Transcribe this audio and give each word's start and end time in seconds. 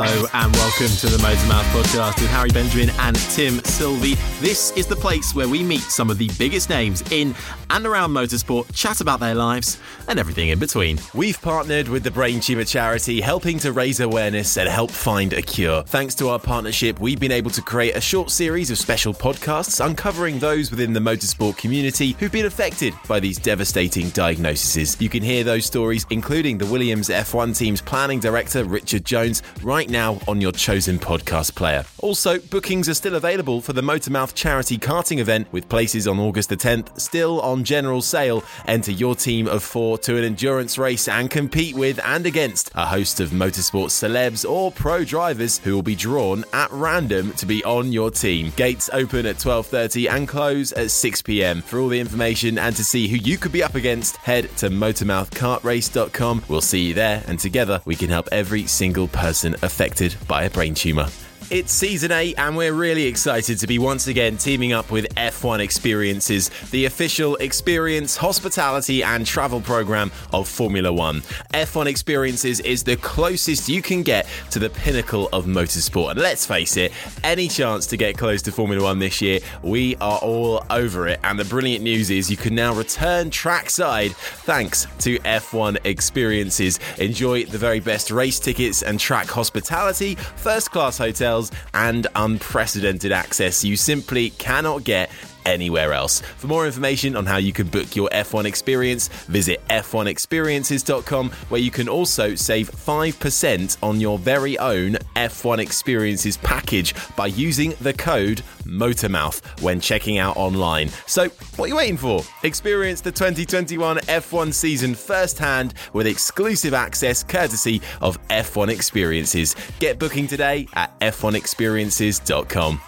Hello 0.00 0.28
and 0.32 0.54
welcome 0.54 0.96
to 0.98 1.08
the 1.08 1.16
Motormouth 1.16 1.64
podcast 1.72 2.20
with 2.20 2.30
Harry 2.30 2.50
Benjamin 2.50 2.90
and 3.00 3.16
Tim 3.32 3.58
Sylvie. 3.64 4.14
This 4.38 4.70
is 4.76 4.86
the 4.86 4.94
place 4.94 5.34
where 5.34 5.48
we 5.48 5.64
meet 5.64 5.80
some 5.80 6.08
of 6.08 6.18
the 6.18 6.30
biggest 6.38 6.70
names 6.70 7.02
in 7.10 7.34
and 7.68 7.84
around 7.84 8.12
motorsport, 8.12 8.72
chat 8.72 9.00
about 9.00 9.18
their 9.18 9.34
lives 9.34 9.80
and 10.06 10.20
everything 10.20 10.50
in 10.50 10.60
between. 10.60 11.00
We've 11.14 11.42
partnered 11.42 11.88
with 11.88 12.04
the 12.04 12.12
Brain 12.12 12.38
Tumor 12.38 12.62
Charity, 12.62 13.20
helping 13.20 13.58
to 13.58 13.72
raise 13.72 13.98
awareness 13.98 14.56
and 14.56 14.68
help 14.68 14.92
find 14.92 15.32
a 15.32 15.42
cure. 15.42 15.82
Thanks 15.82 16.14
to 16.16 16.28
our 16.28 16.38
partnership, 16.38 17.00
we've 17.00 17.18
been 17.18 17.32
able 17.32 17.50
to 17.50 17.60
create 17.60 17.96
a 17.96 18.00
short 18.00 18.30
series 18.30 18.70
of 18.70 18.78
special 18.78 19.12
podcasts 19.12 19.84
uncovering 19.84 20.38
those 20.38 20.70
within 20.70 20.92
the 20.92 21.00
motorsport 21.00 21.56
community 21.56 22.12
who've 22.20 22.30
been 22.30 22.46
affected 22.46 22.94
by 23.08 23.18
these 23.18 23.38
devastating 23.38 24.10
diagnoses. 24.10 24.98
You 25.00 25.08
can 25.08 25.24
hear 25.24 25.42
those 25.42 25.66
stories, 25.66 26.06
including 26.10 26.56
the 26.56 26.66
Williams 26.66 27.08
F1 27.08 27.58
team's 27.58 27.82
planning 27.82 28.20
director, 28.20 28.62
Richard 28.62 29.04
Jones, 29.04 29.42
right 29.60 29.87
now 29.88 30.18
on 30.28 30.40
your 30.40 30.52
chosen 30.52 30.98
podcast 30.98 31.54
player. 31.54 31.84
Also, 31.98 32.38
bookings 32.38 32.88
are 32.88 32.94
still 32.94 33.14
available 33.14 33.60
for 33.60 33.72
the 33.72 33.80
Motormouth 33.80 34.34
charity 34.34 34.76
karting 34.78 35.18
event 35.18 35.50
with 35.52 35.68
places 35.68 36.06
on 36.06 36.18
August 36.18 36.50
the 36.50 36.56
10th 36.56 37.00
still 37.00 37.40
on 37.40 37.64
general 37.64 38.02
sale. 38.02 38.44
Enter 38.66 38.92
your 38.92 39.14
team 39.14 39.48
of 39.48 39.62
four 39.62 39.96
to 39.98 40.16
an 40.16 40.24
endurance 40.24 40.76
race 40.76 41.08
and 41.08 41.30
compete 41.30 41.74
with 41.74 41.98
and 42.04 42.26
against 42.26 42.70
a 42.74 42.84
host 42.84 43.20
of 43.20 43.30
motorsport 43.30 43.88
celebs 43.88 44.48
or 44.48 44.70
pro 44.70 45.04
drivers 45.04 45.58
who 45.58 45.74
will 45.74 45.82
be 45.82 45.96
drawn 45.96 46.44
at 46.52 46.70
random 46.70 47.32
to 47.32 47.46
be 47.46 47.64
on 47.64 47.90
your 47.90 48.10
team. 48.10 48.52
Gates 48.56 48.90
open 48.92 49.24
at 49.26 49.36
12:30 49.36 50.10
and 50.10 50.28
close 50.28 50.72
at 50.72 50.90
6 50.90 51.22
p.m. 51.22 51.62
For 51.62 51.78
all 51.78 51.88
the 51.88 52.00
information 52.00 52.58
and 52.58 52.76
to 52.76 52.84
see 52.84 53.08
who 53.08 53.16
you 53.16 53.38
could 53.38 53.52
be 53.52 53.62
up 53.62 53.74
against, 53.74 54.16
head 54.18 54.54
to 54.58 54.68
motormouthkartrace.com. 54.68 56.44
We'll 56.48 56.60
see 56.60 56.88
you 56.88 56.94
there 56.94 57.24
and 57.26 57.38
together 57.38 57.80
we 57.86 57.96
can 57.96 58.10
help 58.10 58.28
every 58.30 58.66
single 58.66 59.08
person 59.08 59.54
affected 59.62 59.77
by 60.26 60.44
a 60.44 60.50
brain 60.50 60.74
tumor. 60.74 61.08
It's 61.50 61.72
season 61.72 62.12
8, 62.12 62.34
and 62.36 62.58
we're 62.58 62.74
really 62.74 63.06
excited 63.06 63.58
to 63.60 63.66
be 63.66 63.78
once 63.78 64.06
again 64.06 64.36
teaming 64.36 64.74
up 64.74 64.90
with 64.90 65.08
F1 65.14 65.60
Experiences, 65.60 66.50
the 66.72 66.84
official 66.84 67.36
experience, 67.36 68.18
hospitality, 68.18 69.02
and 69.02 69.24
travel 69.24 69.62
program 69.62 70.12
of 70.34 70.46
Formula 70.46 70.92
One. 70.92 71.22
F1 71.54 71.86
Experiences 71.86 72.60
is 72.60 72.82
the 72.82 72.96
closest 72.96 73.66
you 73.66 73.80
can 73.80 74.02
get 74.02 74.26
to 74.50 74.58
the 74.58 74.68
pinnacle 74.68 75.30
of 75.32 75.46
motorsport. 75.46 76.10
And 76.10 76.20
let's 76.20 76.44
face 76.44 76.76
it, 76.76 76.92
any 77.24 77.48
chance 77.48 77.86
to 77.86 77.96
get 77.96 78.18
close 78.18 78.42
to 78.42 78.52
Formula 78.52 78.84
One 78.84 78.98
this 78.98 79.22
year, 79.22 79.40
we 79.62 79.96
are 80.02 80.18
all 80.18 80.62
over 80.68 81.08
it. 81.08 81.18
And 81.24 81.38
the 81.38 81.46
brilliant 81.46 81.82
news 81.82 82.10
is 82.10 82.30
you 82.30 82.36
can 82.36 82.54
now 82.54 82.74
return 82.74 83.30
trackside 83.30 84.12
thanks 84.12 84.86
to 84.98 85.18
F1 85.20 85.78
Experiences. 85.86 86.78
Enjoy 86.98 87.44
the 87.44 87.56
very 87.56 87.80
best 87.80 88.10
race 88.10 88.38
tickets 88.38 88.82
and 88.82 89.00
track 89.00 89.28
hospitality, 89.28 90.14
first 90.36 90.70
class 90.70 90.98
hotels 90.98 91.37
and 91.74 92.06
unprecedented 92.14 93.12
access 93.12 93.64
you 93.64 93.76
simply 93.76 94.30
cannot 94.30 94.84
get 94.84 95.10
anywhere 95.48 95.92
else. 95.92 96.20
For 96.20 96.46
more 96.46 96.66
information 96.66 97.16
on 97.16 97.26
how 97.26 97.38
you 97.38 97.52
can 97.52 97.66
book 97.68 97.96
your 97.96 98.08
F1 98.10 98.44
experience, 98.44 99.08
visit 99.26 99.66
f1experiences.com, 99.68 101.30
where 101.48 101.60
you 101.60 101.70
can 101.70 101.88
also 101.88 102.34
save 102.34 102.70
5% 102.70 103.76
on 103.82 104.00
your 104.00 104.18
very 104.18 104.58
own 104.58 104.92
F1 105.16 105.58
experiences 105.58 106.36
package 106.36 106.94
by 107.16 107.26
using 107.26 107.74
the 107.80 107.92
code 107.92 108.42
MOTORMOUTH 108.64 109.62
when 109.62 109.80
checking 109.80 110.18
out 110.18 110.36
online. 110.36 110.88
So, 111.06 111.28
what 111.56 111.66
are 111.66 111.68
you 111.68 111.76
waiting 111.76 111.96
for? 111.96 112.22
Experience 112.42 113.00
the 113.00 113.10
2021 113.12 113.96
F1 113.98 114.52
season 114.52 114.94
firsthand 114.94 115.74
with 115.92 116.06
exclusive 116.06 116.74
access 116.74 117.22
courtesy 117.24 117.80
of 118.00 118.18
F1 118.28 118.68
Experiences. 118.68 119.56
Get 119.78 119.98
booking 119.98 120.26
today 120.26 120.68
at 120.74 120.98
f1experiences.com. 121.00 122.80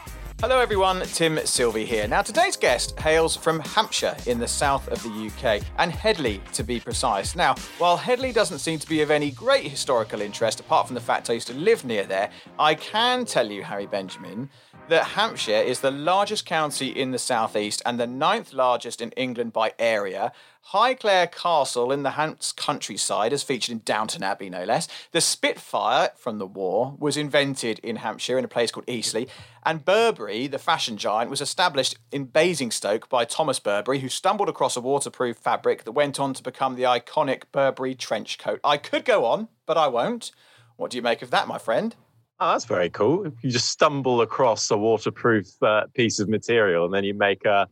Hello 0.43 0.59
everyone, 0.59 1.03
Tim 1.03 1.39
Sylvie 1.45 1.85
here. 1.85 2.09
Now 2.09 2.23
today's 2.23 2.57
guest 2.57 2.99
hails 2.99 3.37
from 3.37 3.61
Hampshire 3.61 4.17
in 4.27 4.39
the 4.39 4.49
south 4.49 4.89
of 4.89 5.03
the 5.03 5.11
UK, 5.11 5.63
and 5.77 5.93
Headley 5.93 6.41
to 6.55 6.65
be 6.65 6.81
precise. 6.81 7.37
Now, 7.37 7.57
while 7.77 7.99
Headley 7.99 8.33
doesn't 8.33 8.61
seem 8.61 8.79
to 8.79 8.89
be 8.89 9.03
of 9.03 9.11
any 9.11 9.33
great 9.33 9.65
historical 9.65 10.23
interest, 10.23 10.59
apart 10.59 10.87
from 10.87 10.95
the 10.95 11.01
fact 11.03 11.29
I 11.29 11.35
used 11.35 11.49
to 11.49 11.53
live 11.53 11.85
near 11.85 12.05
there, 12.05 12.31
I 12.59 12.75
can 12.75 13.27
tell 13.27 13.51
you, 13.51 13.63
Harry 13.63 13.85
Benjamin, 13.85 14.49
that 14.91 15.05
Hampshire 15.05 15.53
is 15.53 15.81
the 15.81 15.91
largest 15.93 16.45
county 16.45 16.89
in 16.89 17.13
the 17.13 17.19
southeast 17.19 17.81
and 17.87 17.99
the 17.99 18.09
ninth 18.09 18.53
largest 18.53 19.01
in 19.01 19.13
England 19.13 19.53
by 19.53 19.73
area. 19.79 20.33
Highclere 20.73 21.31
Castle 21.31 21.93
in 21.93 22.03
the 22.03 22.11
Hants 22.11 22.53
countryside, 22.53 23.33
as 23.33 23.45
featured 23.45 23.73
in 23.73 23.83
Downton 23.85 24.25
Abbey, 24.25 24.51
no 24.51 24.65
less. 24.65 24.89
The 25.13 25.21
Spitfire 25.21 26.11
from 26.17 26.39
the 26.39 26.47
war 26.47 26.97
was 26.99 27.17
invented 27.17 27.79
in 27.79 27.97
Hampshire 27.97 28.37
in 28.37 28.45
a 28.45 28.49
place 28.49 28.73
called 28.73 28.91
Eastleigh. 28.91 29.27
And 29.65 29.85
Burberry, 29.85 30.49
the 30.49 30.59
fashion 30.59 30.97
giant, 30.97 31.31
was 31.31 31.41
established 31.41 31.97
in 32.11 32.25
Basingstoke 32.25 33.09
by 33.09 33.25
Thomas 33.25 33.61
Burberry, 33.61 34.01
who 34.01 34.09
stumbled 34.09 34.49
across 34.49 34.77
a 34.77 34.81
waterproof 34.81 35.37
fabric 35.37 35.85
that 35.85 35.93
went 35.93 36.19
on 36.19 36.35
to 36.35 36.43
become 36.43 36.75
the 36.75 36.83
iconic 36.83 37.45
Burberry 37.53 37.95
trench 37.95 38.39
coat. 38.39 38.59
I 38.65 38.77
could 38.77 39.05
go 39.05 39.25
on, 39.25 39.49
but 39.67 39.77
I 39.77 39.87
won't. 39.87 40.33
What 40.77 40.91
do 40.91 40.97
you 40.97 41.03
make 41.03 41.23
of 41.23 41.31
that, 41.31 41.47
my 41.47 41.59
friend? 41.59 41.95
Oh, 42.41 42.53
that's 42.53 42.65
very 42.65 42.89
cool. 42.89 43.27
You 43.43 43.51
just 43.51 43.69
stumble 43.69 44.23
across 44.23 44.71
a 44.71 44.77
waterproof 44.79 45.63
uh, 45.63 45.83
piece 45.95 46.19
of 46.21 46.29
material 46.29 46.87
and 46.87 46.95
then 46.95 47.05
you 47.05 47.13
make 47.15 47.45
a 47.45 47.69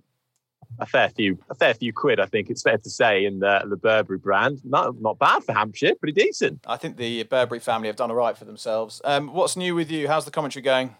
a 0.79 0.85
fair 0.85 1.09
few 1.09 1.39
a 1.51 1.55
fair 1.55 1.73
few 1.73 1.95
quid. 1.95 2.21
I 2.21 2.27
think 2.27 2.51
it's 2.51 2.63
fair 2.63 2.77
to 2.77 2.91
say 2.91 3.25
in 3.25 3.39
the 3.39 3.63
the 3.69 3.77
Burberry 3.77 4.19
brand. 4.19 4.61
Not 4.65 5.01
not 5.01 5.19
bad 5.19 5.43
for 5.43 5.53
Hampshire, 5.53 5.95
pretty 5.95 6.13
decent. 6.13 6.61
I 6.67 6.77
think 6.77 6.99
the 6.99 7.23
Burberry 7.23 7.61
family 7.61 7.89
have 7.89 7.97
done 7.97 8.11
all 8.11 8.17
right 8.17 8.37
for 8.37 8.45
themselves. 8.45 9.01
Um, 9.05 9.33
what's 9.33 9.57
new 9.57 9.75
with 9.75 9.91
you? 9.91 10.09
How's 10.09 10.27
the 10.27 10.31
commentary 10.31 10.63
going? 10.63 10.95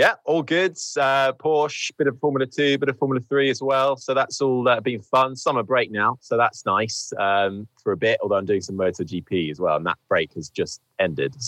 Yeah, 0.00 0.14
all 0.24 0.42
good. 0.42 0.78
Uh, 0.96 1.34
Porsche, 1.34 1.90
bit 1.98 2.06
of 2.06 2.18
Formula 2.20 2.46
Two, 2.46 2.78
bit 2.78 2.88
of 2.88 2.96
Formula 2.96 3.20
Three 3.28 3.50
as 3.50 3.60
well. 3.60 3.96
So 3.98 4.14
that's 4.14 4.40
all 4.40 4.66
uh, 4.66 4.80
been 4.80 5.02
fun. 5.02 5.36
Summer 5.36 5.62
break 5.62 5.90
now, 5.90 6.16
so 6.22 6.38
that's 6.38 6.64
nice 6.64 7.12
um, 7.18 7.68
for 7.82 7.92
a 7.92 7.98
bit. 7.98 8.18
Although 8.22 8.36
I'm 8.36 8.46
doing 8.46 8.62
some 8.62 8.76
MotoGP 8.76 9.50
as 9.50 9.60
well, 9.60 9.76
and 9.76 9.84
that 9.84 9.98
break 10.08 10.32
has 10.36 10.48
just 10.48 10.80
ended. 10.98 11.36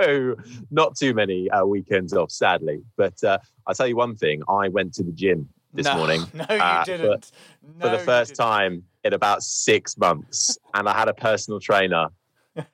So 0.00 0.36
not 0.70 0.96
too 0.96 1.14
many 1.14 1.50
uh, 1.50 1.64
weekends 1.64 2.12
off, 2.12 2.30
sadly. 2.30 2.80
But 2.96 3.22
uh, 3.24 3.38
I'll 3.66 3.74
tell 3.74 3.88
you 3.88 3.96
one 3.96 4.14
thing: 4.14 4.40
I 4.48 4.68
went 4.68 4.94
to 4.94 5.02
the 5.02 5.10
gym 5.10 5.48
this 5.74 5.86
no, 5.86 5.96
morning. 5.96 6.22
No, 6.32 6.46
you 6.48 6.60
uh, 6.60 6.84
didn't. 6.84 7.24
For, 7.24 7.78
no, 7.78 7.90
for 7.90 7.96
the 7.96 8.04
first 8.04 8.36
time 8.36 8.84
in 9.02 9.14
about 9.14 9.42
six 9.42 9.98
months, 9.98 10.56
and 10.74 10.88
I 10.88 10.96
had 10.96 11.08
a 11.08 11.14
personal 11.14 11.58
trainer 11.58 12.10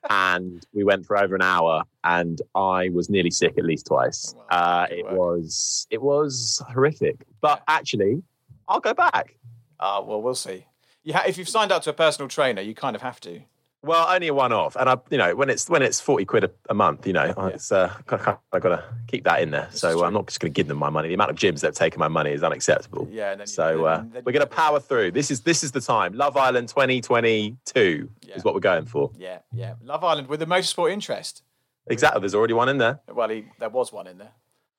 and 0.09 0.65
we 0.73 0.83
went 0.83 1.05
for 1.05 1.17
over 1.17 1.35
an 1.35 1.41
hour 1.41 1.83
and 2.03 2.41
i 2.55 2.89
was 2.89 3.09
nearly 3.09 3.31
sick 3.31 3.53
at 3.57 3.65
least 3.65 3.85
twice. 3.87 4.35
Uh, 4.49 4.87
it 4.91 5.03
work. 5.05 5.13
was 5.17 5.87
it 5.89 6.01
was 6.01 6.61
horrific. 6.73 7.25
But 7.41 7.61
actually 7.67 8.21
i'll 8.67 8.79
go 8.79 8.93
back. 8.93 9.35
Uh, 9.79 10.01
well 10.05 10.21
we'll 10.21 10.35
see. 10.35 10.65
You 11.03 11.13
ha- 11.13 11.23
if 11.27 11.37
you've 11.37 11.49
signed 11.49 11.71
up 11.71 11.83
to 11.83 11.89
a 11.89 11.93
personal 11.93 12.29
trainer 12.29 12.61
you 12.61 12.73
kind 12.73 12.95
of 12.95 13.01
have 13.01 13.19
to 13.21 13.41
well, 13.83 14.07
only 14.09 14.29
a 14.29 14.33
one-off, 14.33 14.77
and 14.77 14.89
I, 14.89 14.97
you 15.09 15.17
know, 15.17 15.35
when 15.35 15.49
it's 15.49 15.69
when 15.69 15.81
it's 15.81 15.99
forty 15.99 16.23
quid 16.23 16.45
a, 16.45 16.51
a 16.69 16.73
month, 16.73 17.05
you 17.05 17.13
know, 17.13 17.33
yeah. 17.37 17.47
it's 17.47 17.71
uh, 17.71 17.93
I've 18.07 18.61
got 18.61 18.69
to 18.69 18.83
keep 19.07 19.25
that 19.25 19.41
in 19.41 19.51
there. 19.51 19.67
This 19.71 19.81
so 19.81 20.05
I'm 20.05 20.13
not 20.13 20.27
just 20.27 20.39
going 20.39 20.53
to 20.53 20.55
give 20.55 20.67
them 20.67 20.77
my 20.77 20.89
money. 20.89 21.09
The 21.09 21.13
amount 21.13 21.31
of 21.31 21.37
gyms 21.37 21.59
that 21.61 21.67
have 21.67 21.75
taken 21.75 21.99
my 21.99 22.07
money 22.07 22.31
is 22.31 22.43
unacceptable. 22.43 23.07
Yeah. 23.11 23.43
so 23.43 23.69
you, 23.69 23.85
uh, 23.85 23.97
then, 23.97 24.09
then 24.11 24.23
we're 24.25 24.31
going 24.31 24.47
to 24.47 24.47
power 24.47 24.79
through. 24.79 25.11
This 25.11 25.29
is 25.29 25.41
this 25.41 25.63
is 25.63 25.73
the 25.73 25.81
time. 25.81 26.13
Love 26.13 26.37
Island 26.37 26.69
2022 26.69 28.09
yeah. 28.21 28.35
is 28.35 28.43
what 28.43 28.53
we're 28.53 28.61
going 28.61 28.85
for. 28.85 29.11
Yeah, 29.17 29.39
yeah. 29.51 29.75
Love 29.83 30.03
Island 30.03 30.29
with 30.29 30.39
the 30.39 30.47
motorsport 30.47 30.91
interest. 30.91 31.43
Exactly. 31.87 32.21
There's 32.21 32.35
already 32.35 32.53
one 32.53 32.69
in 32.69 32.77
there. 32.77 33.01
Well, 33.13 33.27
he, 33.29 33.45
there 33.59 33.69
was 33.69 33.91
one 33.91 34.07
in 34.07 34.17
there. 34.17 34.31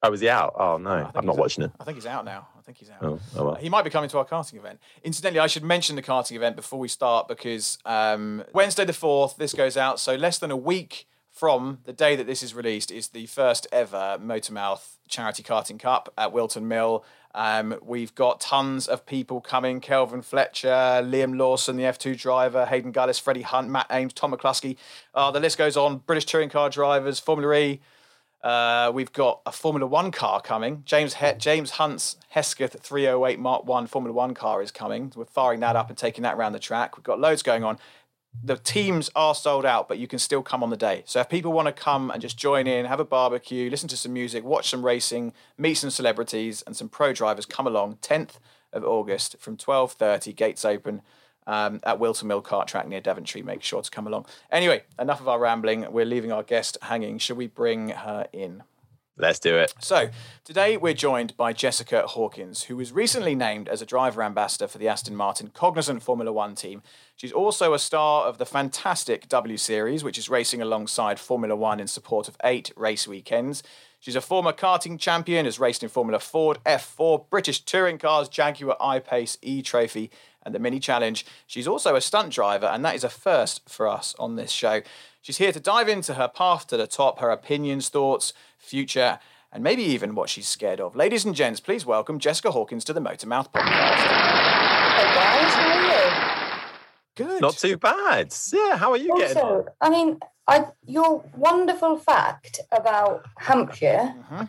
Oh, 0.03 0.11
was 0.11 0.21
he 0.21 0.29
out? 0.29 0.55
Oh 0.59 0.79
no, 0.79 1.11
I'm 1.15 1.27
not 1.27 1.37
watching 1.37 1.65
it. 1.65 1.73
I 1.79 1.85
think 1.85 1.97
he's 1.97 2.07
out 2.07 2.25
now. 2.25 2.49
I 2.65 2.67
think 2.67 2.79
he's 2.79 2.89
out. 2.89 3.03
Oh, 3.03 3.21
oh 3.37 3.45
well. 3.45 3.55
He 3.57 3.69
might 3.69 3.83
be 3.83 3.91
coming 3.91 4.09
to 4.09 4.19
our 4.19 4.25
karting 4.25 4.55
event. 4.55 4.81
Incidentally, 5.03 5.39
I 5.39 5.49
should 5.49 5.65
mention 5.65 5.97
the 5.97 6.03
karting 6.03 6.35
event 6.35 6.57
before 6.57 6.79
we 6.79 6.89
start 6.89 7.29
because 7.29 7.77
um, 7.85 8.43
Wednesday 8.55 8.87
the 8.87 8.95
fourth, 8.95 9.37
this 9.37 9.53
goes 9.53 9.77
out. 9.77 10.01
So 10.01 10.15
less 10.15 10.39
than 10.39 10.51
a 10.51 10.57
week 10.57 11.07
from 11.31 11.81
the 11.85 11.93
day 11.93 12.17
that 12.17 12.27
this 12.27 12.43
is 12.43 12.55
released 12.55 12.91
is 12.91 13.09
the 13.09 13.27
first 13.27 13.67
ever 13.71 14.19
Motormouth 14.19 14.97
Charity 15.09 15.43
Karting 15.43 15.79
Cup 15.79 16.11
at 16.17 16.33
Whilton 16.33 16.67
Mill. 16.67 17.05
Um, 17.35 17.75
we've 17.83 18.15
got 18.15 18.41
tons 18.41 18.89
of 18.89 19.05
people 19.05 19.43
coming: 19.43 19.81
Kelvin 19.81 20.23
Fletcher, 20.23 20.69
Liam 20.69 21.37
Lawson, 21.37 21.77
the 21.77 21.83
F2 21.83 22.17
driver, 22.17 22.65
Hayden 22.65 22.93
Gullis, 22.93 23.21
Freddie 23.21 23.43
Hunt, 23.43 23.69
Matt 23.69 23.89
Ames, 23.91 24.15
Tom 24.15 24.33
McCluskey. 24.33 24.79
Uh, 25.15 25.31
the 25.31 25.41
list 25.41 25.59
goes 25.59 25.77
on. 25.77 25.99
British 25.99 26.25
touring 26.25 26.49
car 26.49 26.71
drivers, 26.71 27.19
Formula 27.19 27.55
E. 27.55 27.81
Uh, 28.45 28.93
we've 28.95 29.13
got 29.15 29.41
a 29.47 29.51
Formula 29.53 29.87
One 29.87 30.11
car 30.11 30.39
coming. 30.39 30.83
James 30.85 31.15
he- 31.15 31.33
James 31.39 31.73
Hunt's 31.73 32.17
Hesketh 32.29 32.79
308 32.79 33.39
Mark 33.39 33.65
One 33.65 33.87
Formula 33.87 34.15
One 34.15 34.35
car 34.35 34.61
is 34.61 34.71
coming. 34.71 35.11
We're 35.17 35.25
firing 35.25 35.61
that 35.61 35.77
up 35.77 35.89
and 35.89 35.97
taking 35.97 36.23
that 36.25 36.35
around 36.35 36.53
the 36.53 36.59
track. 36.59 36.99
We've 36.99 37.05
got 37.05 37.19
loads 37.19 37.43
going 37.43 37.65
on. 37.65 37.79
The 38.43 38.57
teams 38.57 39.11
are 39.17 39.35
sold 39.35 39.65
out, 39.65 39.89
but 39.89 39.97
you 39.97 40.07
can 40.07 40.19
still 40.19 40.43
come 40.43 40.63
on 40.63 40.69
the 40.69 40.77
day. 40.77 41.05
So 41.07 41.21
if 41.21 41.31
people 41.31 41.55
want 41.55 41.67
to 41.67 41.73
come 41.73 42.11
and 42.11 42.21
just 42.21 42.37
join 42.37 42.67
in, 42.67 42.85
have 42.85 43.01
a 43.01 43.05
barbecue, 43.05 43.71
listen 43.71 43.89
to 43.89 43.97
some 43.97 44.13
music, 44.13 44.45
watch 44.45 44.69
some 44.69 44.85
racing, 44.85 45.33
meet 45.57 45.75
some 45.75 45.89
celebrities 45.89 46.61
and 46.67 46.77
some 46.77 46.91
pro 46.91 47.15
drivers, 47.15 47.47
come 47.47 47.67
along. 47.67 47.97
10th 48.03 48.41
of 48.75 48.85
August 48.85 49.37
from 49.39 49.57
12:30, 49.57 50.37
gates 50.37 50.67
open 50.67 51.01
um, 51.47 51.81
at 51.85 51.99
Whilton 51.99 52.29
Mill 52.29 52.43
Kart 52.43 52.67
Track 52.67 52.89
near 52.89 53.01
Daventry. 53.01 53.43
Make 53.43 53.63
sure 53.63 53.83
to 53.83 53.91
come 53.91 54.07
along. 54.07 54.27
Anyway, 54.51 54.83
enough 54.99 55.21
of 55.21 55.29
our 55.29 55.39
rambling. 55.39 55.87
We're 55.91 56.05
leaving 56.05 56.33
our 56.33 56.43
guest 56.43 56.79
hanging. 56.83 57.19
Should 57.19 57.37
we 57.37 57.47
bring 57.47 57.91
her 57.91 58.27
in? 58.33 58.63
Let's 59.17 59.39
do 59.39 59.57
it. 59.57 59.73
So, 59.79 60.09
today 60.43 60.77
we're 60.77 60.93
joined 60.93 61.37
by 61.37 61.53
Jessica 61.53 62.05
Hawkins, 62.05 62.65
who 62.65 62.77
was 62.77 62.91
recently 62.91 63.37
named 63.37 63.69
as 63.69 63.81
a 63.81 63.87
driver 63.87 64.25
ambassador 64.25 64.67
for 64.67 64.79
the 64.79 64.89
Aston 64.89 65.15
Martin 65.15 65.53
Cognizant 65.55 66.03
Formula 66.03 66.33
One 66.33 66.57
team. 66.57 66.83
She's 67.15 67.31
also 67.31 67.75
a 67.75 67.79
star 67.79 68.25
of 68.25 68.39
the 68.39 68.47
fantastic 68.47 69.29
W 69.29 69.57
Series, 69.57 70.03
which 70.03 70.19
is 70.19 70.29
racing 70.29 70.61
alongside 70.61 71.21
Formula 71.21 71.55
One 71.55 71.79
in 71.79 71.87
support 71.87 72.27
of 72.27 72.37
eight 72.43 72.73
race 72.77 73.07
weekends. 73.07 73.63
She's 74.01 74.17
a 74.17 74.21
former 74.21 74.53
karting 74.53 74.99
champion, 74.99 75.45
has 75.45 75.61
raced 75.61 75.85
in 75.85 75.89
Formula 75.89 76.19
Ford, 76.19 76.59
F4, 76.67 77.31
British 77.31 77.61
touring 77.61 77.99
cars, 77.99 78.29
Jaguar 78.29 78.77
I-Pace, 78.79 79.39
E-Trophy, 79.41 80.11
and 80.45 80.55
the 80.55 80.59
Mini 80.59 80.81
Challenge. 80.81 81.25
She's 81.47 81.69
also 81.69 81.97
a 81.97 82.01
stunt 82.01 82.33
driver, 82.33 82.67
and 82.67 82.85
that 82.85 82.95
is 82.95 83.05
a 83.05 83.09
first 83.09 83.69
for 83.69 83.89
us 83.89 84.15
on 84.19 84.37
this 84.37 84.51
show. 84.51 84.83
She's 85.23 85.39
here 85.39 85.53
to 85.53 85.61
dive 85.61 85.89
into 85.89 86.15
her 86.15 86.29
path 86.29 86.67
to 86.69 86.77
the 86.77 86.87
top, 86.87 87.19
her 87.21 87.31
opinions, 87.31 87.89
thoughts, 87.89 88.33
future, 88.59 89.19
and 89.53 89.63
maybe 89.63 89.83
even 89.83 90.15
what 90.15 90.29
she's 90.29 90.49
scared 90.49 90.81
of. 90.81 90.97
Ladies 90.97 91.25
and 91.25 91.35
gents, 91.35 91.61
please 91.61 91.87
welcome 91.87 92.19
Jessica 92.19 92.51
Hawkins 92.51 92.85
to 92.85 92.93
the 92.93 93.01
Motormouth 93.01 93.53
podcast. 93.53 93.95
Hey 94.97 95.15
guys, 95.15 95.55
how 95.55 95.69
are 95.69 95.83
you? 95.83 96.65
Good. 97.15 97.41
Not 97.41 97.57
too 97.57 97.77
bad. 97.77 98.35
Yeah, 98.53 98.77
how 98.77 98.91
are 98.91 98.97
you 98.97 99.13
also, 99.13 99.25
getting 99.25 99.43
on? 99.43 99.65
I 99.81 99.89
mean, 99.91 100.19
I, 100.49 100.67
your 100.87 101.25
wonderful 101.37 101.97
fact 101.97 102.61
about 102.73 103.25
Hampshire 103.39 104.15
mm-hmm. 104.31 104.45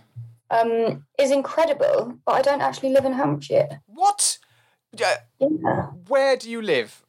um, 0.50 1.06
is 1.20 1.32
incredible, 1.32 2.18
but 2.26 2.34
I 2.34 2.42
don't 2.42 2.62
actually 2.62 2.90
live 2.90 3.06
in 3.06 3.14
Hampshire. 3.14 3.82
What? 3.86 4.40
Yeah. 4.98 5.18
Where 6.08 6.38
do 6.38 6.50
you 6.50 6.62
live? 6.62 7.04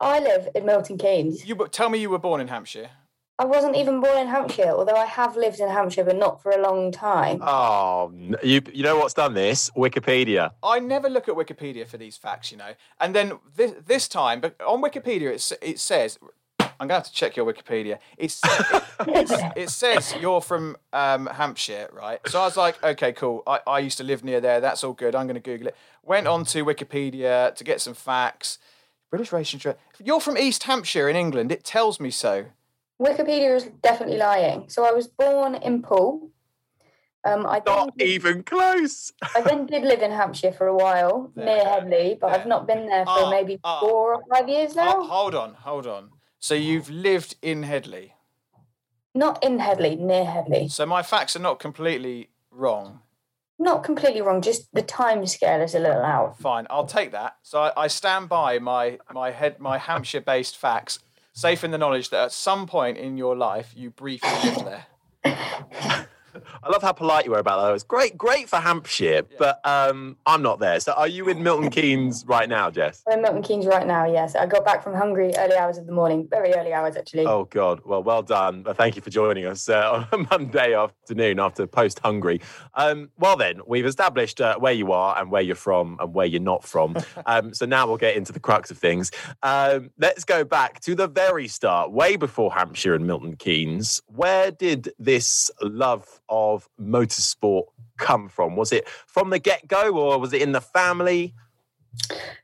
I 0.00 0.20
live 0.20 0.48
in 0.54 0.64
Milton 0.64 0.96
Keynes. 0.96 1.46
You 1.46 1.56
tell 1.70 1.88
me 1.88 1.98
you 1.98 2.10
were 2.10 2.18
born 2.18 2.40
in 2.40 2.48
Hampshire. 2.48 2.90
I 3.40 3.44
wasn't 3.44 3.76
even 3.76 4.00
born 4.00 4.18
in 4.18 4.26
Hampshire, 4.26 4.70
although 4.70 4.96
I 4.96 5.04
have 5.04 5.36
lived 5.36 5.60
in 5.60 5.68
Hampshire, 5.68 6.02
but 6.02 6.16
not 6.16 6.42
for 6.42 6.50
a 6.50 6.60
long 6.60 6.90
time. 6.90 7.38
Oh, 7.40 8.12
you 8.42 8.60
you 8.72 8.82
know 8.82 8.96
what's 8.96 9.14
done 9.14 9.34
this? 9.34 9.70
Wikipedia. 9.76 10.50
I 10.60 10.80
never 10.80 11.08
look 11.08 11.28
at 11.28 11.36
Wikipedia 11.36 11.86
for 11.86 11.98
these 11.98 12.16
facts, 12.16 12.50
you 12.50 12.58
know. 12.58 12.72
And 12.98 13.14
then 13.14 13.38
this, 13.54 13.74
this 13.86 14.08
time, 14.08 14.40
but 14.40 14.60
on 14.60 14.82
Wikipedia, 14.82 15.30
it, 15.30 15.58
it 15.62 15.78
says 15.78 16.18
I'm 16.80 16.86
going 16.86 17.00
to 17.00 17.04
have 17.04 17.04
to 17.04 17.12
check 17.12 17.36
your 17.36 17.52
Wikipedia. 17.52 17.98
It's, 18.16 18.40
it, 18.44 18.82
it, 19.08 19.52
it 19.56 19.70
says 19.70 20.14
you're 20.20 20.40
from 20.40 20.76
um, 20.92 21.26
Hampshire, 21.26 21.88
right? 21.92 22.20
So 22.26 22.40
I 22.40 22.44
was 22.44 22.56
like, 22.56 22.82
okay, 22.82 23.12
cool. 23.12 23.42
I, 23.46 23.60
I 23.66 23.78
used 23.80 23.98
to 23.98 24.04
live 24.04 24.22
near 24.22 24.40
there. 24.40 24.60
That's 24.60 24.84
all 24.84 24.92
good. 24.92 25.14
I'm 25.14 25.26
going 25.26 25.34
to 25.34 25.40
Google 25.40 25.68
it. 25.68 25.76
Went 26.02 26.26
on 26.26 26.44
to 26.46 26.64
Wikipedia 26.64 27.54
to 27.54 27.64
get 27.64 27.80
some 27.80 27.94
facts. 27.94 28.58
British 29.10 29.32
Racing 29.32 29.60
Track. 29.60 29.78
You're 30.02 30.20
from 30.20 30.36
East 30.36 30.64
Hampshire 30.64 31.08
in 31.08 31.16
England. 31.16 31.50
It 31.50 31.64
tells 31.64 31.98
me 31.98 32.10
so. 32.10 32.46
Wikipedia 33.00 33.56
is 33.56 33.70
definitely 33.82 34.18
lying. 34.18 34.68
So 34.68 34.84
I 34.84 34.92
was 34.92 35.06
born 35.06 35.54
in 35.54 35.82
Poole. 35.82 36.30
Um, 37.24 37.46
I 37.46 37.60
not 37.66 37.96
did, 37.96 38.06
even 38.06 38.42
close. 38.42 39.12
I 39.34 39.40
then 39.40 39.66
did 39.66 39.82
live 39.82 40.02
in 40.02 40.12
Hampshire 40.12 40.52
for 40.52 40.66
a 40.68 40.76
while, 40.76 41.32
there, 41.34 41.44
near 41.44 41.64
Headley, 41.64 42.18
but 42.20 42.28
there. 42.28 42.40
I've 42.40 42.46
not 42.46 42.66
been 42.66 42.86
there 42.86 43.04
for 43.04 43.24
uh, 43.24 43.30
maybe 43.30 43.58
uh, 43.64 43.80
four 43.80 44.14
or 44.14 44.22
five 44.32 44.48
years 44.48 44.76
now. 44.76 45.02
hold 45.02 45.34
on, 45.34 45.54
hold 45.54 45.86
on. 45.86 46.10
So 46.40 46.54
you've 46.54 46.88
lived 46.88 47.36
in 47.42 47.64
Headley? 47.64 48.14
Not 49.14 49.42
in 49.42 49.58
Headley, 49.58 49.96
near 49.96 50.24
Headley. 50.24 50.68
So 50.68 50.86
my 50.86 51.02
facts 51.02 51.34
are 51.34 51.40
not 51.40 51.58
completely 51.58 52.30
wrong. 52.50 53.00
Not 53.58 53.82
completely 53.82 54.22
wrong, 54.22 54.40
just 54.40 54.72
the 54.72 54.82
time 54.82 55.26
scale 55.26 55.60
is 55.60 55.74
a 55.74 55.80
little 55.80 56.02
out. 56.02 56.38
Fine, 56.38 56.68
I'll 56.70 56.86
take 56.86 57.10
that. 57.10 57.38
So 57.42 57.60
I, 57.60 57.84
I 57.84 57.86
stand 57.88 58.28
by 58.28 58.60
my 58.60 58.98
my 59.12 59.32
head 59.32 59.58
my 59.58 59.78
Hampshire 59.78 60.20
based 60.20 60.56
facts, 60.56 61.00
safe 61.32 61.64
in 61.64 61.72
the 61.72 61.78
knowledge 61.78 62.10
that 62.10 62.24
at 62.26 62.32
some 62.32 62.68
point 62.68 62.98
in 62.98 63.18
your 63.18 63.36
life 63.36 63.72
you 63.74 63.90
briefly 63.90 64.30
lived 64.44 64.64
there. 64.64 66.06
I 66.62 66.70
love 66.70 66.82
how 66.82 66.92
polite 66.92 67.24
you 67.24 67.32
were 67.32 67.38
about 67.38 67.62
that. 67.62 67.74
It's 67.74 67.84
great, 67.84 68.16
great 68.16 68.48
for 68.48 68.56
Hampshire, 68.56 69.22
yeah. 69.30 69.36
but 69.38 69.60
um, 69.64 70.16
I'm 70.26 70.42
not 70.42 70.58
there. 70.60 70.80
So, 70.80 70.92
are 70.92 71.08
you 71.08 71.28
in 71.28 71.42
Milton 71.42 71.70
Keynes 71.78 72.24
right 72.26 72.48
now, 72.48 72.70
Jess? 72.70 73.02
I'm 73.06 73.14
in 73.14 73.22
Milton 73.22 73.42
Keynes 73.42 73.66
right 73.66 73.86
now. 73.86 74.04
Yes, 74.06 74.34
I 74.34 74.46
got 74.46 74.64
back 74.64 74.82
from 74.82 74.94
Hungary 74.94 75.32
early 75.36 75.56
hours 75.56 75.78
of 75.78 75.86
the 75.86 75.92
morning, 75.92 76.26
very 76.30 76.52
early 76.54 76.72
hours 76.72 76.96
actually. 76.96 77.26
Oh 77.26 77.44
God, 77.44 77.80
well, 77.84 78.02
well 78.02 78.22
done. 78.22 78.64
Thank 78.74 78.96
you 78.96 79.02
for 79.02 79.10
joining 79.10 79.46
us 79.46 79.68
uh, 79.68 80.06
on 80.12 80.20
a 80.20 80.26
Monday 80.30 80.74
afternoon 80.74 81.40
after 81.40 81.66
post 81.66 82.00
Hungary. 82.00 82.40
Um, 82.74 83.10
well, 83.18 83.36
then 83.36 83.60
we've 83.66 83.86
established 83.86 84.40
uh, 84.40 84.58
where 84.58 84.72
you 84.72 84.92
are 84.92 85.18
and 85.18 85.30
where 85.30 85.42
you're 85.42 85.56
from 85.56 85.96
and 86.00 86.14
where 86.14 86.26
you're 86.26 86.40
not 86.40 86.64
from. 86.64 86.96
Um, 87.26 87.52
so 87.52 87.66
now 87.66 87.86
we'll 87.86 87.96
get 87.96 88.16
into 88.16 88.32
the 88.32 88.40
crux 88.40 88.70
of 88.70 88.78
things. 88.78 89.10
Um, 89.42 89.90
let's 89.98 90.24
go 90.24 90.44
back 90.44 90.80
to 90.80 90.94
the 90.94 91.08
very 91.08 91.48
start, 91.48 91.90
way 91.90 92.16
before 92.16 92.52
Hampshire 92.52 92.94
and 92.94 93.06
Milton 93.06 93.36
Keynes. 93.36 94.00
Where 94.06 94.50
did 94.50 94.92
this 94.98 95.50
love 95.60 96.20
of 96.28 96.68
motorsport 96.80 97.64
come 97.96 98.28
from? 98.28 98.56
Was 98.56 98.72
it 98.72 98.88
from 99.06 99.30
the 99.30 99.38
get 99.38 99.68
go 99.68 99.96
or 99.96 100.18
was 100.18 100.32
it 100.32 100.42
in 100.42 100.52
the 100.52 100.60
family? 100.60 101.34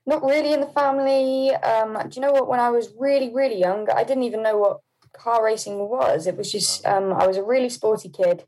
Not 0.06 0.22
really 0.24 0.52
in 0.52 0.60
the 0.60 0.66
family. 0.66 1.54
Um, 1.54 1.98
do 2.08 2.16
you 2.16 2.22
know 2.22 2.32
what? 2.32 2.48
When 2.48 2.60
I 2.60 2.70
was 2.70 2.92
really, 2.98 3.32
really 3.32 3.58
young, 3.58 3.88
I 3.90 4.02
didn't 4.04 4.24
even 4.24 4.42
know 4.42 4.58
what 4.58 4.80
car 5.12 5.44
racing 5.44 5.78
was. 5.78 6.26
It 6.26 6.36
was 6.36 6.50
just, 6.50 6.84
um, 6.86 7.12
I 7.12 7.26
was 7.26 7.36
a 7.36 7.42
really 7.42 7.68
sporty 7.68 8.08
kid. 8.08 8.44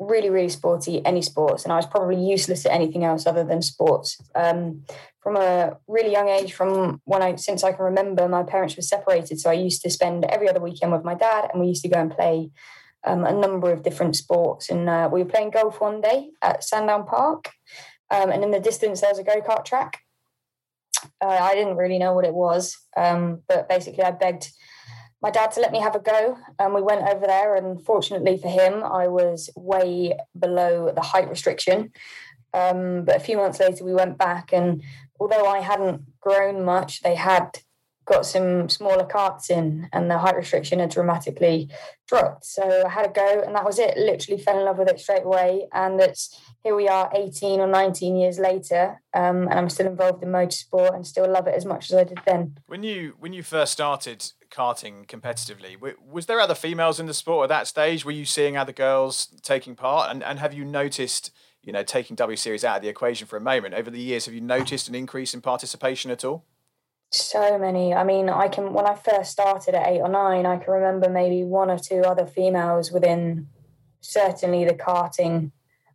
really, 0.00 0.30
really 0.30 0.48
sporty, 0.48 1.04
any 1.04 1.22
sports, 1.22 1.64
and 1.64 1.72
I 1.72 1.76
was 1.76 1.86
probably 1.86 2.16
useless 2.16 2.64
at 2.64 2.72
anything 2.72 3.04
else 3.04 3.26
other 3.26 3.44
than 3.44 3.62
sports. 3.62 4.18
Um, 4.34 4.84
from 5.20 5.36
a 5.36 5.76
really 5.88 6.12
young 6.12 6.28
age, 6.28 6.52
from 6.52 7.00
when 7.04 7.22
I 7.22 7.34
since 7.36 7.64
I 7.64 7.72
can 7.72 7.84
remember, 7.84 8.28
my 8.28 8.44
parents 8.44 8.76
were 8.76 8.82
separated, 8.82 9.40
so 9.40 9.50
I 9.50 9.54
used 9.54 9.82
to 9.82 9.90
spend 9.90 10.24
every 10.26 10.48
other 10.48 10.60
weekend 10.60 10.92
with 10.92 11.04
my 11.04 11.14
dad, 11.14 11.50
and 11.52 11.60
we 11.60 11.68
used 11.68 11.82
to 11.82 11.88
go 11.88 12.00
and 12.00 12.10
play 12.10 12.50
um, 13.04 13.24
a 13.24 13.32
number 13.32 13.72
of 13.72 13.82
different 13.82 14.16
sports. 14.16 14.70
And 14.70 14.88
uh, 14.88 15.08
we 15.12 15.22
were 15.22 15.28
playing 15.28 15.50
golf 15.50 15.80
one 15.80 16.00
day 16.00 16.30
at 16.42 16.64
Sandown 16.64 17.04
Park, 17.06 17.50
um, 18.10 18.30
and 18.30 18.42
in 18.42 18.50
the 18.50 18.60
distance 18.60 19.00
there 19.00 19.10
was 19.10 19.18
a 19.18 19.24
go 19.24 19.40
kart 19.40 19.64
track. 19.64 20.00
Uh, 21.20 21.38
I 21.40 21.54
didn't 21.54 21.76
really 21.76 21.98
know 21.98 22.12
what 22.12 22.24
it 22.24 22.34
was, 22.34 22.76
um, 22.96 23.42
but 23.48 23.68
basically 23.68 24.02
I 24.02 24.10
begged 24.10 24.50
my 25.20 25.30
dad 25.30 25.50
to 25.52 25.60
let 25.60 25.72
me 25.72 25.80
have 25.80 25.96
a 25.96 26.00
go. 26.00 26.38
And 26.58 26.74
we 26.74 26.82
went 26.82 27.02
over 27.02 27.26
there, 27.26 27.54
and 27.54 27.84
fortunately 27.84 28.36
for 28.38 28.48
him, 28.48 28.82
I 28.82 29.08
was 29.08 29.50
way 29.56 30.16
below 30.38 30.92
the 30.94 31.02
height 31.02 31.28
restriction. 31.28 31.92
Um, 32.54 33.04
but 33.04 33.16
a 33.16 33.20
few 33.20 33.36
months 33.36 33.60
later, 33.60 33.84
we 33.84 33.94
went 33.94 34.18
back, 34.18 34.52
and 34.52 34.82
although 35.20 35.46
I 35.46 35.60
hadn't 35.60 36.02
grown 36.20 36.64
much, 36.64 37.02
they 37.02 37.14
had 37.14 37.58
got 38.08 38.26
some 38.26 38.68
smaller 38.68 39.04
karts 39.04 39.50
in, 39.50 39.88
and 39.92 40.10
the 40.10 40.18
height 40.18 40.36
restriction 40.36 40.78
had 40.78 40.90
dramatically 40.90 41.68
dropped. 42.06 42.46
So 42.46 42.84
I 42.86 42.88
had 42.88 43.06
a 43.06 43.12
go, 43.12 43.42
and 43.44 43.54
that 43.54 43.64
was 43.64 43.78
it. 43.78 43.96
Literally 43.96 44.40
fell 44.42 44.58
in 44.58 44.64
love 44.64 44.78
with 44.78 44.88
it 44.88 45.00
straight 45.00 45.24
away, 45.24 45.68
and 45.72 46.00
it's 46.00 46.40
here 46.64 46.74
we 46.74 46.88
are 46.88 47.10
18 47.14 47.60
or 47.60 47.66
19 47.66 48.16
years 48.16 48.38
later 48.38 49.00
um, 49.14 49.42
and 49.48 49.54
i'm 49.54 49.70
still 49.70 49.86
involved 49.86 50.22
in 50.22 50.28
motorsport 50.28 50.94
and 50.94 51.06
still 51.06 51.30
love 51.30 51.46
it 51.46 51.54
as 51.54 51.64
much 51.64 51.90
as 51.90 51.96
i 51.96 52.04
did 52.04 52.20
then. 52.26 52.58
When 52.66 52.82
you 52.82 53.14
when 53.18 53.32
you 53.32 53.42
first 53.42 53.72
started 53.72 54.32
karting 54.50 55.06
competitively 55.06 55.76
was 56.06 56.26
there 56.26 56.40
other 56.40 56.54
females 56.54 57.00
in 57.00 57.06
the 57.06 57.14
sport 57.14 57.44
at 57.44 57.48
that 57.48 57.66
stage? 57.66 58.04
Were 58.04 58.12
you 58.12 58.24
seeing 58.24 58.56
other 58.56 58.72
girls 58.72 59.28
taking 59.42 59.76
part? 59.76 60.10
And, 60.10 60.22
and 60.22 60.38
have 60.38 60.52
you 60.52 60.64
noticed 60.64 61.30
you 61.62 61.72
know 61.72 61.82
taking 61.82 62.16
w 62.16 62.36
series 62.36 62.64
out 62.64 62.76
of 62.76 62.82
the 62.82 62.88
equation 62.88 63.26
for 63.26 63.36
a 63.36 63.40
moment? 63.40 63.74
Over 63.74 63.90
the 63.90 64.00
years 64.00 64.26
have 64.26 64.34
you 64.34 64.40
noticed 64.40 64.88
an 64.88 64.94
increase 64.94 65.34
in 65.34 65.40
participation 65.40 66.10
at 66.10 66.24
all 66.24 66.44
so 67.10 67.58
many 67.58 67.94
i 67.94 68.04
mean 68.04 68.28
i 68.28 68.48
can 68.48 68.72
when 68.72 68.86
i 68.86 68.94
first 68.94 69.30
started 69.30 69.74
at 69.74 69.86
eight 69.88 70.00
or 70.00 70.08
nine 70.08 70.44
i 70.44 70.58
can 70.58 70.72
remember 70.72 71.08
maybe 71.08 71.42
one 71.42 71.70
or 71.70 71.78
two 71.78 72.02
other 72.02 72.26
females 72.26 72.92
within 72.92 73.48
certainly 74.00 74.64
the 74.64 74.74
karting 74.74 75.52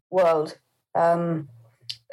world. 0.10 0.58
Um, 0.96 1.50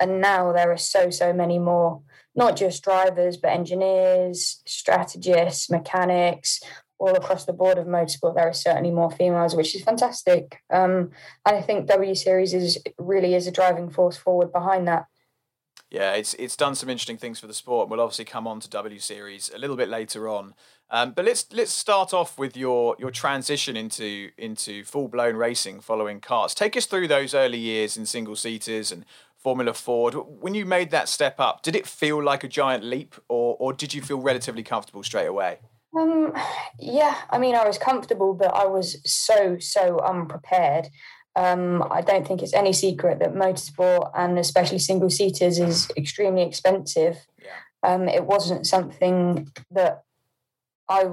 and 0.00 0.20
now 0.20 0.52
there 0.52 0.72
are 0.72 0.78
so, 0.78 1.10
so 1.10 1.32
many 1.32 1.58
more, 1.58 2.02
not 2.34 2.56
just 2.56 2.82
drivers, 2.82 3.36
but 3.36 3.52
engineers, 3.52 4.62
strategists, 4.66 5.70
mechanics, 5.70 6.60
all 6.98 7.14
across 7.14 7.44
the 7.44 7.52
board 7.52 7.78
of 7.78 7.86
motorsport. 7.86 8.34
There 8.34 8.48
are 8.48 8.52
certainly 8.52 8.90
more 8.90 9.10
females, 9.10 9.54
which 9.54 9.74
is 9.74 9.82
fantastic. 9.82 10.60
Um, 10.70 11.10
and 11.46 11.56
I 11.56 11.62
think 11.62 11.86
W 11.86 12.14
Series 12.14 12.54
is 12.54 12.78
really 12.98 13.34
is 13.34 13.46
a 13.46 13.52
driving 13.52 13.90
force 13.90 14.16
forward 14.16 14.52
behind 14.52 14.88
that. 14.88 15.06
Yeah, 15.90 16.12
it's 16.12 16.34
it's 16.34 16.56
done 16.56 16.76
some 16.76 16.88
interesting 16.88 17.16
things 17.16 17.40
for 17.40 17.48
the 17.48 17.54
sport. 17.54 17.88
We'll 17.88 18.00
obviously 18.00 18.24
come 18.24 18.46
on 18.46 18.60
to 18.60 18.70
W 18.70 19.00
Series 19.00 19.50
a 19.52 19.58
little 19.58 19.76
bit 19.76 19.88
later 19.88 20.28
on. 20.28 20.54
Um, 20.88 21.12
but 21.12 21.24
let's 21.24 21.46
let's 21.52 21.72
start 21.72 22.14
off 22.14 22.38
with 22.38 22.56
your 22.56 22.96
your 22.98 23.10
transition 23.10 23.76
into 23.76 24.30
into 24.38 24.84
full 24.84 25.08
blown 25.08 25.34
racing 25.34 25.80
following 25.80 26.20
karts. 26.20 26.54
Take 26.54 26.76
us 26.76 26.86
through 26.86 27.08
those 27.08 27.34
early 27.34 27.58
years 27.58 27.96
in 27.96 28.06
single 28.06 28.36
seaters 28.36 28.92
and 28.92 29.04
Formula 29.36 29.72
Ford. 29.72 30.14
When 30.14 30.54
you 30.54 30.64
made 30.64 30.90
that 30.90 31.08
step 31.08 31.40
up, 31.40 31.62
did 31.62 31.74
it 31.74 31.86
feel 31.86 32.22
like 32.22 32.44
a 32.44 32.48
giant 32.48 32.84
leap, 32.84 33.16
or 33.28 33.56
or 33.58 33.72
did 33.72 33.92
you 33.92 34.00
feel 34.00 34.20
relatively 34.20 34.62
comfortable 34.62 35.02
straight 35.02 35.26
away? 35.26 35.58
Um, 35.98 36.32
yeah, 36.78 37.16
I 37.30 37.38
mean, 37.38 37.56
I 37.56 37.66
was 37.66 37.78
comfortable, 37.78 38.34
but 38.34 38.54
I 38.54 38.66
was 38.66 39.00
so 39.04 39.56
so 39.58 39.98
unprepared. 40.00 40.88
Um, 41.36 41.84
I 41.90 42.00
don't 42.00 42.26
think 42.26 42.42
it's 42.42 42.54
any 42.54 42.72
secret 42.72 43.20
that 43.20 43.34
motorsport 43.34 44.10
and 44.14 44.38
especially 44.38 44.78
single 44.78 45.10
seaters 45.10 45.58
is 45.58 45.90
extremely 45.96 46.42
expensive. 46.42 47.26
Yeah. 47.38 47.50
Um, 47.82 48.08
it 48.08 48.24
wasn't 48.24 48.66
something 48.66 49.50
that 49.70 50.02
I 50.88 51.08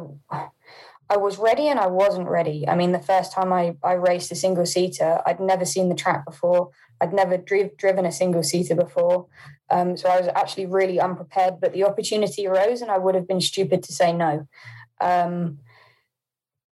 I 1.10 1.18
was 1.18 1.38
ready 1.38 1.68
and 1.68 1.80
I 1.80 1.88
wasn't 1.88 2.28
ready. 2.28 2.68
I 2.68 2.76
mean, 2.76 2.92
the 2.92 3.00
first 3.00 3.32
time 3.32 3.54
I, 3.54 3.78
I 3.82 3.94
raced 3.94 4.32
a 4.32 4.36
single 4.36 4.66
seater, 4.66 5.22
I'd 5.26 5.40
never 5.40 5.64
seen 5.64 5.88
the 5.88 5.96
track 5.96 6.26
before. 6.26 6.72
I'd 7.00 7.14
never 7.14 7.38
driv- 7.38 7.78
driven 7.78 8.06
a 8.06 8.12
single 8.12 8.44
seater 8.44 8.76
before. 8.76 9.28
Um, 9.70 9.96
so 9.96 10.10
I 10.10 10.20
was 10.20 10.30
actually 10.36 10.66
really 10.66 11.00
unprepared, 11.00 11.62
but 11.62 11.72
the 11.72 11.86
opportunity 11.86 12.46
arose 12.46 12.82
and 12.82 12.92
I 12.92 12.98
would 12.98 13.16
have 13.16 13.28
been 13.28 13.40
stupid 13.40 13.84
to 13.84 13.94
say 13.94 14.12
no. 14.12 14.48
Um, 15.00 15.60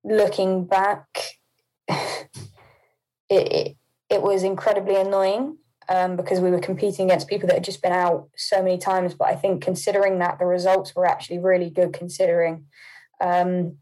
looking 0.04 0.66
back, 0.66 1.08
it, 3.30 3.76
it, 4.10 4.22
was 4.22 4.44
incredibly 4.44 4.96
annoying 4.96 5.58
um, 5.90 6.16
because 6.16 6.40
we 6.40 6.52
were 6.52 6.60
competing 6.60 7.06
against 7.06 7.28
people 7.28 7.48
that 7.48 7.56
had 7.56 7.64
just 7.64 7.82
been 7.82 7.92
out 7.92 8.30
so 8.36 8.62
many 8.62 8.78
times. 8.78 9.14
But 9.14 9.30
I 9.30 9.36
think 9.36 9.64
considering 9.64 10.20
that, 10.20 10.40
the 10.40 10.46
results 10.46 10.96
were 10.96 11.06
actually 11.06 11.40
really 11.40 11.70
good 11.70 11.94
considering. 11.94 12.66
Um, 13.22 13.78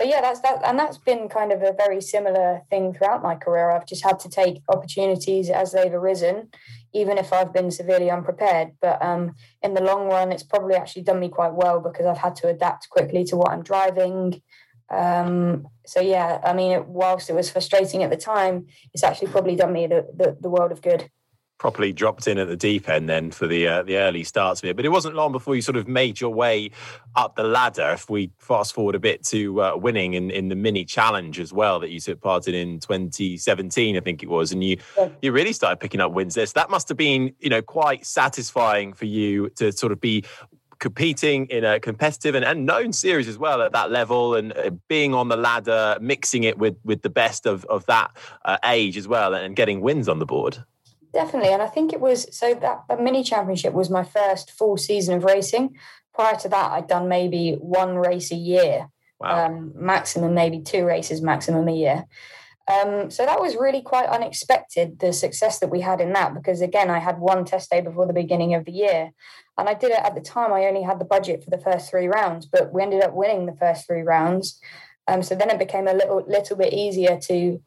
so 0.00 0.06
yeah, 0.06 0.22
that's 0.22 0.40
that, 0.40 0.62
and 0.64 0.78
that's 0.78 0.96
been 0.96 1.28
kind 1.28 1.52
of 1.52 1.62
a 1.62 1.74
very 1.76 2.00
similar 2.00 2.62
thing 2.70 2.94
throughout 2.94 3.22
my 3.22 3.34
career. 3.34 3.70
I've 3.70 3.86
just 3.86 4.02
had 4.02 4.18
to 4.20 4.30
take 4.30 4.62
opportunities 4.68 5.50
as 5.50 5.72
they've 5.72 5.92
arisen, 5.92 6.48
even 6.94 7.18
if 7.18 7.34
I've 7.34 7.52
been 7.52 7.70
severely 7.70 8.10
unprepared. 8.10 8.70
But 8.80 9.02
um, 9.04 9.34
in 9.62 9.74
the 9.74 9.82
long 9.82 10.06
run, 10.06 10.32
it's 10.32 10.42
probably 10.42 10.74
actually 10.74 11.02
done 11.02 11.20
me 11.20 11.28
quite 11.28 11.52
well 11.52 11.80
because 11.80 12.06
I've 12.06 12.16
had 12.16 12.34
to 12.36 12.48
adapt 12.48 12.88
quickly 12.88 13.24
to 13.24 13.36
what 13.36 13.50
I'm 13.50 13.62
driving. 13.62 14.40
Um, 14.90 15.68
so 15.86 16.00
yeah, 16.00 16.40
I 16.44 16.52
mean, 16.52 16.72
it, 16.72 16.86
whilst 16.86 17.30
it 17.30 17.34
was 17.34 17.50
frustrating 17.50 18.02
at 18.02 18.10
the 18.10 18.16
time, 18.16 18.66
it's 18.92 19.04
actually 19.04 19.28
probably 19.28 19.56
done 19.56 19.72
me 19.72 19.86
the, 19.86 20.06
the, 20.14 20.36
the 20.40 20.48
world 20.48 20.72
of 20.72 20.82
good 20.82 21.10
properly 21.60 21.92
dropped 21.92 22.26
in 22.26 22.38
at 22.38 22.48
the 22.48 22.56
deep 22.56 22.88
end 22.88 23.06
then 23.06 23.30
for 23.30 23.46
the 23.46 23.68
uh, 23.68 23.82
the 23.82 23.98
early 23.98 24.24
starts 24.24 24.62
of 24.62 24.68
it. 24.70 24.76
But 24.76 24.86
it 24.86 24.88
wasn't 24.88 25.14
long 25.14 25.30
before 25.30 25.54
you 25.54 25.60
sort 25.60 25.76
of 25.76 25.86
made 25.86 26.18
your 26.18 26.32
way 26.32 26.70
up 27.14 27.36
the 27.36 27.44
ladder. 27.44 27.90
If 27.90 28.08
we 28.08 28.30
fast 28.38 28.72
forward 28.72 28.94
a 28.94 28.98
bit 28.98 29.24
to 29.26 29.62
uh, 29.62 29.76
winning 29.76 30.14
in, 30.14 30.30
in 30.30 30.48
the 30.48 30.56
mini 30.56 30.84
challenge 30.86 31.38
as 31.38 31.52
well 31.52 31.78
that 31.80 31.90
you 31.90 32.00
took 32.00 32.20
part 32.20 32.48
in 32.48 32.54
in 32.54 32.80
2017, 32.80 33.96
I 33.96 34.00
think 34.00 34.22
it 34.22 34.30
was, 34.30 34.50
and 34.52 34.64
you 34.64 34.78
yeah. 34.96 35.10
you 35.20 35.32
really 35.32 35.52
started 35.52 35.78
picking 35.78 36.00
up 36.00 36.12
wins 36.12 36.34
there. 36.34 36.46
So 36.46 36.54
that 36.54 36.70
must 36.70 36.88
have 36.88 36.96
been 36.96 37.34
you 37.38 37.50
know 37.50 37.62
quite 37.62 38.06
satisfying 38.06 38.94
for 38.94 39.04
you 39.04 39.50
to 39.50 39.70
sort 39.70 39.92
of 39.92 40.00
be 40.00 40.24
competing 40.80 41.46
in 41.46 41.64
a 41.64 41.78
competitive 41.78 42.34
and, 42.34 42.44
and 42.44 42.66
known 42.66 42.92
series 42.92 43.28
as 43.28 43.38
well 43.38 43.62
at 43.62 43.72
that 43.72 43.90
level 43.90 44.34
and 44.34 44.52
uh, 44.56 44.70
being 44.88 45.14
on 45.14 45.28
the 45.28 45.36
ladder 45.36 45.96
mixing 46.00 46.42
it 46.44 46.58
with 46.58 46.76
with 46.84 47.02
the 47.02 47.10
best 47.10 47.46
of, 47.46 47.64
of 47.66 47.86
that 47.86 48.10
uh, 48.44 48.56
age 48.64 48.96
as 48.96 49.06
well 49.06 49.34
and 49.34 49.54
getting 49.56 49.80
wins 49.80 50.08
on 50.08 50.18
the 50.18 50.26
board 50.26 50.64
Definitely. 51.12 51.52
And 51.52 51.62
I 51.62 51.66
think 51.66 51.92
it 51.92 52.00
was 52.00 52.26
so 52.36 52.54
that 52.54 52.84
the 52.88 52.96
mini 52.96 53.24
championship 53.24 53.72
was 53.72 53.90
my 53.90 54.04
first 54.04 54.50
full 54.52 54.76
season 54.76 55.16
of 55.16 55.24
racing. 55.24 55.76
Prior 56.14 56.36
to 56.36 56.48
that, 56.48 56.72
I'd 56.72 56.86
done 56.86 57.08
maybe 57.08 57.54
one 57.54 57.96
race 57.96 58.30
a 58.30 58.36
year, 58.36 58.88
wow. 59.18 59.46
um, 59.46 59.72
maximum, 59.74 60.34
maybe 60.34 60.60
two 60.60 60.84
races 60.84 61.20
maximum 61.20 61.66
a 61.68 61.74
year. 61.74 62.06
Um, 62.70 63.10
so 63.10 63.24
that 63.26 63.40
was 63.40 63.56
really 63.56 63.82
quite 63.82 64.08
unexpected, 64.08 65.00
the 65.00 65.12
success 65.12 65.58
that 65.58 65.70
we 65.70 65.80
had 65.80 66.00
in 66.00 66.12
that, 66.12 66.34
because 66.34 66.60
again, 66.60 66.88
I 66.88 67.00
had 67.00 67.18
one 67.18 67.44
test 67.44 67.70
day 67.70 67.80
before 67.80 68.06
the 68.06 68.12
beginning 68.12 68.54
of 68.54 68.64
the 68.64 68.72
year. 68.72 69.10
And 69.58 69.68
I 69.68 69.74
did 69.74 69.90
it 69.90 69.98
at 69.98 70.14
the 70.14 70.20
time, 70.20 70.52
I 70.52 70.66
only 70.66 70.82
had 70.82 71.00
the 71.00 71.04
budget 71.04 71.42
for 71.42 71.50
the 71.50 71.58
first 71.58 71.90
three 71.90 72.06
rounds, 72.06 72.46
but 72.46 72.72
we 72.72 72.82
ended 72.82 73.02
up 73.02 73.12
winning 73.12 73.46
the 73.46 73.56
first 73.56 73.86
three 73.86 74.02
rounds. 74.02 74.60
Um, 75.08 75.22
so 75.22 75.34
then 75.34 75.50
it 75.50 75.58
became 75.58 75.88
a 75.88 75.94
little 75.94 76.24
little 76.28 76.56
bit 76.56 76.72
easier 76.72 77.18
to 77.22 77.60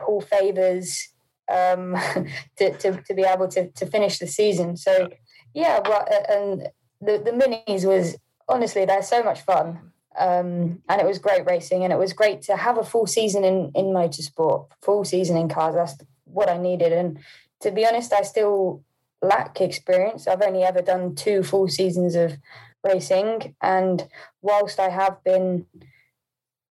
pull 0.00 0.20
favors 0.20 1.08
um, 1.48 1.96
to, 2.56 2.76
to, 2.78 3.02
to 3.02 3.14
be 3.14 3.22
able 3.22 3.48
to, 3.48 3.70
to 3.70 3.86
finish 3.86 4.18
the 4.18 4.26
season. 4.26 4.76
So, 4.76 5.08
yeah, 5.54 5.80
well, 5.84 6.06
and 6.28 6.68
the, 7.00 7.22
the 7.24 7.30
minis 7.30 7.84
was 7.84 8.16
honestly, 8.48 8.84
they're 8.84 9.02
so 9.02 9.22
much 9.22 9.42
fun. 9.42 9.92
Um, 10.18 10.82
and 10.88 11.00
it 11.00 11.06
was 11.06 11.18
great 11.18 11.46
racing, 11.46 11.84
and 11.84 11.92
it 11.92 11.98
was 11.98 12.12
great 12.12 12.42
to 12.42 12.56
have 12.56 12.78
a 12.78 12.84
full 12.84 13.06
season 13.06 13.44
in, 13.44 13.70
in 13.74 13.86
motorsport, 13.86 14.68
full 14.82 15.04
season 15.04 15.36
in 15.36 15.48
cars. 15.48 15.74
That's 15.74 15.96
what 16.24 16.48
I 16.48 16.58
needed. 16.58 16.92
And 16.92 17.18
to 17.60 17.70
be 17.70 17.86
honest, 17.86 18.12
I 18.12 18.22
still 18.22 18.82
lack 19.22 19.60
experience. 19.60 20.26
I've 20.26 20.42
only 20.42 20.62
ever 20.62 20.82
done 20.82 21.14
two 21.14 21.42
full 21.42 21.68
seasons 21.68 22.14
of 22.14 22.36
racing. 22.84 23.54
And 23.60 24.06
whilst 24.42 24.78
I 24.78 24.88
have 24.88 25.22
been, 25.24 25.66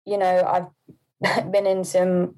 you 0.06 0.18
know, 0.18 0.72
I've 1.24 1.52
been 1.52 1.66
in 1.66 1.84
some 1.84 2.36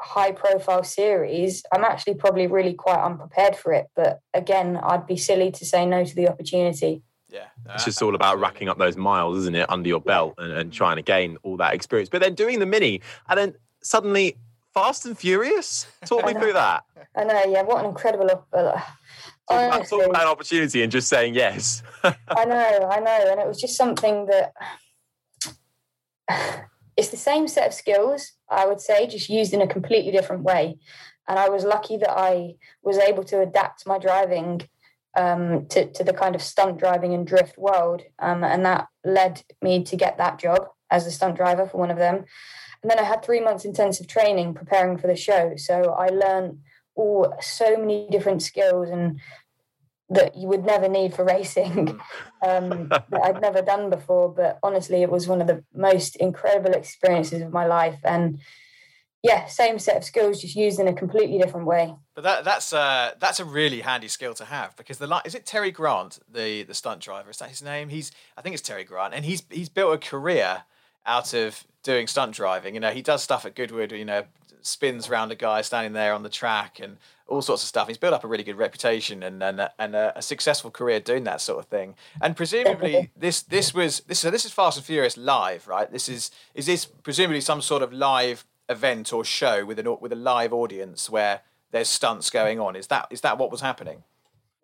high 0.00 0.32
profile 0.32 0.84
series, 0.84 1.62
I'm 1.72 1.84
actually 1.84 2.14
probably 2.14 2.46
really 2.46 2.74
quite 2.74 3.02
unprepared 3.02 3.56
for 3.56 3.72
it. 3.72 3.86
But 3.96 4.20
again, 4.34 4.76
I'd 4.76 5.06
be 5.06 5.16
silly 5.16 5.50
to 5.52 5.64
say 5.64 5.86
no 5.86 6.04
to 6.04 6.14
the 6.14 6.28
opportunity. 6.28 7.02
Yeah. 7.34 7.74
It's 7.74 7.84
just 7.84 8.00
all 8.00 8.14
about 8.14 8.38
racking 8.38 8.68
up 8.68 8.78
those 8.78 8.96
miles, 8.96 9.38
isn't 9.38 9.56
it, 9.56 9.68
under 9.68 9.88
your 9.88 10.00
belt 10.00 10.34
and, 10.38 10.52
and 10.52 10.72
trying 10.72 10.96
to 10.96 11.02
gain 11.02 11.36
all 11.42 11.56
that 11.56 11.74
experience. 11.74 12.08
But 12.08 12.22
then 12.22 12.34
doing 12.36 12.60
the 12.60 12.66
mini 12.66 13.00
and 13.28 13.38
then 13.38 13.54
suddenly 13.82 14.36
Fast 14.72 15.04
and 15.04 15.18
Furious? 15.18 15.88
Talk 16.06 16.24
me 16.26 16.32
through 16.34 16.52
that. 16.52 16.84
I 17.16 17.24
know, 17.24 17.44
yeah. 17.46 17.62
What 17.62 17.80
an 17.80 17.86
incredible. 17.86 18.46
Uh, 18.52 18.80
honestly, 19.48 19.98
talk 19.98 20.10
about 20.10 20.22
an 20.22 20.28
opportunity 20.28 20.82
and 20.82 20.92
just 20.92 21.08
saying 21.08 21.34
yes. 21.34 21.82
I 22.04 22.44
know, 22.44 22.88
I 22.90 23.00
know. 23.00 23.26
And 23.30 23.40
it 23.40 23.48
was 23.48 23.60
just 23.60 23.76
something 23.76 24.26
that 24.26 24.52
it's 26.96 27.08
the 27.08 27.16
same 27.16 27.48
set 27.48 27.66
of 27.66 27.74
skills, 27.74 28.32
I 28.48 28.66
would 28.66 28.80
say, 28.80 29.08
just 29.08 29.28
used 29.28 29.52
in 29.52 29.60
a 29.60 29.66
completely 29.66 30.12
different 30.12 30.44
way. 30.44 30.76
And 31.26 31.38
I 31.38 31.48
was 31.48 31.64
lucky 31.64 31.96
that 31.96 32.10
I 32.10 32.54
was 32.82 32.98
able 32.98 33.24
to 33.24 33.40
adapt 33.40 33.86
my 33.86 33.98
driving 33.98 34.68
um, 35.16 35.66
to, 35.68 35.90
to 35.92 36.04
the 36.04 36.12
kind 36.12 36.34
of 36.34 36.42
stunt 36.42 36.78
driving 36.78 37.14
and 37.14 37.26
drift 37.26 37.58
world. 37.58 38.02
Um, 38.18 38.44
and 38.44 38.64
that 38.64 38.88
led 39.04 39.42
me 39.62 39.84
to 39.84 39.96
get 39.96 40.18
that 40.18 40.38
job 40.38 40.68
as 40.90 41.06
a 41.06 41.10
stunt 41.10 41.36
driver 41.36 41.66
for 41.66 41.78
one 41.78 41.90
of 41.90 41.98
them. 41.98 42.24
And 42.82 42.90
then 42.90 42.98
I 42.98 43.04
had 43.04 43.24
three 43.24 43.40
months 43.40 43.64
intensive 43.64 44.06
training 44.06 44.54
preparing 44.54 44.98
for 44.98 45.06
the 45.06 45.16
show. 45.16 45.54
So 45.56 45.94
I 45.98 46.08
learned 46.08 46.58
all 46.94 47.34
so 47.40 47.76
many 47.76 48.08
different 48.10 48.42
skills 48.42 48.90
and 48.90 49.20
that 50.10 50.36
you 50.36 50.48
would 50.48 50.64
never 50.64 50.88
need 50.88 51.14
for 51.14 51.24
racing 51.24 51.88
um, 52.46 52.88
that 52.88 53.06
I'd 53.22 53.40
never 53.40 53.62
done 53.62 53.90
before. 53.90 54.28
But 54.28 54.58
honestly, 54.62 55.02
it 55.02 55.10
was 55.10 55.26
one 55.26 55.40
of 55.40 55.46
the 55.46 55.64
most 55.74 56.16
incredible 56.16 56.72
experiences 56.72 57.42
of 57.42 57.52
my 57.52 57.66
life. 57.66 57.98
And 58.04 58.40
yeah, 59.24 59.46
same 59.46 59.78
set 59.78 59.96
of 59.96 60.04
skills, 60.04 60.42
just 60.42 60.54
used 60.54 60.78
in 60.78 60.86
a 60.86 60.92
completely 60.92 61.38
different 61.38 61.66
way. 61.66 61.94
But 62.14 62.24
that, 62.24 62.44
that's 62.44 62.74
uh, 62.74 63.12
that's 63.18 63.40
a 63.40 63.44
really 63.46 63.80
handy 63.80 64.08
skill 64.08 64.34
to 64.34 64.44
have 64.44 64.76
because 64.76 64.98
the 64.98 65.22
is 65.24 65.34
it 65.34 65.46
Terry 65.46 65.70
Grant, 65.70 66.18
the 66.30 66.62
the 66.62 66.74
stunt 66.74 67.00
driver? 67.00 67.30
Is 67.30 67.38
that 67.38 67.48
his 67.48 67.62
name? 67.62 67.88
He's 67.88 68.12
I 68.36 68.42
think 68.42 68.52
it's 68.52 68.62
Terry 68.62 68.84
Grant, 68.84 69.14
and 69.14 69.24
he's 69.24 69.42
he's 69.50 69.70
built 69.70 69.94
a 69.94 69.98
career 69.98 70.64
out 71.06 71.32
of 71.32 71.64
doing 71.82 72.06
stunt 72.06 72.34
driving. 72.34 72.74
You 72.74 72.80
know, 72.80 72.90
he 72.90 73.00
does 73.00 73.22
stuff 73.22 73.46
at 73.46 73.54
Goodwood. 73.54 73.92
You 73.92 74.04
know, 74.04 74.24
spins 74.60 75.08
around 75.08 75.32
a 75.32 75.36
guy 75.36 75.62
standing 75.62 75.94
there 75.94 76.12
on 76.12 76.22
the 76.22 76.28
track 76.28 76.78
and 76.78 76.98
all 77.26 77.40
sorts 77.40 77.62
of 77.62 77.68
stuff. 77.68 77.88
He's 77.88 77.96
built 77.96 78.12
up 78.12 78.24
a 78.24 78.28
really 78.28 78.44
good 78.44 78.58
reputation 78.58 79.22
and 79.22 79.42
and, 79.42 79.70
and 79.78 79.96
a, 79.96 80.18
a 80.18 80.20
successful 80.20 80.70
career 80.70 81.00
doing 81.00 81.24
that 81.24 81.40
sort 81.40 81.60
of 81.60 81.64
thing. 81.70 81.94
And 82.20 82.36
presumably, 82.36 83.10
this 83.16 83.40
this 83.40 83.72
was 83.72 84.00
this 84.00 84.18
so 84.18 84.30
this 84.30 84.44
is 84.44 84.52
Fast 84.52 84.76
and 84.76 84.84
Furious 84.84 85.16
live, 85.16 85.66
right? 85.66 85.90
This 85.90 86.10
is 86.10 86.30
is 86.54 86.66
this 86.66 86.84
presumably 86.84 87.40
some 87.40 87.62
sort 87.62 87.82
of 87.82 87.90
live 87.90 88.44
event 88.68 89.12
or 89.12 89.24
show 89.24 89.64
with 89.64 89.78
an 89.78 89.96
with 90.00 90.12
a 90.12 90.16
live 90.16 90.52
audience 90.52 91.10
where 91.10 91.42
there's 91.70 91.88
stunts 91.88 92.30
going 92.30 92.60
on. 92.60 92.76
Is 92.76 92.86
that 92.88 93.08
is 93.10 93.20
that 93.22 93.38
what 93.38 93.50
was 93.50 93.60
happening? 93.60 94.04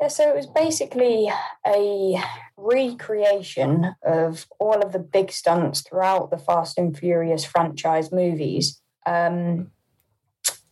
Yeah, 0.00 0.08
so 0.08 0.28
it 0.30 0.34
was 0.34 0.46
basically 0.46 1.30
a 1.66 2.22
recreation 2.56 3.94
of 4.02 4.46
all 4.58 4.80
of 4.80 4.92
the 4.92 4.98
big 4.98 5.30
stunts 5.30 5.82
throughout 5.82 6.30
the 6.30 6.38
Fast 6.38 6.78
and 6.78 6.96
Furious 6.96 7.44
franchise 7.44 8.10
movies. 8.10 8.80
Um, 9.06 9.72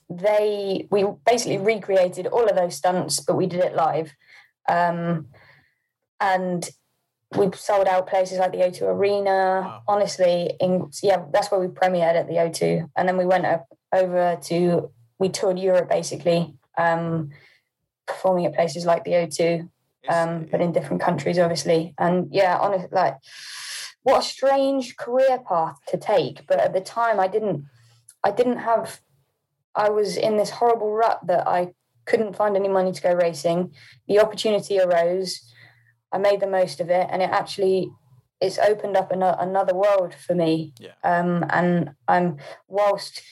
they 0.08 0.88
we 0.90 1.04
basically 1.26 1.58
recreated 1.58 2.26
all 2.26 2.46
of 2.46 2.56
those 2.56 2.76
stunts, 2.76 3.20
but 3.20 3.36
we 3.36 3.46
did 3.46 3.60
it 3.60 3.74
live, 3.74 4.12
um, 4.68 5.26
and 6.20 6.70
we 7.36 7.50
sold 7.54 7.86
out 7.86 8.08
places 8.08 8.38
like 8.38 8.52
the 8.52 8.58
O2 8.58 8.82
Arena. 8.82 9.62
Wow. 9.64 9.82
Honestly, 9.86 10.54
in 10.60 10.90
yeah, 11.02 11.24
that's 11.32 11.50
where 11.50 11.60
we 11.60 11.66
premiered 11.66 12.14
at 12.14 12.26
the 12.26 12.34
O2, 12.34 12.90
and 12.96 13.08
then 13.08 13.16
we 13.16 13.26
went 13.26 13.46
up 13.46 13.66
over 13.92 14.38
to 14.44 14.90
we 15.18 15.28
toured 15.28 15.58
Europe 15.58 15.88
basically, 15.88 16.54
um, 16.76 17.30
performing 18.06 18.46
at 18.46 18.54
places 18.54 18.86
like 18.86 19.04
the 19.04 19.12
O2, 19.12 19.68
um, 20.08 20.46
but 20.50 20.60
in 20.60 20.72
different 20.72 21.02
countries, 21.02 21.38
obviously. 21.38 21.94
And 21.98 22.28
yeah, 22.32 22.56
honestly, 22.58 22.88
like 22.92 23.16
what 24.02 24.20
a 24.20 24.26
strange 24.26 24.96
career 24.96 25.38
path 25.46 25.78
to 25.88 25.96
take. 25.96 26.46
But 26.46 26.60
at 26.60 26.72
the 26.72 26.80
time, 26.80 27.20
I 27.20 27.28
didn't, 27.28 27.64
I 28.24 28.30
didn't 28.30 28.58
have, 28.58 29.00
I 29.74 29.90
was 29.90 30.16
in 30.16 30.36
this 30.36 30.50
horrible 30.50 30.92
rut 30.92 31.26
that 31.26 31.46
I 31.46 31.74
couldn't 32.06 32.36
find 32.36 32.56
any 32.56 32.68
money 32.68 32.92
to 32.92 33.02
go 33.02 33.12
racing. 33.12 33.74
The 34.06 34.20
opportunity 34.20 34.78
arose 34.78 35.52
I 36.12 36.18
made 36.18 36.40
the 36.40 36.46
most 36.46 36.80
of 36.80 36.90
it, 36.90 37.06
and 37.10 37.22
it 37.22 37.30
actually 37.30 37.90
it's 38.40 38.58
opened 38.58 38.96
up 38.96 39.10
an, 39.10 39.22
another 39.22 39.74
world 39.74 40.14
for 40.14 40.34
me. 40.34 40.72
Yeah. 40.78 40.92
Um, 41.02 41.44
and 41.50 41.90
I'm 42.06 42.38
whilst 42.68 43.22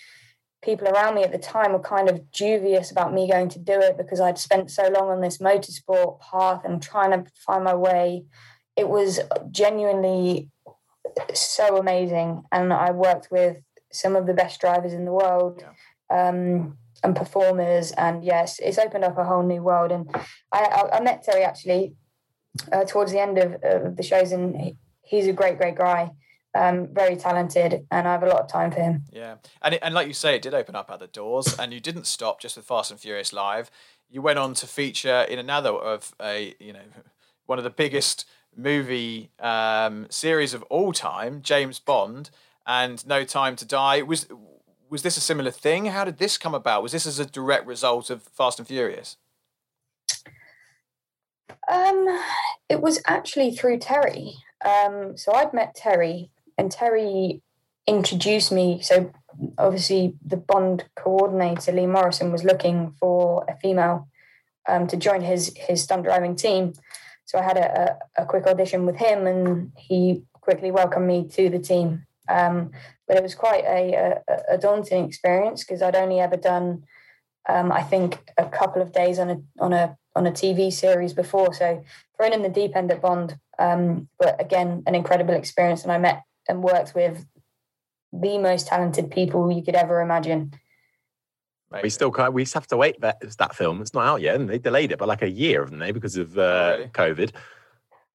people 0.62 0.88
around 0.88 1.14
me 1.14 1.22
at 1.22 1.30
the 1.30 1.38
time 1.38 1.72
were 1.72 1.78
kind 1.78 2.08
of 2.08 2.30
dubious 2.32 2.90
about 2.90 3.14
me 3.14 3.30
going 3.30 3.48
to 3.50 3.58
do 3.58 3.78
it 3.80 3.96
because 3.96 4.20
I'd 4.20 4.38
spent 4.38 4.70
so 4.70 4.88
long 4.88 5.10
on 5.10 5.20
this 5.20 5.38
motorsport 5.38 6.20
path 6.20 6.62
and 6.64 6.82
trying 6.82 7.10
to 7.12 7.30
find 7.46 7.62
my 7.62 7.74
way. 7.74 8.24
It 8.74 8.88
was 8.88 9.20
genuinely 9.50 10.50
so 11.32 11.76
amazing, 11.76 12.42
and 12.52 12.72
I 12.72 12.90
worked 12.90 13.28
with 13.30 13.58
some 13.92 14.16
of 14.16 14.26
the 14.26 14.34
best 14.34 14.60
drivers 14.60 14.92
in 14.92 15.04
the 15.04 15.12
world. 15.12 15.62
Yeah. 15.62 16.28
Um, 16.28 16.78
and 17.04 17.14
performers, 17.14 17.92
and 17.92 18.24
yes, 18.24 18.58
it's 18.58 18.78
opened 18.78 19.04
up 19.04 19.18
a 19.18 19.24
whole 19.24 19.42
new 19.42 19.62
world. 19.62 19.92
And 19.92 20.08
I, 20.50 20.64
I, 20.64 20.96
I 20.96 21.00
met 21.00 21.22
Terry 21.22 21.44
actually 21.44 21.94
uh, 22.72 22.84
towards 22.84 23.12
the 23.12 23.20
end 23.20 23.38
of, 23.38 23.62
of 23.62 23.96
the 23.96 24.02
shows, 24.02 24.32
and 24.32 24.76
he's 25.02 25.26
a 25.26 25.32
great, 25.32 25.58
great 25.58 25.76
guy. 25.76 26.10
Um, 26.54 26.88
very 26.94 27.16
talented, 27.16 27.86
and 27.90 28.08
I 28.08 28.12
have 28.12 28.22
a 28.22 28.28
lot 28.28 28.40
of 28.40 28.48
time 28.48 28.70
for 28.70 28.80
him. 28.80 29.04
Yeah, 29.12 29.36
and 29.60 29.74
it, 29.74 29.80
and 29.82 29.94
like 29.94 30.08
you 30.08 30.14
say, 30.14 30.36
it 30.36 30.42
did 30.42 30.54
open 30.54 30.74
up 30.74 30.90
other 30.90 31.06
doors, 31.06 31.54
and 31.58 31.72
you 31.72 31.80
didn't 31.80 32.06
stop 32.06 32.40
just 32.40 32.56
with 32.56 32.64
Fast 32.64 32.90
and 32.90 32.98
Furious 32.98 33.32
Live. 33.32 33.70
You 34.08 34.22
went 34.22 34.38
on 34.38 34.54
to 34.54 34.66
feature 34.66 35.26
in 35.28 35.38
another 35.38 35.70
of 35.70 36.14
a 36.20 36.54
you 36.58 36.72
know 36.72 36.80
one 37.44 37.58
of 37.58 37.64
the 37.64 37.70
biggest 37.70 38.26
movie 38.56 39.30
um, 39.38 40.06
series 40.08 40.54
of 40.54 40.62
all 40.64 40.92
time, 40.92 41.42
James 41.42 41.78
Bond, 41.78 42.30
and 42.66 43.06
No 43.06 43.24
Time 43.24 43.54
to 43.56 43.66
Die. 43.66 44.02
Was 44.02 44.26
was 44.88 45.02
this 45.02 45.16
a 45.16 45.20
similar 45.20 45.50
thing? 45.50 45.86
How 45.86 46.04
did 46.04 46.18
this 46.18 46.38
come 46.38 46.54
about? 46.54 46.82
Was 46.82 46.92
this 46.92 47.06
as 47.06 47.18
a 47.18 47.26
direct 47.26 47.66
result 47.66 48.08
of 48.08 48.22
Fast 48.22 48.58
and 48.58 48.68
Furious? 48.68 49.16
Um, 51.68 52.06
it 52.68 52.80
was 52.80 53.00
actually 53.06 53.54
through 53.54 53.78
Terry. 53.78 54.34
Um, 54.64 55.16
so 55.16 55.32
I'd 55.32 55.52
met 55.52 55.74
Terry, 55.74 56.30
and 56.58 56.70
Terry 56.70 57.42
introduced 57.86 58.50
me. 58.50 58.80
So 58.82 59.12
obviously, 59.58 60.14
the 60.24 60.36
Bond 60.36 60.84
coordinator 60.96 61.72
Lee 61.72 61.86
Morrison 61.86 62.32
was 62.32 62.44
looking 62.44 62.94
for 62.98 63.44
a 63.48 63.56
female 63.58 64.08
um, 64.68 64.86
to 64.88 64.96
join 64.96 65.22
his 65.22 65.52
his 65.56 65.82
stunt 65.82 66.04
driving 66.04 66.36
team. 66.36 66.72
So 67.24 67.38
I 67.38 67.42
had 67.42 67.56
a, 67.56 67.98
a, 68.18 68.22
a, 68.22 68.26
quick 68.26 68.46
audition 68.46 68.86
with 68.86 68.96
him, 68.96 69.26
and 69.26 69.72
he 69.76 70.22
quickly 70.32 70.70
welcomed 70.70 71.08
me 71.08 71.26
to 71.28 71.50
the 71.50 71.58
team. 71.58 72.06
Um, 72.28 72.70
but 73.06 73.16
it 73.16 73.22
was 73.22 73.34
quite 73.34 73.64
a, 73.64 74.20
a, 74.28 74.54
a 74.54 74.58
daunting 74.58 75.04
experience 75.04 75.64
because 75.64 75.82
I'd 75.82 75.96
only 75.96 76.20
ever 76.20 76.36
done, 76.36 76.84
um, 77.48 77.70
I 77.70 77.82
think, 77.82 78.18
a 78.36 78.46
couple 78.46 78.82
of 78.82 78.92
days 78.92 79.18
on 79.18 79.30
a 79.30 79.40
on 79.60 79.72
a 79.72 79.96
on 80.14 80.26
a 80.26 80.32
TV 80.32 80.72
series 80.72 81.12
before. 81.12 81.52
So 81.52 81.84
thrown 82.16 82.32
in 82.32 82.42
the 82.42 82.48
deep 82.48 82.76
end 82.76 82.90
at 82.90 83.02
Bond. 83.02 83.38
Um, 83.58 84.08
but 84.18 84.40
again, 84.40 84.82
an 84.86 84.94
incredible 84.94 85.34
experience. 85.34 85.82
And 85.82 85.92
I 85.92 85.98
met 85.98 86.22
and 86.48 86.62
worked 86.62 86.94
with 86.94 87.24
the 88.12 88.38
most 88.38 88.66
talented 88.66 89.10
people 89.10 89.50
you 89.50 89.62
could 89.62 89.74
ever 89.74 90.00
imagine. 90.00 90.52
We 91.82 91.90
still 91.90 92.12
can't, 92.12 92.32
we 92.32 92.46
have 92.54 92.66
to 92.68 92.76
wait 92.76 93.00
that 93.00 93.20
that 93.38 93.54
film. 93.54 93.82
It's 93.82 93.92
not 93.92 94.06
out 94.06 94.20
yet, 94.22 94.36
and 94.36 94.48
they 94.48 94.58
delayed 94.58 94.92
it 94.92 94.98
by 94.98 95.04
like 95.04 95.22
a 95.22 95.28
year, 95.28 95.62
haven't 95.62 95.80
they, 95.80 95.90
because 95.90 96.16
of 96.16 96.38
uh, 96.38 96.40
oh, 96.40 96.76
really? 96.78 96.88
COVID 96.90 97.32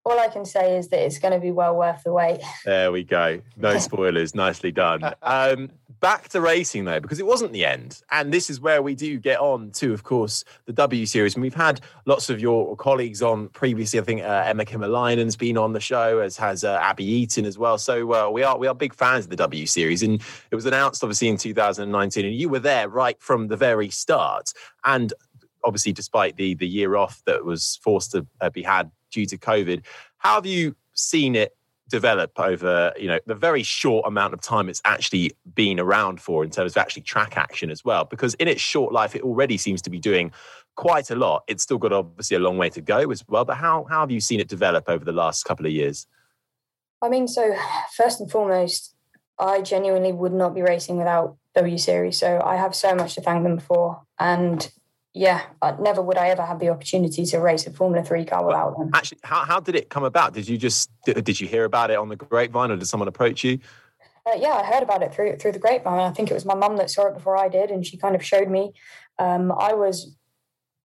all 0.03 0.19
I 0.19 0.27
can 0.29 0.45
say 0.45 0.77
is 0.77 0.87
that 0.89 0.99
it's 0.99 1.19
going 1.19 1.33
to 1.33 1.39
be 1.39 1.51
well 1.51 1.75
worth 1.75 2.03
the 2.03 2.11
wait. 2.11 2.41
There 2.65 2.91
we 2.91 3.03
go. 3.03 3.41
No 3.55 3.77
spoilers. 3.79 4.33
Nicely 4.33 4.71
done. 4.71 5.03
Um, 5.21 5.71
back 6.01 6.27
to 6.29 6.41
racing 6.41 6.83
though, 6.85 6.99
because 6.99 7.19
it 7.19 7.25
wasn't 7.25 7.53
the 7.53 7.63
end, 7.63 8.01
and 8.11 8.33
this 8.33 8.49
is 8.49 8.59
where 8.59 8.81
we 8.81 8.95
do 8.95 9.17
get 9.19 9.39
on 9.39 9.71
to, 9.71 9.93
of 9.93 10.03
course, 10.03 10.43
the 10.65 10.73
W 10.73 11.05
Series. 11.05 11.35
And 11.35 11.41
we've 11.41 11.53
had 11.53 11.79
lots 12.05 12.29
of 12.29 12.41
your 12.41 12.75
colleagues 12.75 13.21
on 13.21 13.47
previously. 13.49 13.99
I 13.99 14.03
think 14.03 14.21
uh, 14.21 14.43
Emma 14.45 14.65
Kimilainen's 14.65 15.37
been 15.37 15.57
on 15.57 15.73
the 15.73 15.79
show, 15.79 16.19
as 16.19 16.35
has 16.37 16.63
uh, 16.63 16.77
Abbie 16.81 17.05
Eaton 17.05 17.45
as 17.45 17.57
well. 17.57 17.77
So 17.77 18.13
uh, 18.13 18.29
we 18.29 18.43
are 18.43 18.57
we 18.57 18.67
are 18.67 18.75
big 18.75 18.93
fans 18.93 19.25
of 19.25 19.29
the 19.29 19.37
W 19.37 19.65
Series, 19.65 20.03
and 20.03 20.21
it 20.49 20.55
was 20.55 20.65
announced 20.65 21.03
obviously 21.03 21.29
in 21.29 21.37
2019, 21.37 22.25
and 22.25 22.35
you 22.35 22.49
were 22.49 22.59
there 22.59 22.89
right 22.89 23.21
from 23.21 23.47
the 23.47 23.57
very 23.57 23.89
start. 23.89 24.51
And 24.83 25.13
obviously, 25.63 25.93
despite 25.93 26.35
the 26.35 26.55
the 26.55 26.67
year 26.67 26.95
off 26.95 27.21
that 27.25 27.45
was 27.45 27.79
forced 27.83 28.11
to 28.11 28.25
uh, 28.41 28.49
be 28.49 28.63
had 28.63 28.91
due 29.11 29.25
to 29.27 29.37
COVID. 29.37 29.83
How 30.17 30.35
have 30.35 30.45
you 30.45 30.75
seen 30.93 31.35
it 31.35 31.55
develop 31.91 32.31
over 32.39 32.93
you 32.97 33.07
know 33.07 33.19
the 33.25 33.35
very 33.35 33.61
short 33.61 34.07
amount 34.07 34.33
of 34.33 34.41
time 34.41 34.69
it's 34.69 34.81
actually 34.85 35.31
been 35.53 35.79
around 35.79 36.19
for 36.19 36.43
in 36.43 36.49
terms 36.49 36.71
of 36.71 36.77
actually 36.77 37.01
track 37.01 37.37
action 37.37 37.69
as 37.69 37.85
well 37.85 38.05
because 38.05 38.33
in 38.35 38.47
its 38.47 38.61
short 38.61 38.93
life 38.93 39.15
it 39.15 39.21
already 39.21 39.57
seems 39.57 39.81
to 39.81 39.89
be 39.89 39.99
doing 39.99 40.31
quite 40.75 41.11
a 41.11 41.15
lot. 41.15 41.43
It's 41.47 41.61
still 41.61 41.77
got 41.77 41.91
obviously 41.91 42.37
a 42.37 42.39
long 42.39 42.57
way 42.57 42.69
to 42.69 42.81
go 42.81 43.11
as 43.11 43.23
well 43.27 43.45
but 43.45 43.57
how, 43.57 43.85
how 43.89 43.99
have 43.99 44.09
you 44.09 44.21
seen 44.21 44.39
it 44.39 44.47
develop 44.47 44.85
over 44.87 45.03
the 45.03 45.11
last 45.11 45.43
couple 45.43 45.65
of 45.65 45.71
years? 45.71 46.07
I 47.01 47.09
mean 47.09 47.27
so 47.27 47.55
first 47.95 48.21
and 48.21 48.31
foremost 48.31 48.95
i 49.39 49.61
genuinely 49.61 50.11
would 50.11 50.33
not 50.33 50.53
be 50.53 50.61
racing 50.61 50.97
without 50.97 51.35
w 51.55 51.77
series 51.77 52.17
so 52.17 52.41
i 52.45 52.55
have 52.55 52.75
so 52.75 52.93
much 52.93 53.15
to 53.15 53.21
thank 53.21 53.43
them 53.43 53.57
for 53.59 54.03
and 54.19 54.71
yeah, 55.13 55.41
never 55.79 56.01
would 56.01 56.17
I 56.17 56.29
ever 56.29 56.45
have 56.45 56.59
the 56.59 56.69
opportunity 56.69 57.25
to 57.25 57.39
race 57.39 57.67
a 57.67 57.71
Formula 57.71 58.03
Three 58.03 58.23
car 58.23 58.45
without 58.45 58.77
them. 58.77 58.91
Actually, 58.93 59.19
how, 59.23 59.43
how 59.43 59.59
did 59.59 59.75
it 59.75 59.89
come 59.89 60.03
about? 60.03 60.33
Did 60.33 60.47
you 60.47 60.57
just 60.57 60.89
did 61.03 61.39
you 61.39 61.47
hear 61.47 61.65
about 61.65 61.91
it 61.91 61.97
on 61.97 62.09
the 62.09 62.15
grapevine, 62.15 62.71
or 62.71 62.77
did 62.77 62.85
someone 62.85 63.09
approach 63.09 63.43
you? 63.43 63.59
Uh, 64.25 64.37
yeah, 64.37 64.53
I 64.53 64.63
heard 64.63 64.83
about 64.83 65.03
it 65.03 65.13
through 65.13 65.37
through 65.37 65.51
the 65.51 65.59
grapevine. 65.59 65.99
I 65.99 66.11
think 66.11 66.31
it 66.31 66.33
was 66.33 66.45
my 66.45 66.55
mum 66.55 66.77
that 66.77 66.89
saw 66.89 67.07
it 67.07 67.13
before 67.13 67.37
I 67.37 67.49
did, 67.49 67.71
and 67.71 67.85
she 67.85 67.97
kind 67.97 68.15
of 68.15 68.23
showed 68.23 68.49
me. 68.49 68.73
Um, 69.19 69.51
I 69.51 69.73
was 69.73 70.15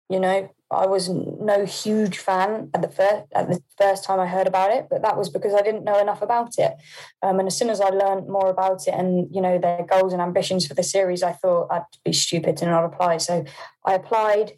You 0.09 0.21
know, 0.21 0.49
I 0.71 0.87
was 0.87 1.09
no 1.09 1.65
huge 1.65 2.19
fan 2.19 2.71
at 2.75 2.83
the 2.83 2.89
first 2.89 3.25
at 3.35 3.49
the 3.49 3.63
first 3.79 4.05
time 4.05 4.19
I 4.19 4.27
heard 4.27 4.49
about 4.49 4.73
it, 4.73 4.89
but 4.91 5.03
that 5.03 5.17
was 5.17 5.31
because 5.31 5.55
I 5.55 5.63
didn't 5.63 5.85
know 5.85 5.99
enough 5.99 6.23
about 6.23 6.59
it. 6.59 6.75
Um, 7.23 7.39
and 7.39 7.47
as 7.47 7.57
soon 7.57 7.71
as 7.71 7.81
I 7.81 7.89
learned 7.89 8.29
more 8.29 8.51
about 8.51 8.89
it 8.89 8.95
and 8.95 9.29
you 9.33 9.41
know 9.41 9.59
their 9.59 9.85
goals 9.85 10.13
and 10.13 10.21
ambitions 10.21 10.67
for 10.67 10.75
the 10.75 10.83
series, 10.83 11.23
I 11.23 11.33
thought 11.33 11.69
I'd 11.71 11.85
be 12.05 12.13
stupid 12.13 12.57
to 12.59 12.67
not 12.67 12.85
apply. 12.85 13.19
So 13.19 13.45
I 13.85 13.95
applied, 13.95 14.53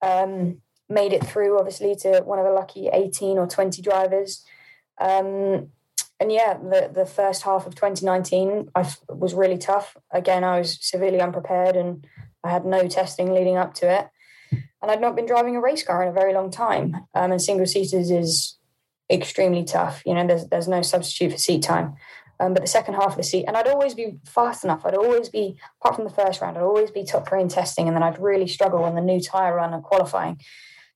um, 0.00 0.62
made 0.88 1.12
it 1.12 1.26
through, 1.26 1.58
obviously 1.58 1.94
to 1.96 2.22
one 2.24 2.38
of 2.38 2.46
the 2.46 2.52
lucky 2.52 2.88
eighteen 2.88 3.36
or 3.36 3.46
twenty 3.46 3.82
drivers. 3.82 4.42
Um, 4.98 5.68
and 6.18 6.32
yeah, 6.32 6.54
the 6.54 6.90
the 6.92 7.06
first 7.06 7.42
half 7.42 7.66
of 7.66 7.74
2019 7.74 8.70
I 8.74 8.90
was 9.08 9.34
really 9.34 9.58
tough. 9.58 9.94
Again, 10.10 10.42
I 10.42 10.58
was 10.58 10.78
severely 10.80 11.20
unprepared 11.20 11.76
and 11.76 12.06
I 12.42 12.50
had 12.50 12.64
no 12.64 12.88
testing 12.88 13.34
leading 13.34 13.58
up 13.58 13.74
to 13.74 13.90
it 13.90 14.08
and 14.82 14.90
I'd 14.90 15.00
not 15.00 15.16
been 15.16 15.26
driving 15.26 15.56
a 15.56 15.60
race 15.60 15.82
car 15.82 16.02
in 16.02 16.08
a 16.08 16.12
very 16.12 16.32
long 16.32 16.50
time. 16.50 16.94
Um, 17.14 17.32
and 17.32 17.42
single 17.42 17.66
seaters 17.66 18.10
is 18.10 18.56
extremely 19.10 19.64
tough. 19.64 20.02
You 20.06 20.14
know, 20.14 20.26
there's 20.26 20.46
there's 20.46 20.68
no 20.68 20.82
substitute 20.82 21.32
for 21.32 21.38
seat 21.38 21.62
time. 21.62 21.96
Um, 22.40 22.54
but 22.54 22.62
the 22.62 22.68
second 22.68 22.94
half 22.94 23.10
of 23.10 23.16
the 23.16 23.22
seat, 23.22 23.44
and 23.46 23.54
I'd 23.54 23.68
always 23.68 23.94
be 23.94 24.18
fast 24.24 24.64
enough. 24.64 24.86
I'd 24.86 24.94
always 24.94 25.28
be, 25.28 25.58
apart 25.78 25.96
from 25.96 26.04
the 26.04 26.10
first 26.10 26.40
round, 26.40 26.56
I'd 26.56 26.62
always 26.62 26.90
be 26.90 27.04
top 27.04 27.28
three 27.28 27.42
in 27.42 27.48
testing, 27.48 27.86
and 27.86 27.94
then 27.94 28.02
I'd 28.02 28.18
really 28.18 28.48
struggle 28.48 28.82
on 28.82 28.94
the 28.94 29.02
new 29.02 29.20
tire 29.20 29.56
run 29.56 29.74
and 29.74 29.82
qualifying, 29.82 30.40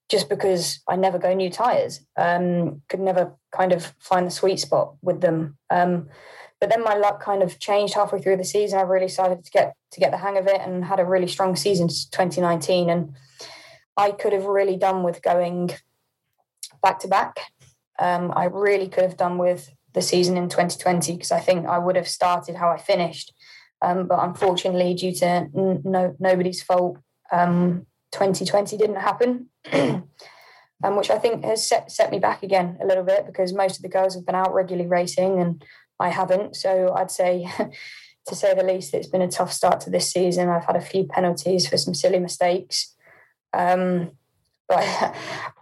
just 0.08 0.30
because 0.30 0.80
I 0.88 0.96
never 0.96 1.18
go 1.18 1.34
new 1.34 1.50
tires. 1.50 2.00
Um, 2.16 2.80
could 2.88 3.00
never 3.00 3.34
kind 3.52 3.72
of 3.72 3.92
find 4.00 4.26
the 4.26 4.30
sweet 4.30 4.58
spot 4.58 4.94
with 5.02 5.20
them. 5.20 5.58
Um, 5.68 6.08
but 6.60 6.70
then 6.70 6.82
my 6.82 6.94
luck 6.94 7.22
kind 7.22 7.42
of 7.42 7.58
changed 7.58 7.92
halfway 7.92 8.22
through 8.22 8.38
the 8.38 8.44
season. 8.44 8.78
I 8.78 8.82
really 8.82 9.08
started 9.08 9.44
to 9.44 9.50
get 9.50 9.74
to 9.90 10.00
get 10.00 10.12
the 10.12 10.16
hang 10.16 10.38
of 10.38 10.46
it, 10.46 10.62
and 10.62 10.82
had 10.82 10.98
a 10.98 11.04
really 11.04 11.28
strong 11.28 11.56
season 11.56 11.88
2019. 11.88 12.88
And 12.88 13.14
I 13.96 14.10
could 14.10 14.32
have 14.32 14.44
really 14.44 14.76
done 14.76 15.02
with 15.02 15.22
going 15.22 15.70
back 16.82 16.98
to 17.00 17.08
back. 17.08 17.40
Um, 17.98 18.32
I 18.34 18.46
really 18.46 18.88
could 18.88 19.04
have 19.04 19.16
done 19.16 19.38
with 19.38 19.70
the 19.92 20.02
season 20.02 20.36
in 20.36 20.48
2020 20.48 21.12
because 21.12 21.32
I 21.32 21.40
think 21.40 21.66
I 21.66 21.78
would 21.78 21.96
have 21.96 22.08
started 22.08 22.56
how 22.56 22.70
I 22.70 22.76
finished. 22.76 23.32
Um, 23.80 24.06
but 24.06 24.22
unfortunately, 24.22 24.94
due 24.94 25.12
to 25.14 25.48
no 25.54 26.16
nobody's 26.18 26.62
fault, 26.62 26.98
um, 27.30 27.86
2020 28.12 28.76
didn't 28.76 28.96
happen, 28.96 29.48
um, 29.72 30.96
which 30.96 31.10
I 31.10 31.18
think 31.18 31.44
has 31.44 31.66
set, 31.66 31.90
set 31.90 32.10
me 32.10 32.18
back 32.18 32.42
again 32.42 32.78
a 32.80 32.86
little 32.86 33.04
bit 33.04 33.26
because 33.26 33.52
most 33.52 33.76
of 33.76 33.82
the 33.82 33.88
girls 33.88 34.14
have 34.14 34.26
been 34.26 34.34
out 34.34 34.54
regularly 34.54 34.88
racing 34.88 35.40
and 35.40 35.64
I 36.00 36.08
haven't. 36.10 36.56
So 36.56 36.92
I'd 36.94 37.10
say, 37.10 37.48
to 38.26 38.34
say 38.34 38.54
the 38.54 38.64
least, 38.64 38.94
it's 38.94 39.06
been 39.06 39.22
a 39.22 39.28
tough 39.28 39.52
start 39.52 39.80
to 39.80 39.90
this 39.90 40.10
season. 40.10 40.48
I've 40.48 40.64
had 40.64 40.76
a 40.76 40.80
few 40.80 41.04
penalties 41.04 41.68
for 41.68 41.76
some 41.76 41.94
silly 41.94 42.18
mistakes. 42.18 42.93
Um, 43.54 44.10
but 44.68 44.78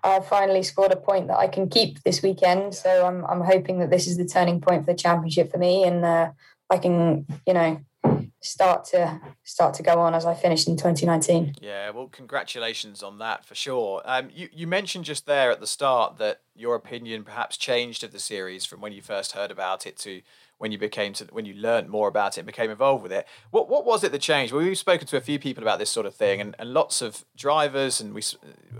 I 0.05 0.21
finally 0.21 0.63
scored 0.63 0.93
a 0.93 0.97
point 0.97 1.29
that 1.29 1.39
I 1.39 1.49
can 1.49 1.69
keep 1.69 2.03
this 2.03 2.23
weekend. 2.23 2.75
So 2.75 3.07
I'm 3.07 3.25
I'm 3.27 3.43
hoping 3.43 3.79
that 3.81 3.91
this 3.91 4.07
is 4.07 4.17
the 4.17 4.27
turning 4.27 4.61
point 4.61 4.85
for 4.85 4.93
the 4.93 4.99
championship 4.99 5.51
for 5.51 5.59
me, 5.59 5.85
and 5.85 6.05
uh, 6.05 6.31
I 6.71 6.79
can 6.79 7.27
you 7.47 7.55
know 7.55 7.81
start 8.41 8.85
to 8.85 9.21
start 9.45 9.75
to 9.75 9.83
go 9.83 10.01
on 10.01 10.15
as 10.15 10.27
I 10.27 10.35
finished 10.35 10.69
in 10.69 10.77
2019. 10.77 11.55
Yeah, 11.61 11.91
well, 11.91 12.09
congratulations 12.09 13.03
on 13.03 13.19
that 13.19 13.45
for 13.45 13.55
sure. 13.55 14.03
Um, 14.05 14.29
you 14.33 14.49
you 14.53 14.67
mentioned 14.67 15.05
just 15.05 15.27
there 15.27 15.51
at 15.51 15.61
the 15.61 15.67
start 15.67 16.19
that 16.19 16.41
your 16.55 16.75
opinion 16.75 17.25
perhaps 17.25 17.57
changed 17.57 18.05
of 18.05 18.13
the 18.13 18.19
series 18.19 18.67
from 18.67 18.81
when 18.81 18.93
you 18.93 19.03
first 19.03 19.33
heard 19.33 19.51
about 19.51 19.87
it 19.87 19.97
to 19.99 20.23
when 20.63 20.71
you 20.71 20.79
became 20.79 21.13
to 21.13 21.25
when 21.33 21.45
you 21.45 21.55
learned 21.55 21.89
more 21.89 22.07
about 22.07 22.39
it 22.39 22.41
and 22.41 22.47
became 22.47 22.71
involved 22.71 23.03
with 23.03 23.11
it. 23.11 23.27
What 23.51 23.69
what 23.69 23.85
was 23.85 24.05
it 24.05 24.13
that 24.13 24.21
changed? 24.21 24.53
Well, 24.53 24.63
we've 24.63 24.79
spoken 24.79 25.09
to 25.09 25.17
a 25.17 25.21
few 25.21 25.41
people 25.41 25.65
about 25.65 25.81
this 25.81 25.91
sort 25.91 26.07
of 26.07 26.15
thing, 26.15 26.41
and, 26.41 26.55
and 26.57 26.73
lots 26.73 27.03
of 27.03 27.25
drivers, 27.37 28.01
and 28.01 28.15
we 28.15 28.23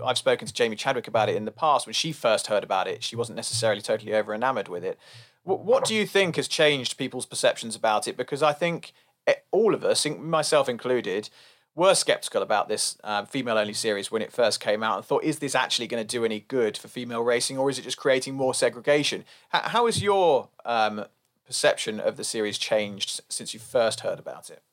I've 0.01 0.17
spoken 0.17 0.47
to 0.47 0.53
Jamie 0.53 0.77
Chadwick 0.77 1.09
about 1.09 1.27
it 1.27 1.35
in 1.35 1.43
the 1.43 1.51
past. 1.51 1.85
When 1.85 1.93
she 1.93 2.13
first 2.13 2.47
heard 2.47 2.63
about 2.63 2.87
it, 2.87 3.03
she 3.03 3.17
wasn't 3.17 3.35
necessarily 3.35 3.81
totally 3.81 4.13
over 4.13 4.33
enamored 4.33 4.69
with 4.69 4.85
it. 4.85 4.97
What, 5.43 5.65
what 5.65 5.83
do 5.83 5.93
you 5.93 6.07
think 6.07 6.37
has 6.37 6.47
changed 6.47 6.97
people's 6.97 7.25
perceptions 7.25 7.75
about 7.75 8.07
it? 8.07 8.15
Because 8.15 8.41
I 8.41 8.53
think 8.53 8.93
eh, 9.27 9.33
all 9.51 9.73
of 9.73 9.83
us, 9.83 10.07
myself 10.07 10.69
included, 10.69 11.29
were 11.75 11.95
skeptical 11.95 12.41
about 12.41 12.69
this 12.69 12.97
um, 13.03 13.25
female 13.25 13.57
only 13.57 13.73
series 13.73 14.09
when 14.09 14.21
it 14.21 14.31
first 14.31 14.61
came 14.61 14.83
out 14.83 14.95
and 14.95 15.05
thought, 15.05 15.25
is 15.25 15.39
this 15.39 15.53
actually 15.53 15.87
going 15.87 16.01
to 16.01 16.07
do 16.07 16.23
any 16.23 16.39
good 16.39 16.77
for 16.77 16.87
female 16.87 17.23
racing 17.23 17.57
or 17.57 17.69
is 17.69 17.77
it 17.77 17.81
just 17.81 17.97
creating 17.97 18.35
more 18.35 18.53
segregation? 18.53 19.25
H- 19.53 19.63
how 19.65 19.85
is 19.87 20.01
your 20.01 20.47
um, 20.63 21.03
perception 21.45 21.99
of 21.99 22.17
the 22.17 22.23
series 22.23 22.57
changed 22.57 23.21
since 23.29 23.53
you 23.53 23.59
first 23.59 24.01
heard 24.01 24.19
about 24.19 24.49
it? 24.49 24.63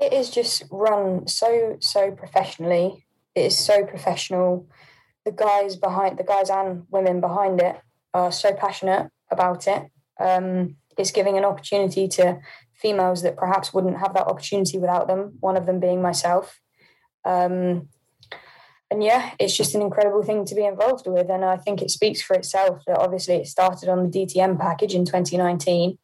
It 0.00 0.12
is 0.12 0.30
just 0.30 0.64
run 0.70 1.26
so 1.26 1.76
so 1.80 2.10
professionally. 2.10 3.06
It 3.34 3.46
is 3.46 3.58
so 3.58 3.84
professional. 3.84 4.68
The 5.24 5.32
guys 5.32 5.76
behind 5.76 6.18
the 6.18 6.24
guys 6.24 6.50
and 6.50 6.84
women 6.90 7.20
behind 7.20 7.60
it 7.60 7.80
are 8.14 8.32
so 8.32 8.52
passionate 8.52 9.10
about 9.30 9.66
it. 9.66 9.90
Um, 10.18 10.76
it's 10.96 11.10
giving 11.10 11.36
an 11.36 11.44
opportunity 11.44 12.08
to 12.08 12.40
females 12.74 13.22
that 13.22 13.36
perhaps 13.36 13.74
wouldn't 13.74 13.98
have 13.98 14.14
that 14.14 14.26
opportunity 14.26 14.78
without 14.78 15.08
them. 15.08 15.36
One 15.40 15.56
of 15.56 15.66
them 15.66 15.80
being 15.80 16.00
myself. 16.00 16.60
Um, 17.24 17.88
and 18.90 19.04
yeah, 19.04 19.32
it's 19.38 19.56
just 19.56 19.74
an 19.74 19.82
incredible 19.82 20.22
thing 20.22 20.44
to 20.46 20.54
be 20.54 20.64
involved 20.64 21.06
with. 21.06 21.28
And 21.28 21.44
I 21.44 21.56
think 21.56 21.82
it 21.82 21.90
speaks 21.90 22.22
for 22.22 22.34
itself 22.34 22.82
that 22.86 22.98
obviously 22.98 23.36
it 23.36 23.46
started 23.46 23.88
on 23.88 24.02
the 24.02 24.18
DTM 24.18 24.58
package 24.58 24.94
in 24.94 25.04
2019. 25.04 25.98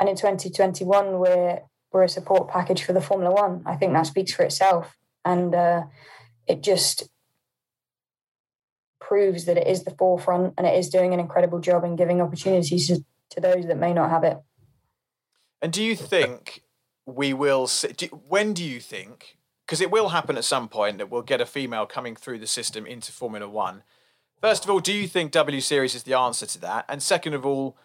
And 0.00 0.08
in 0.08 0.16
2021, 0.16 1.18
we're, 1.18 1.60
we're 1.92 2.02
a 2.02 2.08
support 2.08 2.48
package 2.48 2.84
for 2.84 2.94
the 2.94 3.02
Formula 3.02 3.34
One. 3.34 3.62
I 3.66 3.76
think 3.76 3.92
that 3.92 4.06
speaks 4.06 4.32
for 4.32 4.44
itself. 4.44 4.96
And 5.24 5.54
uh, 5.54 5.82
it 6.46 6.62
just 6.62 7.08
proves 8.98 9.44
that 9.44 9.58
it 9.58 9.66
is 9.66 9.84
the 9.84 9.90
forefront 9.90 10.54
and 10.56 10.66
it 10.66 10.74
is 10.74 10.88
doing 10.88 11.12
an 11.12 11.20
incredible 11.20 11.60
job 11.60 11.84
in 11.84 11.96
giving 11.96 12.22
opportunities 12.22 12.86
to, 12.86 13.04
to 13.30 13.40
those 13.40 13.66
that 13.66 13.76
may 13.76 13.92
not 13.92 14.08
have 14.08 14.24
it. 14.24 14.38
And 15.60 15.70
do 15.70 15.82
you 15.82 15.94
think 15.94 16.62
we 17.04 17.34
will 17.34 17.66
see, 17.66 17.88
do, 17.88 18.06
when 18.06 18.54
do 18.54 18.64
you 18.64 18.80
think 18.80 19.36
because 19.72 19.80
it 19.80 19.90
will 19.90 20.10
happen 20.10 20.36
at 20.36 20.44
some 20.44 20.68
point 20.68 20.98
that 20.98 21.08
we'll 21.08 21.22
get 21.22 21.40
a 21.40 21.46
female 21.46 21.86
coming 21.86 22.14
through 22.14 22.38
the 22.38 22.46
system 22.46 22.84
into 22.84 23.10
Formula 23.10 23.48
One. 23.48 23.82
First 24.38 24.64
of 24.64 24.70
all, 24.70 24.80
do 24.80 24.92
you 24.92 25.08
think 25.08 25.32
W 25.32 25.62
Series 25.62 25.94
is 25.94 26.02
the 26.02 26.12
answer 26.12 26.44
to 26.44 26.60
that? 26.60 26.84
And 26.90 27.02
second 27.02 27.32
of 27.32 27.46
all, 27.46 27.78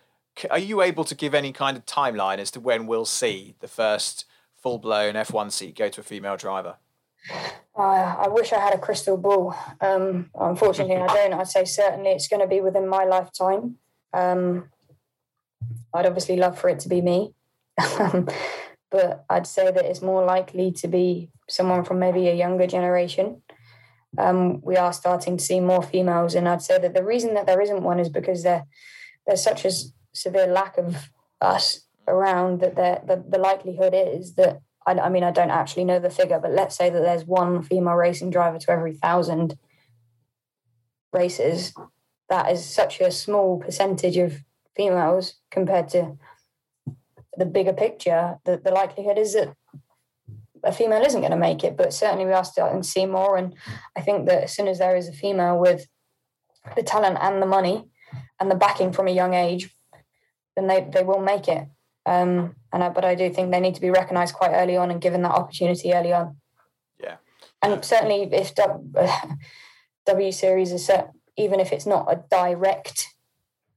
are 0.50 0.60
you 0.60 0.82
able 0.82 1.06
to 1.06 1.16
give 1.16 1.34
any 1.34 1.54
kind 1.54 1.78
of 1.78 1.86
timeline 1.86 2.40
as 2.40 2.52
to 2.52 2.60
when 2.60 2.88
we'll 2.88 3.06
see 3.06 3.56
the 3.62 3.70
first 3.70 4.26
full 4.58 4.80
blown 4.80 5.14
F1 5.14 5.50
seat 5.54 5.78
go 5.78 5.88
to 5.88 6.02
a 6.02 6.04
female 6.04 6.36
driver? 6.36 6.76
Uh, 7.74 7.82
I 8.20 8.28
wish 8.28 8.52
I 8.52 8.60
had 8.60 8.74
a 8.74 8.80
crystal 8.80 9.16
ball. 9.16 9.56
Um, 9.80 10.30
unfortunately, 10.38 10.98
I 10.98 11.08
don't. 11.08 11.36
I'd 11.36 11.48
say 11.48 11.64
certainly 11.64 12.10
it's 12.10 12.28
going 12.28 12.42
to 12.42 12.48
be 12.48 12.60
within 12.60 12.90
my 12.90 13.06
lifetime. 13.06 13.78
Um, 14.14 14.68
I'd 15.94 16.06
obviously 16.06 16.36
love 16.36 16.60
for 16.60 16.68
it 16.68 16.82
to 16.82 16.90
be 16.90 17.00
me. 17.00 17.34
but 18.90 19.26
I'd 19.30 19.48
say 19.48 19.72
that 19.72 19.86
it's 19.86 20.02
more 20.02 20.24
likely 20.26 20.72
to 20.74 20.88
be 20.88 21.30
someone 21.50 21.84
from 21.84 22.00
maybe 22.00 22.28
a 22.28 22.36
younger 22.36 22.68
generation. 22.68 23.42
Um, 24.18 24.62
we 24.62 24.78
are 24.78 24.94
starting 24.94 25.38
to 25.38 25.44
see 25.44 25.60
more 25.60 25.84
females, 25.84 26.36
and 26.36 26.48
I'd 26.48 26.62
say 26.62 26.80
that 26.80 26.94
the 26.94 27.04
reason 27.04 27.34
that 27.34 27.46
there 27.46 27.62
isn't 27.62 27.84
one 27.84 28.00
is 28.00 28.10
because 28.10 28.44
there 28.44 28.64
there's 29.26 29.44
such 29.44 29.66
a 29.66 29.72
severe 30.14 30.48
lack 30.48 30.78
of 30.78 31.10
us 31.42 31.82
around 32.08 32.62
that 32.62 32.76
the 32.76 33.24
the 33.28 33.38
likelihood 33.38 33.94
is 33.96 34.36
that 34.36 34.62
I, 34.86 34.94
I 34.94 35.10
mean 35.10 35.24
I 35.24 35.32
don't 35.32 35.52
actually 35.52 35.86
know 35.86 36.00
the 36.00 36.10
figure, 36.10 36.40
but 36.40 36.52
let's 36.52 36.76
say 36.76 36.90
that 36.90 37.02
there's 37.02 37.26
one 37.26 37.62
female 37.62 37.96
racing 37.96 38.30
driver 38.30 38.58
to 38.58 38.72
every 38.72 38.94
thousand 38.94 39.58
races. 41.14 41.74
That 42.30 42.52
is 42.52 42.66
such 42.66 43.00
a 43.00 43.12
small 43.12 43.60
percentage 43.60 44.18
of 44.18 44.42
females 44.76 45.36
compared 45.52 45.90
to 45.90 46.18
the 47.38 47.46
bigger 47.46 47.74
picture, 47.74 48.38
the, 48.46 48.58
the 48.58 48.72
likelihood 48.72 49.18
is 49.18 49.34
that 49.34 49.54
a 50.64 50.72
female 50.72 51.04
isn't 51.04 51.22
going 51.22 51.32
to 51.32 51.38
make 51.38 51.64
it. 51.64 51.78
But 51.78 51.94
certainly 51.94 52.26
we 52.26 52.34
are 52.34 52.44
starting 52.44 52.82
to 52.82 52.88
see 52.88 53.06
more. 53.06 53.38
And 53.38 53.56
I 53.96 54.02
think 54.02 54.28
that 54.28 54.44
as 54.44 54.54
soon 54.54 54.68
as 54.68 54.80
there 54.80 54.96
is 54.96 55.08
a 55.08 55.14
female 55.14 55.58
with 55.58 55.88
the 56.76 56.84
talent 56.84 57.18
and 57.22 57.42
the 57.42 57.46
money 57.46 57.86
and 58.40 58.52
the 58.52 58.56
backing 58.56 58.92
from 58.92 59.08
a 59.08 59.12
young 59.12 59.34
age, 59.34 59.70
then 60.56 60.68
they, 60.68 60.88
they 60.92 61.04
will 61.04 61.22
make 61.22 61.48
it. 61.48 61.68
Um, 62.06 62.56
and 62.74 62.84
I, 62.84 62.90
but 62.90 63.06
I 63.06 63.16
do 63.16 63.30
think 63.30 63.52
they 63.52 63.60
need 63.60 63.76
to 63.76 63.82
be 63.82 63.90
recognised 63.90 64.34
quite 64.34 64.52
early 64.52 64.78
on 64.78 64.92
and 64.92 65.02
given 65.02 65.22
that 65.24 65.32
opportunity 65.32 65.94
early 65.94 66.14
on. 66.14 66.38
Yeah. 67.02 67.18
And 67.62 67.84
certainly, 67.84 68.30
if 68.32 68.56
W, 68.56 68.92
w 70.06 70.32
Series 70.32 70.72
is 70.72 70.86
set, 70.86 71.12
even 71.38 71.60
if 71.60 71.72
it's 71.72 71.86
not 71.86 72.12
a 72.12 72.24
direct 72.30 73.08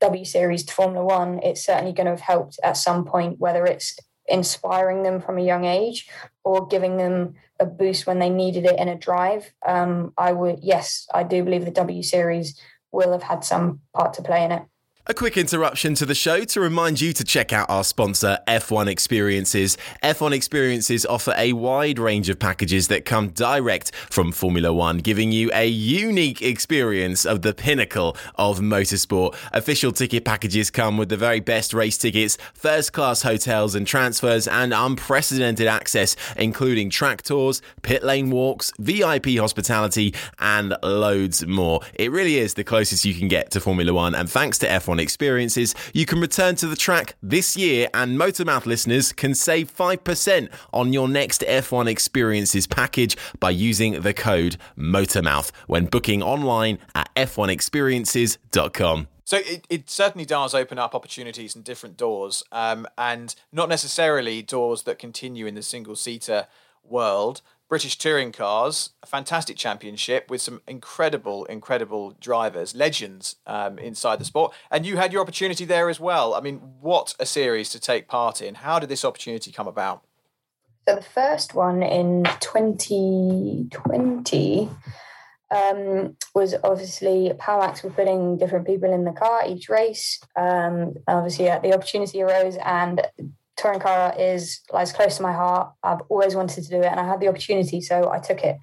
W 0.00 0.24
Series 0.24 0.64
to 0.64 0.74
Formula 0.74 1.04
One, 1.04 1.40
it's 1.42 1.64
certainly 1.64 1.92
going 1.92 2.06
to 2.06 2.12
have 2.12 2.20
helped 2.20 2.58
at 2.62 2.76
some 2.76 3.04
point, 3.04 3.38
whether 3.38 3.64
it's 3.64 3.98
inspiring 4.26 5.02
them 5.02 5.20
from 5.20 5.38
a 5.38 5.44
young 5.44 5.64
age 5.64 6.08
or 6.44 6.66
giving 6.66 6.96
them 6.96 7.34
a 7.58 7.66
boost 7.66 8.06
when 8.06 8.18
they 8.18 8.30
needed 8.30 8.64
it 8.64 8.78
in 8.78 8.88
a 8.88 8.96
drive. 8.96 9.52
Um, 9.66 10.12
I 10.16 10.32
would, 10.32 10.60
yes, 10.62 11.06
I 11.12 11.24
do 11.24 11.44
believe 11.44 11.64
the 11.64 11.70
W 11.72 12.02
Series 12.02 12.58
will 12.92 13.12
have 13.12 13.24
had 13.24 13.44
some 13.44 13.80
part 13.94 14.14
to 14.14 14.22
play 14.22 14.44
in 14.44 14.52
it. 14.52 14.62
A 15.10 15.12
quick 15.12 15.36
interruption 15.36 15.96
to 15.96 16.06
the 16.06 16.14
show 16.14 16.44
to 16.44 16.60
remind 16.60 17.00
you 17.00 17.12
to 17.14 17.24
check 17.24 17.52
out 17.52 17.68
our 17.68 17.82
sponsor, 17.82 18.38
F1 18.46 18.86
Experiences. 18.86 19.76
F1 20.04 20.30
Experiences 20.30 21.04
offer 21.04 21.34
a 21.36 21.52
wide 21.52 21.98
range 21.98 22.28
of 22.28 22.38
packages 22.38 22.86
that 22.86 23.04
come 23.04 23.30
direct 23.30 23.92
from 23.92 24.30
Formula 24.30 24.72
One, 24.72 24.98
giving 24.98 25.32
you 25.32 25.50
a 25.52 25.66
unique 25.66 26.42
experience 26.42 27.26
of 27.26 27.42
the 27.42 27.52
pinnacle 27.52 28.16
of 28.36 28.60
motorsport. 28.60 29.34
Official 29.52 29.90
ticket 29.90 30.24
packages 30.24 30.70
come 30.70 30.96
with 30.96 31.08
the 31.08 31.16
very 31.16 31.40
best 31.40 31.74
race 31.74 31.98
tickets, 31.98 32.38
first 32.54 32.92
class 32.92 33.22
hotels 33.22 33.74
and 33.74 33.88
transfers, 33.88 34.46
and 34.46 34.72
unprecedented 34.72 35.66
access, 35.66 36.14
including 36.36 36.88
track 36.88 37.22
tours, 37.22 37.62
pit 37.82 38.04
lane 38.04 38.30
walks, 38.30 38.72
VIP 38.78 39.38
hospitality, 39.38 40.14
and 40.38 40.72
loads 40.84 41.44
more. 41.48 41.80
It 41.94 42.12
really 42.12 42.36
is 42.36 42.54
the 42.54 42.62
closest 42.62 43.04
you 43.04 43.14
can 43.14 43.26
get 43.26 43.50
to 43.50 43.60
Formula 43.60 43.92
One, 43.92 44.14
and 44.14 44.30
thanks 44.30 44.56
to 44.58 44.68
F1 44.68 44.99
experiences, 45.00 45.74
you 45.92 46.06
can 46.06 46.20
return 46.20 46.54
to 46.56 46.66
the 46.66 46.76
track 46.76 47.16
this 47.22 47.56
year, 47.56 47.88
and 47.92 48.18
Motormouth 48.18 48.66
listeners 48.66 49.12
can 49.12 49.34
save 49.34 49.74
5% 49.74 50.48
on 50.72 50.92
your 50.92 51.08
next 51.08 51.42
F1 51.42 51.88
experiences 51.88 52.66
package 52.66 53.16
by 53.40 53.50
using 53.50 54.02
the 54.02 54.14
code 54.14 54.56
MOTORMOUTH 54.76 55.50
when 55.66 55.86
booking 55.86 56.22
online 56.22 56.78
at 56.94 57.10
f1experiences.com. 57.16 59.08
So 59.24 59.36
it, 59.36 59.64
it 59.70 59.88
certainly 59.88 60.24
does 60.24 60.54
open 60.54 60.78
up 60.78 60.92
opportunities 60.92 61.54
and 61.54 61.62
different 61.64 61.96
doors, 61.96 62.42
um, 62.50 62.86
and 62.98 63.34
not 63.52 63.68
necessarily 63.68 64.42
doors 64.42 64.82
that 64.82 64.98
continue 64.98 65.46
in 65.46 65.54
the 65.54 65.62
single 65.62 65.94
seater 65.94 66.48
world. 66.82 67.40
British 67.70 67.96
touring 67.96 68.32
cars, 68.32 68.90
a 69.00 69.06
fantastic 69.06 69.56
championship 69.56 70.28
with 70.28 70.42
some 70.42 70.60
incredible, 70.66 71.44
incredible 71.44 72.16
drivers, 72.20 72.74
legends 72.74 73.36
um, 73.46 73.78
inside 73.78 74.18
the 74.18 74.24
sport. 74.24 74.52
And 74.72 74.84
you 74.84 74.96
had 74.96 75.12
your 75.12 75.22
opportunity 75.22 75.64
there 75.64 75.88
as 75.88 76.00
well. 76.00 76.34
I 76.34 76.40
mean, 76.40 76.56
what 76.80 77.14
a 77.20 77.26
series 77.26 77.70
to 77.70 77.78
take 77.78 78.08
part 78.08 78.42
in. 78.42 78.56
How 78.56 78.80
did 78.80 78.88
this 78.88 79.04
opportunity 79.04 79.52
come 79.52 79.68
about? 79.68 80.02
So 80.88 80.96
the 80.96 81.02
first 81.02 81.54
one 81.54 81.84
in 81.84 82.24
2020 82.40 84.68
um, 85.52 86.16
was 86.34 86.56
obviously 86.64 87.32
Power 87.38 87.62
Maxed 87.62 87.84
were 87.84 87.90
putting 87.90 88.36
different 88.36 88.66
people 88.66 88.92
in 88.92 89.04
the 89.04 89.12
car 89.12 89.42
each 89.46 89.68
race. 89.68 90.18
Um, 90.34 90.94
obviously, 91.06 91.48
uh, 91.48 91.60
the 91.60 91.72
opportunity 91.72 92.20
arose, 92.20 92.56
and 92.64 93.06
touring 93.56 93.80
car 93.80 94.14
is 94.18 94.60
lies 94.72 94.92
close 94.92 95.16
to 95.16 95.22
my 95.22 95.32
heart. 95.32 95.72
I've 95.82 96.00
always 96.08 96.34
wanted 96.34 96.64
to 96.64 96.70
do 96.70 96.80
it, 96.80 96.86
and 96.86 97.00
I 97.00 97.06
had 97.06 97.20
the 97.20 97.28
opportunity, 97.28 97.80
so 97.80 98.10
I 98.10 98.18
took 98.18 98.42
it. 98.42 98.56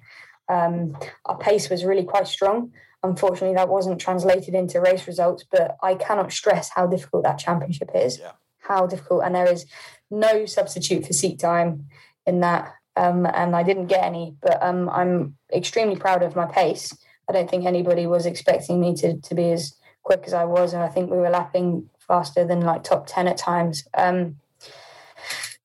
Um, 0.48 0.96
our 1.26 1.38
pace 1.38 1.68
was 1.70 1.84
really 1.84 2.04
quite 2.04 2.26
strong. 2.26 2.72
Unfortunately, 3.02 3.54
that 3.54 3.68
wasn't 3.68 4.00
translated 4.00 4.54
into 4.54 4.80
race 4.80 5.06
results, 5.06 5.44
but 5.50 5.76
I 5.82 5.94
cannot 5.94 6.32
stress 6.32 6.70
how 6.74 6.86
difficult 6.86 7.24
that 7.24 7.38
championship 7.38 7.90
is. 7.94 8.18
Yeah. 8.18 8.32
How 8.58 8.86
difficult, 8.86 9.24
and 9.24 9.34
there 9.34 9.50
is 9.50 9.66
no 10.10 10.46
substitute 10.46 11.06
for 11.06 11.12
seat 11.12 11.38
time 11.38 11.86
in 12.26 12.40
that. 12.40 12.74
Um, 12.96 13.26
and 13.26 13.54
I 13.54 13.62
didn't 13.62 13.86
get 13.86 14.02
any, 14.02 14.34
but 14.42 14.60
um, 14.60 14.88
I'm 14.88 15.36
extremely 15.54 15.94
proud 15.94 16.24
of 16.24 16.34
my 16.34 16.46
pace. 16.46 16.92
I 17.28 17.32
don't 17.32 17.48
think 17.48 17.64
anybody 17.64 18.06
was 18.08 18.26
expecting 18.26 18.80
me 18.80 18.94
to 18.96 19.20
to 19.20 19.34
be 19.34 19.52
as 19.52 19.74
quick 20.02 20.24
as 20.26 20.32
I 20.32 20.44
was, 20.44 20.72
and 20.72 20.82
I 20.82 20.88
think 20.88 21.10
we 21.10 21.18
were 21.18 21.30
lapping 21.30 21.88
faster 21.98 22.44
than 22.44 22.62
like 22.62 22.82
top 22.82 23.06
ten 23.06 23.28
at 23.28 23.36
times. 23.36 23.86
Um, 23.96 24.36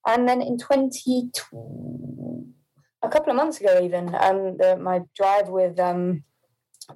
and 0.05 0.27
then 0.27 0.41
in 0.41 0.57
20, 0.57 1.31
a 3.01 3.09
couple 3.09 3.31
of 3.31 3.35
months 3.35 3.59
ago, 3.59 3.79
even, 3.81 4.15
um, 4.15 4.57
the, 4.57 4.77
my 4.81 5.01
drive 5.15 5.49
with 5.49 5.79
um, 5.79 6.23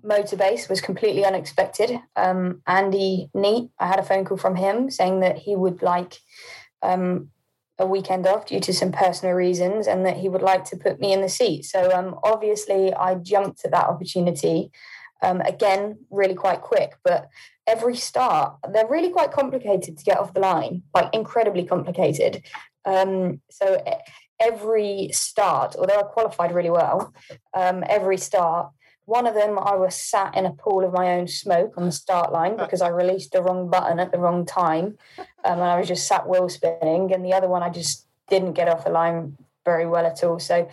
Motorbase 0.03 0.69
was 0.69 0.81
completely 0.81 1.25
unexpected. 1.25 1.99
Um, 2.15 2.61
Andy 2.67 3.29
Neate, 3.35 3.69
I 3.79 3.87
had 3.87 3.99
a 3.99 4.03
phone 4.03 4.25
call 4.25 4.37
from 4.37 4.55
him 4.55 4.89
saying 4.89 5.21
that 5.21 5.37
he 5.37 5.55
would 5.55 5.81
like 5.81 6.17
um, 6.81 7.29
a 7.79 7.85
weekend 7.85 8.25
off 8.25 8.45
due 8.45 8.59
to 8.59 8.73
some 8.73 8.91
personal 8.91 9.35
reasons 9.35 9.87
and 9.87 10.05
that 10.05 10.17
he 10.17 10.29
would 10.29 10.41
like 10.41 10.65
to 10.65 10.77
put 10.77 10.99
me 10.99 11.13
in 11.13 11.21
the 11.21 11.29
seat. 11.29 11.65
So 11.65 11.91
um, 11.91 12.19
obviously, 12.23 12.93
I 12.93 13.15
jumped 13.15 13.63
at 13.65 13.71
that 13.71 13.87
opportunity. 13.87 14.71
Um, 15.21 15.41
again, 15.41 15.97
really 16.11 16.35
quite 16.35 16.61
quick, 16.61 16.95
but 17.03 17.27
every 17.65 17.95
start, 17.95 18.57
they're 18.71 18.87
really 18.87 19.09
quite 19.09 19.31
complicated 19.31 19.97
to 19.97 20.03
get 20.03 20.19
off 20.19 20.33
the 20.33 20.39
line, 20.39 20.83
like 20.93 21.09
incredibly 21.13 21.65
complicated. 21.65 22.43
Um, 22.87 23.41
so 23.51 23.83
every 24.39 25.09
start, 25.11 25.75
although 25.75 25.99
I 25.99 26.03
qualified 26.03 26.55
really 26.55 26.69
well, 26.69 27.13
um, 27.53 27.83
every 27.87 28.17
start, 28.17 28.71
one 29.05 29.27
of 29.27 29.35
them 29.35 29.59
I 29.59 29.75
was 29.75 29.95
sat 29.95 30.35
in 30.35 30.45
a 30.45 30.51
pool 30.51 30.85
of 30.85 30.93
my 30.93 31.13
own 31.13 31.27
smoke 31.27 31.73
on 31.77 31.85
the 31.85 31.91
start 31.91 32.31
line 32.31 32.57
because 32.57 32.81
I 32.81 32.89
released 32.89 33.33
the 33.33 33.41
wrong 33.41 33.69
button 33.69 33.99
at 33.99 34.11
the 34.11 34.19
wrong 34.19 34.45
time, 34.45 34.97
um, 35.17 35.59
and 35.59 35.63
I 35.63 35.77
was 35.77 35.87
just 35.87 36.07
sat 36.07 36.27
wheel 36.27 36.49
spinning. 36.49 37.13
And 37.13 37.23
the 37.23 37.33
other 37.33 37.47
one 37.47 37.61
I 37.61 37.69
just 37.69 38.05
didn't 38.29 38.53
get 38.53 38.69
off 38.69 38.85
the 38.85 38.91
line 38.91 39.37
very 39.65 39.85
well 39.85 40.05
at 40.05 40.23
all. 40.23 40.39
So. 40.39 40.69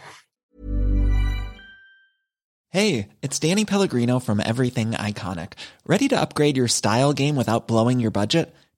Hey, 2.70 3.09
it's 3.22 3.38
Danny 3.38 3.64
Pellegrino 3.64 4.18
from 4.18 4.40
Everything 4.40 4.92
Iconic. 4.92 5.53
Ready 5.87 6.09
to 6.09 6.20
upgrade 6.20 6.57
your 6.57 6.66
style 6.66 7.12
game 7.12 7.37
without 7.37 7.68
blowing 7.68 8.00
your 8.00 8.11
budget? 8.11 8.53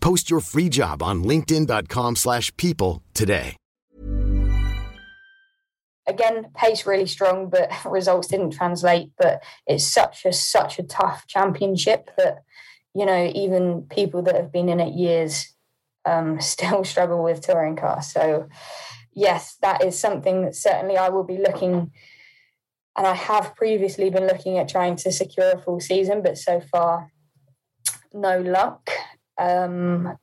Post 0.00 0.30
your 0.30 0.40
free 0.40 0.68
job 0.68 1.02
on 1.02 1.24
linkedin.com/people 1.24 2.14
slash 2.16 2.56
people 2.56 3.02
today. 3.14 3.56
Again, 6.06 6.46
pace 6.54 6.86
really 6.86 7.06
strong, 7.06 7.50
but 7.50 7.70
results 7.84 8.28
didn't 8.28 8.52
translate. 8.52 9.10
But 9.18 9.42
it's 9.66 9.86
such 9.86 10.24
a 10.24 10.32
such 10.32 10.78
a 10.78 10.82
tough 10.82 11.26
championship 11.26 12.10
that 12.16 12.42
you 12.94 13.04
know 13.04 13.30
even 13.34 13.82
people 13.82 14.22
that 14.22 14.34
have 14.34 14.52
been 14.52 14.68
in 14.68 14.80
it 14.80 14.94
years 14.94 15.54
um, 16.04 16.40
still 16.54 16.84
struggle 16.84 17.22
with 17.22 17.40
touring 17.40 17.76
cars. 17.76 18.12
So 18.12 18.48
yes, 19.12 19.56
that 19.62 19.84
is 19.84 19.98
something 19.98 20.42
that 20.42 20.54
certainly 20.54 20.96
I 20.96 21.08
will 21.10 21.24
be 21.24 21.38
looking. 21.38 21.92
And 22.96 23.06
I 23.06 23.14
have 23.14 23.54
previously 23.54 24.10
been 24.10 24.26
looking 24.26 24.58
at 24.58 24.68
trying 24.68 24.96
to 24.96 25.12
secure 25.12 25.52
a 25.52 25.58
full 25.58 25.78
season, 25.78 26.20
but 26.20 26.36
so 26.36 26.60
far, 26.60 27.12
no 28.12 28.40
luck. 28.40 28.90
Um, 29.38 30.16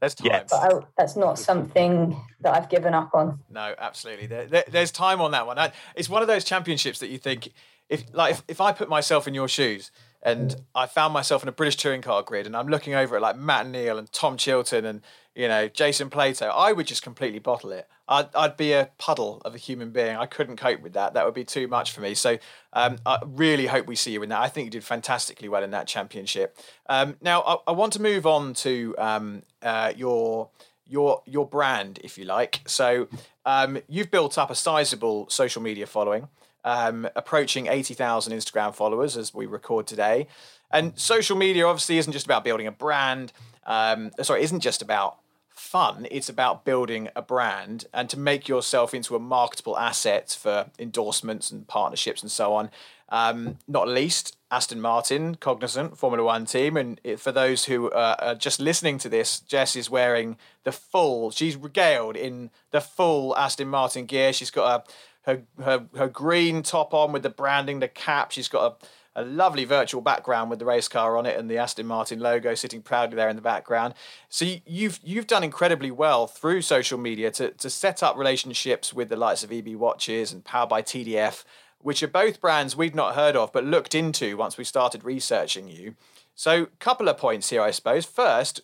There's 0.00 0.14
time. 0.14 0.26
Yes. 0.26 0.48
but 0.50 0.56
I, 0.74 0.80
that's 0.98 1.16
not 1.16 1.38
something 1.38 2.16
that 2.40 2.54
I've 2.54 2.68
given 2.68 2.94
up 2.94 3.10
on. 3.14 3.38
No, 3.50 3.74
absolutely. 3.78 4.26
There, 4.26 4.46
there- 4.46 4.64
there's 4.68 4.90
time 4.90 5.20
on 5.20 5.30
that 5.32 5.46
one. 5.46 5.58
I- 5.58 5.72
It's 5.94 6.08
one 6.08 6.22
of 6.22 6.28
those 6.28 6.44
championships 6.44 6.98
that 7.00 7.08
you 7.08 7.18
think, 7.18 7.52
if 7.88 8.04
like 8.12 8.32
if, 8.34 8.42
if 8.48 8.60
I 8.60 8.72
put 8.72 8.88
myself 8.88 9.28
in 9.28 9.34
your 9.34 9.48
shoes 9.48 9.90
and 10.22 10.54
I 10.74 10.86
found 10.86 11.12
myself 11.12 11.42
in 11.42 11.48
a 11.48 11.52
British 11.52 11.76
touring 11.76 12.02
car 12.02 12.22
grid 12.22 12.46
and 12.46 12.56
I'm 12.56 12.68
looking 12.68 12.94
over 12.94 13.16
at 13.16 13.22
like 13.22 13.36
Matt 13.36 13.66
Neal 13.66 13.98
and 13.98 14.10
Tom 14.12 14.36
Chilton 14.36 14.84
and 14.84 15.00
you 15.34 15.48
know 15.48 15.68
Jason 15.68 16.10
Plato, 16.10 16.46
I 16.46 16.72
would 16.72 16.86
just 16.86 17.02
completely 17.02 17.38
bottle 17.38 17.72
it. 17.72 17.88
I'd, 18.08 18.34
I'd 18.34 18.56
be 18.56 18.72
a 18.72 18.90
puddle 18.98 19.40
of 19.44 19.54
a 19.54 19.58
human 19.58 19.90
being. 19.90 20.16
I 20.16 20.26
couldn't 20.26 20.56
cope 20.56 20.82
with 20.82 20.92
that. 20.92 21.14
That 21.14 21.24
would 21.24 21.34
be 21.34 21.44
too 21.44 21.66
much 21.66 21.92
for 21.92 22.00
me. 22.00 22.14
So 22.14 22.38
um, 22.72 22.98
I 23.06 23.18
really 23.24 23.66
hope 23.66 23.86
we 23.86 23.96
see 23.96 24.12
you 24.12 24.22
in 24.22 24.28
that. 24.28 24.40
I 24.40 24.48
think 24.48 24.66
you 24.66 24.70
did 24.70 24.84
fantastically 24.84 25.48
well 25.48 25.62
in 25.62 25.70
that 25.70 25.86
championship. 25.86 26.58
Um, 26.88 27.16
now 27.22 27.42
I, 27.42 27.56
I 27.68 27.72
want 27.72 27.92
to 27.94 28.02
move 28.02 28.26
on 28.26 28.54
to 28.54 28.94
um, 28.98 29.42
uh, 29.62 29.92
your 29.96 30.50
your 30.86 31.22
your 31.26 31.46
brand, 31.48 32.00
if 32.04 32.18
you 32.18 32.24
like. 32.24 32.60
So 32.66 33.08
um, 33.46 33.78
you've 33.88 34.10
built 34.10 34.36
up 34.36 34.50
a 34.50 34.54
sizable 34.54 35.28
social 35.30 35.62
media 35.62 35.86
following, 35.86 36.28
um, 36.64 37.08
approaching 37.16 37.66
eighty 37.66 37.94
thousand 37.94 38.32
Instagram 38.32 38.74
followers 38.74 39.16
as 39.16 39.34
we 39.34 39.46
record 39.46 39.86
today. 39.86 40.26
And 40.70 40.98
social 40.98 41.36
media 41.36 41.66
obviously 41.66 41.98
isn't 41.98 42.12
just 42.12 42.26
about 42.26 42.44
building 42.44 42.66
a 42.66 42.72
brand. 42.72 43.32
Um, 43.66 44.10
sorry, 44.22 44.42
isn't 44.42 44.60
just 44.60 44.82
about 44.82 45.18
fun. 45.48 46.06
It's 46.10 46.28
about 46.28 46.64
building 46.64 47.08
a 47.14 47.22
brand 47.22 47.86
and 47.92 48.08
to 48.10 48.18
make 48.18 48.48
yourself 48.48 48.94
into 48.94 49.14
a 49.14 49.18
marketable 49.18 49.78
asset 49.78 50.36
for 50.38 50.70
endorsements 50.78 51.50
and 51.50 51.68
partnerships 51.68 52.22
and 52.22 52.30
so 52.30 52.54
on. 52.54 52.70
Um, 53.10 53.58
not 53.68 53.88
least, 53.88 54.38
Aston 54.50 54.80
Martin, 54.80 55.34
cognizant 55.34 55.98
Formula 55.98 56.24
One 56.24 56.46
team. 56.46 56.78
And 56.78 56.98
for 57.18 57.30
those 57.30 57.66
who 57.66 57.90
are 57.90 58.34
just 58.34 58.58
listening 58.58 58.96
to 58.98 59.10
this, 59.10 59.40
Jess 59.40 59.76
is 59.76 59.90
wearing 59.90 60.38
the 60.64 60.72
full, 60.72 61.30
she's 61.30 61.54
regaled 61.54 62.16
in 62.16 62.50
the 62.70 62.80
full 62.80 63.36
Aston 63.36 63.68
Martin 63.68 64.06
gear. 64.06 64.32
She's 64.32 64.50
got 64.50 64.88
a, 64.88 64.92
her, 65.22 65.42
her, 65.62 65.86
her 65.96 66.08
green 66.08 66.62
top 66.62 66.94
on 66.94 67.12
with 67.12 67.22
the 67.22 67.30
branding, 67.30 67.80
the 67.80 67.88
cap. 67.88 68.32
She's 68.32 68.48
got 68.48 68.72
a 68.72 68.86
a 69.14 69.22
lovely 69.22 69.64
virtual 69.64 70.00
background 70.00 70.50
with 70.50 70.58
the 70.58 70.64
race 70.64 70.88
car 70.88 71.16
on 71.16 71.26
it 71.26 71.38
and 71.38 71.50
the 71.50 71.58
Aston 71.58 71.86
Martin 71.86 72.18
logo 72.18 72.54
sitting 72.54 72.82
proudly 72.82 73.16
there 73.16 73.28
in 73.28 73.36
the 73.36 73.42
background. 73.42 73.94
So 74.28 74.46
you've 74.64 75.00
you've 75.02 75.26
done 75.26 75.44
incredibly 75.44 75.90
well 75.90 76.26
through 76.26 76.62
social 76.62 76.98
media 76.98 77.30
to 77.32 77.50
to 77.50 77.70
set 77.70 78.02
up 78.02 78.16
relationships 78.16 78.92
with 78.92 79.08
the 79.08 79.16
likes 79.16 79.44
of 79.44 79.52
EB 79.52 79.74
Watches 79.74 80.32
and 80.32 80.44
Powered 80.44 80.68
by 80.68 80.82
TDF 80.82 81.44
which 81.78 82.02
are 82.02 82.08
both 82.08 82.40
brands 82.40 82.76
we'd 82.76 82.94
not 82.94 83.14
heard 83.14 83.36
of 83.36 83.52
but 83.52 83.64
looked 83.64 83.94
into 83.94 84.36
once 84.36 84.56
we 84.56 84.64
started 84.64 85.04
researching 85.04 85.68
you. 85.68 85.94
So, 86.34 86.68
couple 86.78 87.08
of 87.08 87.18
points 87.18 87.50
here, 87.50 87.60
I 87.60 87.72
suppose. 87.72 88.06
First, 88.06 88.62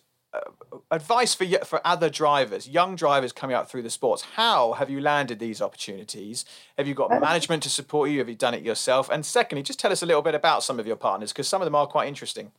advice 0.91 1.33
for 1.33 1.45
for 1.65 1.85
other 1.85 2.09
drivers, 2.09 2.67
young 2.67 2.95
drivers 2.95 3.31
coming 3.31 3.55
up 3.55 3.69
through 3.69 3.83
the 3.83 3.89
sports. 3.89 4.23
How 4.35 4.73
have 4.73 4.89
you 4.89 5.01
landed 5.01 5.39
these 5.39 5.61
opportunities? 5.61 6.45
Have 6.77 6.87
you 6.87 6.93
got 6.93 7.09
management 7.09 7.63
to 7.63 7.69
support 7.69 8.09
you? 8.09 8.19
Have 8.19 8.29
you 8.29 8.35
done 8.35 8.53
it 8.53 8.63
yourself? 8.63 9.09
And 9.09 9.25
secondly, 9.25 9.63
just 9.63 9.79
tell 9.79 9.91
us 9.91 10.01
a 10.01 10.05
little 10.05 10.21
bit 10.21 10.35
about 10.35 10.63
some 10.63 10.79
of 10.79 10.87
your 10.87 10.95
partners 10.95 11.31
because 11.31 11.47
some 11.47 11.61
of 11.61 11.65
them 11.65 11.75
are 11.75 11.87
quite 11.87 12.07
interesting. 12.07 12.51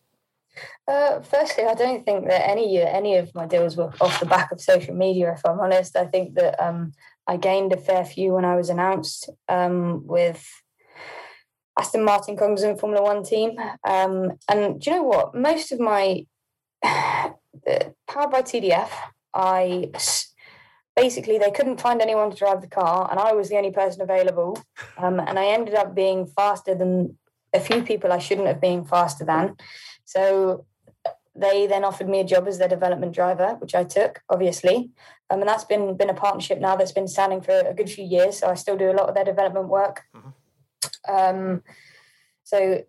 Uh, 0.89 1.21
firstly, 1.21 1.65
I 1.65 1.75
don't 1.75 2.05
think 2.05 2.27
that 2.29 2.49
any 2.49 2.81
any 2.81 3.17
of 3.17 3.35
my 3.35 3.47
deals 3.47 3.77
were 3.77 3.93
off 4.01 4.21
the 4.21 4.27
back 4.27 4.53
of 4.53 4.61
social 4.61 4.95
media. 4.95 5.33
If 5.33 5.43
I'm 5.45 5.61
honest, 5.61 5.97
I 5.97 6.07
think 6.07 6.35
that 6.35 6.61
um, 6.63 6.93
I 7.27 7.37
gained 7.37 7.73
a 7.73 7.77
fair 7.77 8.05
few 8.05 8.33
when 8.35 8.45
I 8.45 8.57
was 8.57 8.69
announced 8.69 9.31
um, 9.49 10.07
with 10.07 10.45
Aston 11.79 12.05
Martin 12.05 12.37
Cognizant 12.37 12.81
Formula 12.81 13.03
One 13.03 13.23
team. 13.23 13.57
Um, 13.85 14.33
and 14.49 14.81
do 14.81 14.91
you 14.91 14.97
know 14.97 15.03
what? 15.05 15.35
Most 15.35 15.73
of 15.73 15.81
my 15.81 16.27
powered 18.07 18.31
by 18.31 18.43
TDF, 18.43 18.91
I 19.35 19.91
basically 20.97 21.39
they 21.39 21.51
couldn't 21.51 21.81
find 21.81 22.01
anyone 22.01 22.31
to 22.31 22.37
drive 22.37 22.61
the 22.61 22.69
car, 22.69 23.09
and 23.11 23.19
I 23.19 23.33
was 23.33 23.49
the 23.49 23.57
only 23.57 23.71
person 23.71 24.03
available. 24.03 24.59
Um, 24.99 25.21
and 25.21 25.39
I 25.39 25.47
ended 25.47 25.75
up 25.75 25.95
being 25.95 26.27
faster 26.27 26.75
than 26.75 27.19
a 27.53 27.61
few 27.61 27.83
people 27.83 28.13
I 28.13 28.19
shouldn't 28.19 28.47
have 28.47 28.61
been 28.61 28.85
faster 28.85 29.25
than. 29.25 29.57
So 30.05 30.67
they 31.35 31.67
then 31.67 31.85
offered 31.85 32.09
me 32.09 32.21
a 32.21 32.25
job 32.25 32.47
as 32.49 32.59
their 32.59 32.69
development 32.69 33.15
driver, 33.15 33.57
which 33.61 33.75
I 33.75 33.85
took, 33.85 34.21
obviously. 34.29 34.91
Um, 35.31 35.41
and 35.41 35.49
that's 35.49 35.65
been 35.65 35.97
been 35.97 36.11
a 36.11 36.15
partnership 36.15 36.61
now 36.61 36.77
that's 36.77 36.93
been 36.93 37.09
standing 37.09 37.41
for 37.41 37.59
a 37.59 37.75
good 37.75 37.89
few 37.89 38.05
years. 38.05 38.39
So 38.39 38.49
I 38.49 38.55
still 38.55 38.77
do 38.77 38.91
a 38.91 38.99
lot 38.99 39.09
of 39.09 39.15
their 39.15 39.25
development 39.25 39.69
work. 39.69 40.03
Mm-hmm. 40.15 41.15
Um, 41.15 41.63
so 42.45 42.83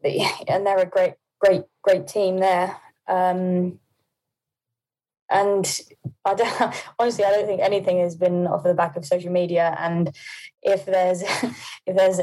and 0.48 0.66
they're 0.66 0.80
a 0.80 0.86
great, 0.86 1.14
great, 1.40 1.64
great 1.84 2.08
team 2.08 2.38
there. 2.38 2.78
Um, 3.08 3.80
and 5.32 5.80
I 6.26 6.36
don't 6.36 6.76
honestly, 7.00 7.26
I 7.26 7.32
don't 7.32 7.48
think 7.48 7.62
anything 7.62 8.00
has 8.00 8.16
been 8.16 8.48
off 8.48 8.64
the 8.64 8.74
back 8.74 8.96
of 8.96 9.06
social 9.06 9.32
media. 9.32 9.76
And 9.80 10.16
if 10.62 10.86
there's 10.86 11.22
if 11.86 11.96
there's 11.96 12.20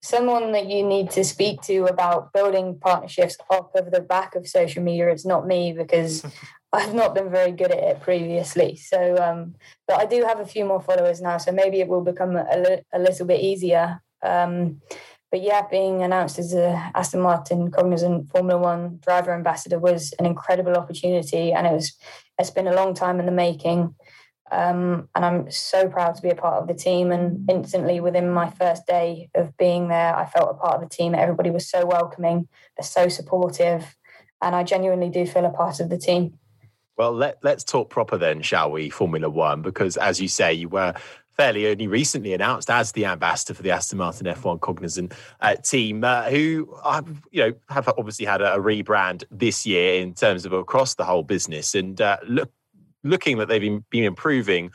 someone 0.00 0.52
that 0.52 0.68
you 0.68 0.84
need 0.84 1.10
to 1.10 1.24
speak 1.24 1.60
to 1.62 1.86
about 1.86 2.32
building 2.32 2.78
partnerships 2.78 3.36
off 3.50 3.74
of 3.74 3.90
the 3.90 4.00
back 4.00 4.34
of 4.34 4.46
social 4.46 4.82
media, 4.82 5.08
it's 5.08 5.26
not 5.26 5.46
me 5.46 5.72
because 5.72 6.24
I've 6.72 6.94
not 6.94 7.14
been 7.14 7.30
very 7.30 7.52
good 7.52 7.70
at 7.70 7.82
it 7.82 8.02
previously. 8.02 8.76
So, 8.76 9.16
um, 9.16 9.54
but 9.86 9.98
I 9.98 10.04
do 10.04 10.24
have 10.24 10.38
a 10.38 10.46
few 10.46 10.66
more 10.66 10.82
followers 10.82 11.20
now, 11.20 11.38
so 11.38 11.50
maybe 11.50 11.80
it 11.80 11.88
will 11.88 12.04
become 12.04 12.36
a, 12.36 12.82
a 12.92 12.98
little 12.98 13.26
bit 13.26 13.40
easier. 13.40 14.02
Um, 14.22 14.82
but 15.30 15.42
yeah, 15.42 15.62
being 15.70 16.02
announced 16.02 16.38
as 16.38 16.54
a 16.54 16.90
Aston 16.94 17.20
Martin 17.20 17.70
Cognizant 17.70 18.30
Formula 18.30 18.60
One 18.60 18.98
driver 19.02 19.34
ambassador 19.34 19.78
was 19.78 20.14
an 20.18 20.26
incredible 20.26 20.74
opportunity, 20.74 21.52
and 21.52 21.66
it 21.66 21.72
was 21.72 21.92
it's 22.38 22.50
been 22.50 22.66
a 22.66 22.74
long 22.74 22.94
time 22.94 23.20
in 23.20 23.26
the 23.26 23.32
making. 23.32 23.94
Um, 24.50 25.10
and 25.14 25.24
I'm 25.26 25.50
so 25.50 25.88
proud 25.88 26.14
to 26.14 26.22
be 26.22 26.30
a 26.30 26.34
part 26.34 26.62
of 26.62 26.68
the 26.68 26.74
team. 26.74 27.12
And 27.12 27.48
instantly, 27.50 28.00
within 28.00 28.30
my 28.30 28.48
first 28.48 28.86
day 28.86 29.28
of 29.34 29.54
being 29.58 29.88
there, 29.88 30.16
I 30.16 30.24
felt 30.24 30.50
a 30.50 30.54
part 30.54 30.76
of 30.76 30.88
the 30.88 30.94
team. 30.94 31.14
Everybody 31.14 31.50
was 31.50 31.68
so 31.68 31.84
welcoming, 31.84 32.48
they're 32.76 32.86
so 32.86 33.08
supportive, 33.08 33.96
and 34.42 34.54
I 34.54 34.62
genuinely 34.62 35.10
do 35.10 35.26
feel 35.26 35.44
a 35.44 35.50
part 35.50 35.80
of 35.80 35.90
the 35.90 35.98
team. 35.98 36.38
Well, 36.96 37.12
let, 37.12 37.38
let's 37.44 37.62
talk 37.62 37.90
proper 37.90 38.18
then, 38.18 38.42
shall 38.42 38.72
we? 38.72 38.88
Formula 38.88 39.28
One, 39.30 39.62
because 39.62 39.96
as 39.96 40.20
you 40.20 40.26
say, 40.26 40.54
you 40.54 40.68
were 40.68 40.94
fairly 41.38 41.68
only 41.68 41.86
recently 41.86 42.34
announced 42.34 42.68
as 42.68 42.92
the 42.92 43.06
ambassador 43.06 43.54
for 43.54 43.62
the 43.62 43.70
Aston 43.70 43.98
Martin 43.98 44.26
F1 44.26 44.60
Cognizant 44.60 45.14
uh, 45.40 45.54
team, 45.54 46.02
uh, 46.02 46.24
who 46.24 46.76
uh, 46.82 47.00
you 47.30 47.42
know 47.42 47.52
have 47.68 47.88
obviously 47.96 48.26
had 48.26 48.42
a, 48.42 48.56
a, 48.56 48.58
rebrand 48.58 49.22
this 49.30 49.64
year 49.64 50.02
in 50.02 50.12
terms 50.12 50.44
of 50.44 50.52
across 50.52 50.96
the 50.96 51.04
whole 51.04 51.22
business, 51.22 51.74
and 51.74 52.00
uh, 52.00 52.18
look 52.26 52.50
looking 53.04 53.38
that 53.38 53.46
they've 53.46 53.60
been, 53.60 53.84
been 53.88 54.04
improving 54.04 54.70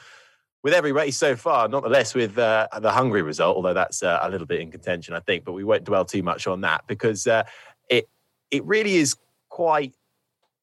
with 0.64 0.74
every 0.74 0.94
race 0.94 1.18
so 1.18 1.36
far, 1.36 1.68
nonetheless 1.68 2.16
with 2.16 2.38
uh, 2.38 2.68
the 2.80 2.90
Hungary 2.92 3.22
result, 3.22 3.58
although 3.58 3.74
that's 3.74 4.02
uh, 4.02 4.20
a 4.22 4.30
little 4.30 4.48
bit 4.48 4.62
in 4.62 4.72
contention, 4.72 5.14
I 5.14 5.20
think, 5.20 5.44
but 5.44 5.52
we 5.52 5.66
won't 5.66 5.84
dwell 5.84 6.06
too 6.06 6.24
much 6.24 6.48
on 6.48 6.62
that 6.62 6.88
because 6.88 7.28
uh, 7.28 7.44
it 7.90 8.08
it 8.50 8.64
really 8.64 8.96
is 8.96 9.16
quite 9.50 9.94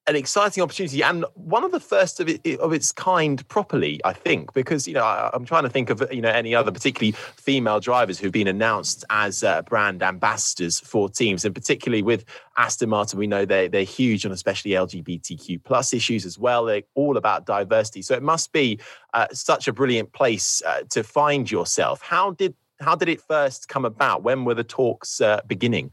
an 0.06 0.16
exciting 0.16 0.62
opportunity 0.62 1.02
and 1.02 1.24
one 1.34 1.62
of 1.62 1.72
the 1.72 1.78
first 1.78 2.20
of, 2.20 2.28
it, 2.28 2.58
of 2.58 2.72
its 2.72 2.90
kind 2.90 3.46
properly 3.48 4.00
i 4.04 4.12
think 4.12 4.52
because 4.54 4.88
you 4.88 4.94
know 4.94 5.04
I, 5.04 5.30
am 5.34 5.44
trying 5.44 5.62
to 5.64 5.68
think 5.68 5.90
of 5.90 6.02
you 6.10 6.22
know 6.22 6.30
any 6.30 6.54
other 6.54 6.72
particularly 6.72 7.12
female 7.36 7.80
drivers 7.80 8.18
who've 8.18 8.32
been 8.32 8.48
announced 8.48 9.04
as 9.10 9.44
uh, 9.44 9.62
brand 9.62 10.02
ambassadors 10.02 10.80
for 10.80 11.08
teams 11.08 11.44
and 11.44 11.54
particularly 11.54 12.02
with 12.02 12.24
aston 12.56 12.88
martin 12.88 13.18
we 13.18 13.26
know 13.26 13.44
they, 13.44 13.68
they're 13.68 13.84
huge 13.84 14.24
on 14.24 14.32
especially 14.32 14.72
lgbtq 14.72 15.60
plus 15.64 15.92
issues 15.92 16.24
as 16.26 16.38
well. 16.38 16.64
They're 16.64 16.82
all 16.94 17.16
about 17.16 17.46
diversity. 17.46 18.02
So 18.02 18.14
it 18.14 18.22
must 18.22 18.52
be 18.52 18.80
uh, 19.14 19.28
such 19.32 19.68
a 19.68 19.72
brilliant 19.72 20.12
place 20.12 20.62
uh, 20.66 20.82
to 20.90 21.02
find 21.02 21.50
yourself. 21.50 22.02
How 22.02 22.32
did 22.32 22.54
how 22.80 22.94
did 22.94 23.08
it 23.08 23.20
first 23.20 23.68
come 23.68 23.84
about? 23.84 24.22
When 24.22 24.44
were 24.44 24.54
the 24.54 24.64
talks 24.64 25.20
uh, 25.20 25.40
beginning 25.46 25.92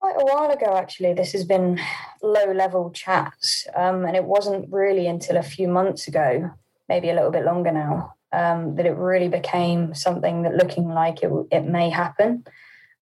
quite 0.00 0.16
a 0.20 0.24
while 0.24 0.50
ago, 0.50 0.76
actually. 0.76 1.14
This 1.14 1.32
has 1.32 1.44
been 1.44 1.80
low 2.22 2.52
level 2.52 2.90
chats. 2.90 3.66
Um, 3.74 4.04
and 4.04 4.16
it 4.16 4.24
wasn't 4.24 4.72
really 4.72 5.06
until 5.06 5.36
a 5.36 5.42
few 5.42 5.68
months 5.68 6.08
ago, 6.08 6.50
maybe 6.88 7.10
a 7.10 7.14
little 7.14 7.30
bit 7.30 7.44
longer 7.44 7.72
now, 7.72 8.14
um, 8.32 8.76
that 8.76 8.86
it 8.86 8.96
really 8.96 9.28
became 9.28 9.94
something 9.94 10.42
that 10.42 10.54
looking 10.54 10.88
like 10.88 11.22
it, 11.22 11.30
it 11.50 11.64
may 11.64 11.90
happen. 11.90 12.44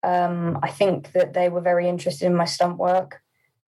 Um, 0.04 0.60
I 0.64 0.70
think 0.70 1.12
that 1.14 1.34
they 1.34 1.50
were 1.50 1.62
very 1.62 1.90
interested 1.90 2.26
in 2.26 2.36
my 2.36 2.46
stunt 2.46 2.78
work. 2.78 3.22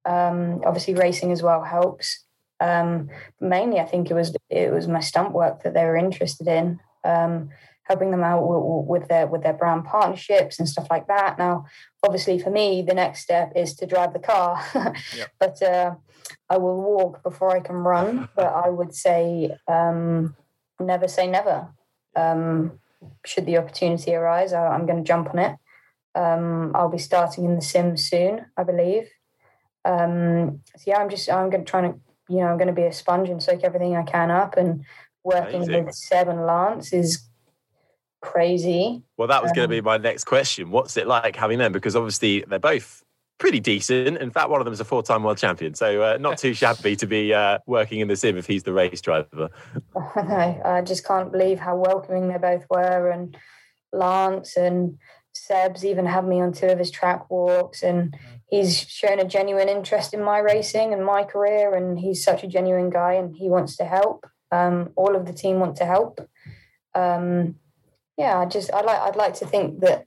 Um, 0.05 0.61
obviously, 0.65 0.93
racing 0.93 1.31
as 1.31 1.43
well 1.43 1.63
helps. 1.63 2.23
Um, 2.61 3.09
mainly, 3.39 3.79
I 3.79 3.85
think 3.85 4.09
it 4.09 4.13
was 4.13 4.35
it 4.49 4.71
was 4.71 4.87
my 4.87 4.99
stunt 4.99 5.31
work 5.31 5.63
that 5.63 5.73
they 5.73 5.83
were 5.83 5.97
interested 5.97 6.47
in. 6.47 6.79
Helping 7.89 8.11
them 8.11 8.23
out 8.23 8.43
with 8.87 9.07
their 9.07 9.25
with 9.25 9.41
their 9.41 9.53
brand 9.53 9.83
partnerships 9.83 10.59
and 10.59 10.69
stuff 10.69 10.87
like 10.91 11.07
that. 11.07 11.39
Now, 11.39 11.65
obviously, 12.05 12.37
for 12.37 12.51
me, 12.51 12.83
the 12.83 12.93
next 12.93 13.21
step 13.21 13.51
is 13.55 13.73
to 13.75 13.87
drive 13.87 14.13
the 14.13 14.19
car, 14.19 14.63
yep. 15.17 15.31
but 15.39 15.61
uh, 15.63 15.95
I 16.49 16.57
will 16.57 16.79
walk 16.79 17.23
before 17.23 17.55
I 17.55 17.61
can 17.61 17.77
run. 17.77 18.29
but 18.35 18.45
I 18.45 18.69
would 18.69 18.93
say 18.93 19.57
um, 19.67 20.35
never 20.79 21.07
say 21.07 21.25
never. 21.25 21.69
Um, 22.15 22.79
should 23.25 23.45
the 23.45 23.57
opportunity 23.57 24.13
arise, 24.13 24.53
I, 24.53 24.75
am 24.75 24.85
going 24.85 25.03
to 25.03 25.07
jump 25.07 25.29
on 25.29 25.39
it. 25.39 25.55
Um, 26.15 26.71
I'll 26.75 26.89
be 26.89 26.97
starting 26.97 27.45
in 27.45 27.55
the 27.55 27.61
sim 27.61 27.97
soon, 27.97 28.45
I 28.57 28.63
believe. 28.63 29.09
Um, 29.85 30.61
so 30.77 30.83
yeah, 30.87 30.97
I'm 30.97 31.09
just 31.09 31.29
I'm 31.29 31.49
going 31.49 31.65
to 31.65 31.69
try 31.69 31.81
to 31.81 31.99
you 32.27 32.37
know 32.37 32.47
I'm 32.47 32.57
going 32.57 32.67
to 32.67 32.73
be 32.73 32.83
a 32.83 32.93
sponge 32.93 33.29
and 33.29 33.41
soak 33.41 33.63
everything 33.63 33.95
I 33.95 34.03
can 34.03 34.31
up 34.31 34.57
and 34.57 34.85
working 35.23 35.63
Amazing. 35.63 35.85
with 35.85 35.95
Seb 35.95 36.27
and 36.27 36.45
Lance 36.45 36.93
is 36.93 37.28
crazy. 38.21 39.01
Well, 39.17 39.27
that 39.27 39.41
was 39.41 39.51
um, 39.51 39.55
going 39.55 39.69
to 39.69 39.75
be 39.75 39.81
my 39.81 39.97
next 39.97 40.25
question. 40.25 40.71
What's 40.71 40.97
it 40.97 41.07
like 41.07 41.35
having 41.35 41.59
them? 41.59 41.71
Because 41.71 41.95
obviously 41.95 42.43
they're 42.47 42.59
both 42.59 43.03
pretty 43.39 43.59
decent. 43.59 44.17
In 44.17 44.29
fact, 44.31 44.49
one 44.49 44.61
of 44.61 44.65
them 44.65 44.73
is 44.73 44.79
a 44.79 44.85
four-time 44.85 45.23
world 45.23 45.37
champion, 45.37 45.73
so 45.73 46.01
uh, 46.01 46.17
not 46.19 46.37
too 46.37 46.53
shabby 46.53 46.95
to 46.97 47.07
be 47.07 47.33
uh, 47.33 47.59
working 47.65 48.01
in 48.01 48.07
the 48.07 48.15
sim 48.15 48.37
if 48.37 48.45
he's 48.45 48.63
the 48.63 48.73
race 48.73 49.01
driver. 49.01 49.49
I 50.15 50.59
I 50.63 50.81
just 50.81 51.05
can't 51.05 51.31
believe 51.31 51.59
how 51.59 51.75
welcoming 51.75 52.27
they 52.27 52.37
both 52.37 52.65
were, 52.69 53.09
and 53.09 53.35
Lance 53.91 54.55
and 54.55 54.97
Seb's 55.33 55.85
even 55.85 56.05
had 56.05 56.27
me 56.27 56.41
on 56.41 56.53
two 56.53 56.67
of 56.67 56.79
his 56.79 56.91
track 56.91 57.29
walks, 57.29 57.81
and 57.81 58.15
he's 58.47 58.77
shown 58.77 59.19
a 59.19 59.25
genuine 59.25 59.69
interest 59.69 60.13
in 60.13 60.23
my 60.23 60.39
racing 60.39 60.93
and 60.93 61.05
my 61.05 61.23
career, 61.23 61.73
and 61.73 61.97
he's 61.97 62.23
such 62.23 62.43
a 62.43 62.47
genuine 62.47 62.89
guy, 62.89 63.13
and 63.13 63.35
he 63.35 63.49
wants 63.49 63.77
to 63.77 63.85
help. 63.85 64.27
Um, 64.51 64.89
all 64.95 65.15
of 65.15 65.25
the 65.25 65.33
team 65.33 65.59
want 65.59 65.77
to 65.77 65.85
help. 65.85 66.27
Um, 66.95 67.55
yeah, 68.19 68.37
I 68.37 68.45
just 68.45 68.71
I'd 68.73 68.85
like 68.85 68.99
I'd 68.99 69.15
like 69.15 69.33
to 69.35 69.45
think 69.45 69.79
that 69.79 70.05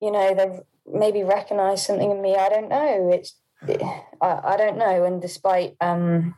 you 0.00 0.12
know 0.12 0.34
they've 0.34 0.60
maybe 0.86 1.24
recognised 1.24 1.84
something 1.84 2.12
in 2.12 2.22
me. 2.22 2.36
I 2.36 2.48
don't 2.48 2.68
know. 2.68 3.10
It's 3.12 3.34
I, 4.22 4.40
I 4.44 4.56
don't 4.56 4.78
know. 4.78 5.04
And 5.04 5.20
despite 5.20 5.74
um, 5.80 6.36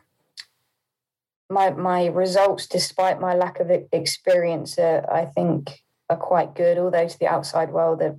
my 1.51 1.69
my 1.69 2.07
results, 2.07 2.65
despite 2.65 3.21
my 3.21 3.35
lack 3.35 3.59
of 3.59 3.69
experience, 3.93 4.79
uh, 4.79 5.05
I 5.09 5.25
think 5.25 5.83
are 6.09 6.17
quite 6.17 6.55
good. 6.55 6.79
Although 6.79 7.07
to 7.07 7.19
the 7.19 7.27
outside 7.27 7.71
world, 7.71 7.99
they're 7.99 8.17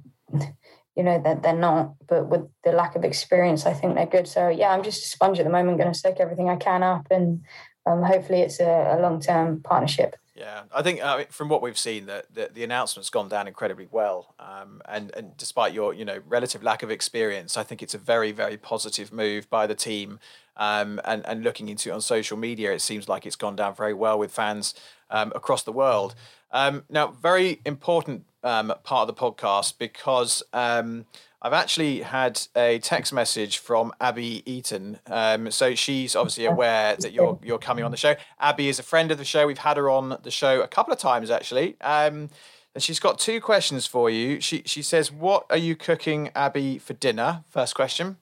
you 0.95 1.03
know 1.03 1.21
they're, 1.21 1.35
they're 1.35 1.53
not. 1.57 1.95
But 2.07 2.29
with 2.29 2.49
the 2.63 2.71
lack 2.71 2.95
of 2.95 3.05
experience, 3.05 3.67
I 3.67 3.73
think 3.73 3.97
they're 3.97 4.07
good. 4.07 4.29
So 4.29 4.49
yeah, 4.49 4.71
I'm 4.71 4.85
just 4.85 5.03
a 5.03 5.09
sponge 5.09 5.41
at 5.41 5.45
the 5.45 5.51
moment. 5.51 5.79
Going 5.79 5.93
to 5.93 5.99
soak 5.99 6.21
everything 6.21 6.49
I 6.49 6.57
can 6.57 6.85
up, 6.85 7.09
and 7.11 7.43
um, 7.87 8.05
hopefully 8.05 8.43
it's 8.43 8.61
a, 8.61 8.97
a 8.97 9.03
long 9.03 9.21
term 9.21 9.63
partnership. 9.63 10.15
Yeah, 10.41 10.63
I 10.75 10.81
think 10.81 11.03
uh, 11.03 11.25
from 11.29 11.51
what 11.51 11.61
we've 11.61 11.77
seen, 11.77 12.07
that 12.07 12.35
the, 12.35 12.49
the, 12.51 12.65
announcement's 12.65 13.11
gone 13.11 13.29
down 13.29 13.47
incredibly 13.47 13.89
well, 13.91 14.35
um, 14.39 14.81
and 14.89 15.15
and 15.15 15.37
despite 15.37 15.75
your 15.75 15.93
you 15.93 16.07
know 16.07 16.21
relative 16.27 16.63
lack 16.63 16.83
of 16.83 16.91
experience, 16.91 17.59
I 17.59 17.63
think 17.63 17.83
it's 17.83 17.93
a 17.93 17.99
very 17.99 18.33
very 18.33 18.57
positive 18.57 19.13
move 19.13 19.51
by 19.51 19.67
the 19.67 19.75
team. 19.75 20.19
Um, 20.57 20.99
and 21.05 21.27
and 21.27 21.43
looking 21.45 21.69
into 21.69 21.91
it 21.91 21.93
on 21.93 22.01
social 22.01 22.39
media, 22.39 22.73
it 22.73 22.81
seems 22.81 23.07
like 23.07 23.27
it's 23.27 23.37
gone 23.37 23.55
down 23.55 23.75
very 23.75 23.93
well 23.93 24.19
with 24.19 24.33
fans 24.33 24.75
um, 25.11 25.31
across 25.35 25.63
the 25.63 25.73
world. 25.73 26.15
Um, 26.53 26.85
now, 26.89 27.09
very 27.09 27.61
important 27.67 28.25
um, 28.43 28.73
part 28.83 29.09
of 29.09 29.15
the 29.15 29.21
podcast 29.21 29.79
because 29.79 30.43
um, 30.53 31.07
I've 31.43 31.53
actually 31.53 32.03
had 32.03 32.41
a 32.55 32.79
text 32.81 33.13
message 33.13 33.59
from 33.59 33.93
Abbie 34.01 34.43
Eaton. 34.51 34.99
Um, 35.07 35.51
so 35.51 35.75
she's 35.75 36.15
obviously 36.15 36.45
aware 36.45 36.97
that 36.97 37.13
you're 37.13 37.39
you're 37.43 37.59
coming 37.59 37.85
on 37.85 37.91
the 37.91 37.97
show. 37.97 38.15
Abbie 38.39 38.69
is 38.69 38.79
a 38.79 38.83
friend 38.83 39.11
of 39.11 39.19
the 39.19 39.25
show. 39.25 39.47
We've 39.47 39.59
had 39.59 39.77
her 39.77 39.89
on 39.89 40.19
the 40.23 40.31
show 40.31 40.61
a 40.61 40.69
couple 40.69 40.93
of 40.93 40.99
times 40.99 41.31
actually. 41.31 41.77
Um, 41.81 42.31
and 42.75 42.83
she's 42.83 43.01
got 43.01 43.19
two 43.19 43.41
questions 43.41 43.87
for 43.87 44.11
you. 44.11 44.41
She 44.41 44.63
she 44.65 44.83
says, 44.83 45.11
"What 45.11 45.47
are 45.51 45.57
you 45.57 45.75
cooking, 45.75 46.31
Abbie, 46.37 46.79
for 46.79 46.93
dinner?" 46.93 47.43
First 47.49 47.75
question. 47.75 48.19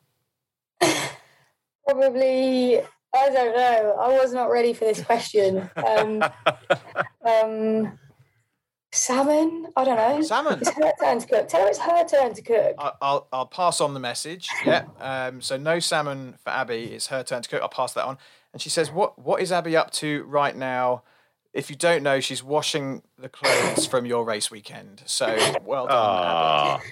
Probably 1.87 2.81
I 3.15 3.31
don't 3.31 3.57
know. 3.57 3.97
I 4.01 4.19
was 4.19 4.33
not 4.33 4.51
ready 4.51 4.73
for 4.73 4.85
this 4.85 5.03
question. 5.03 5.69
Um, 5.77 6.23
um, 7.27 7.99
Salmon? 8.99 9.67
I 9.77 9.85
don't 9.85 9.97
know. 9.97 10.23
Salmon. 10.23 10.59
It's 10.61 10.71
her 10.71 10.93
turn 11.01 11.21
to 11.21 11.27
cook. 11.27 11.49
Tell 11.49 11.63
her 11.63 11.69
it's 11.69 11.79
her 11.79 12.05
turn 12.05 12.35
to 12.35 12.43
cook. 12.43 12.75
I, 12.79 12.93
will 13.01 13.29
I'll 13.33 13.47
pass 13.47 13.81
on 13.81 13.95
the 13.95 14.01
message. 14.01 14.49
Yeah. 14.65 14.85
Um, 15.01 15.41
so 15.41 15.57
no 15.57 15.79
salmon 15.79 16.35
for 16.43 16.51
Abbie. 16.51 16.93
It's 16.95 17.07
her 17.07 17.23
turn 17.23 17.43
to 17.43 17.49
cook. 17.49 17.63
I'll 17.63 17.69
pass 17.69 17.95
that 17.95 18.05
on. 18.05 18.19
And 18.53 18.61
she 18.61 18.69
says, 18.69 18.91
"What 18.91 19.19
What 19.19 19.41
is 19.41 19.53
Abbie 19.53 19.77
up 19.77 19.91
to 19.93 20.25
right 20.25 20.57
now?" 20.57 21.03
If 21.53 21.71
you 21.71 21.77
don't 21.77 22.03
know, 22.03 22.21
she's 22.21 22.43
washing 22.43 23.03
the 23.19 23.29
clothes 23.29 23.87
from 23.87 24.05
your 24.05 24.25
race 24.25 24.51
weekend. 24.51 25.03
So 25.07 25.27
well 25.65 25.87
done, 25.87 26.79
Abbie. 26.79 26.85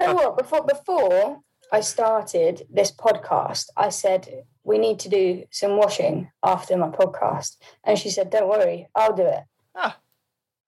You 0.00 0.06
know 0.06 0.14
what? 0.14 0.38
Before 0.38 0.64
before 0.64 1.40
I 1.72 1.80
started 1.80 2.66
this 2.70 2.90
podcast, 2.90 3.66
I 3.76 3.90
said 3.90 4.44
we 4.64 4.78
need 4.78 4.98
to 5.00 5.08
do 5.08 5.44
some 5.50 5.76
washing 5.76 6.30
after 6.42 6.76
my 6.76 6.88
podcast, 6.88 7.56
and 7.84 7.98
she 7.98 8.10
said, 8.10 8.30
"Don't 8.30 8.48
worry, 8.48 8.88
I'll 8.94 9.14
do 9.14 9.26
it." 9.26 9.44
Ah, 9.74 9.98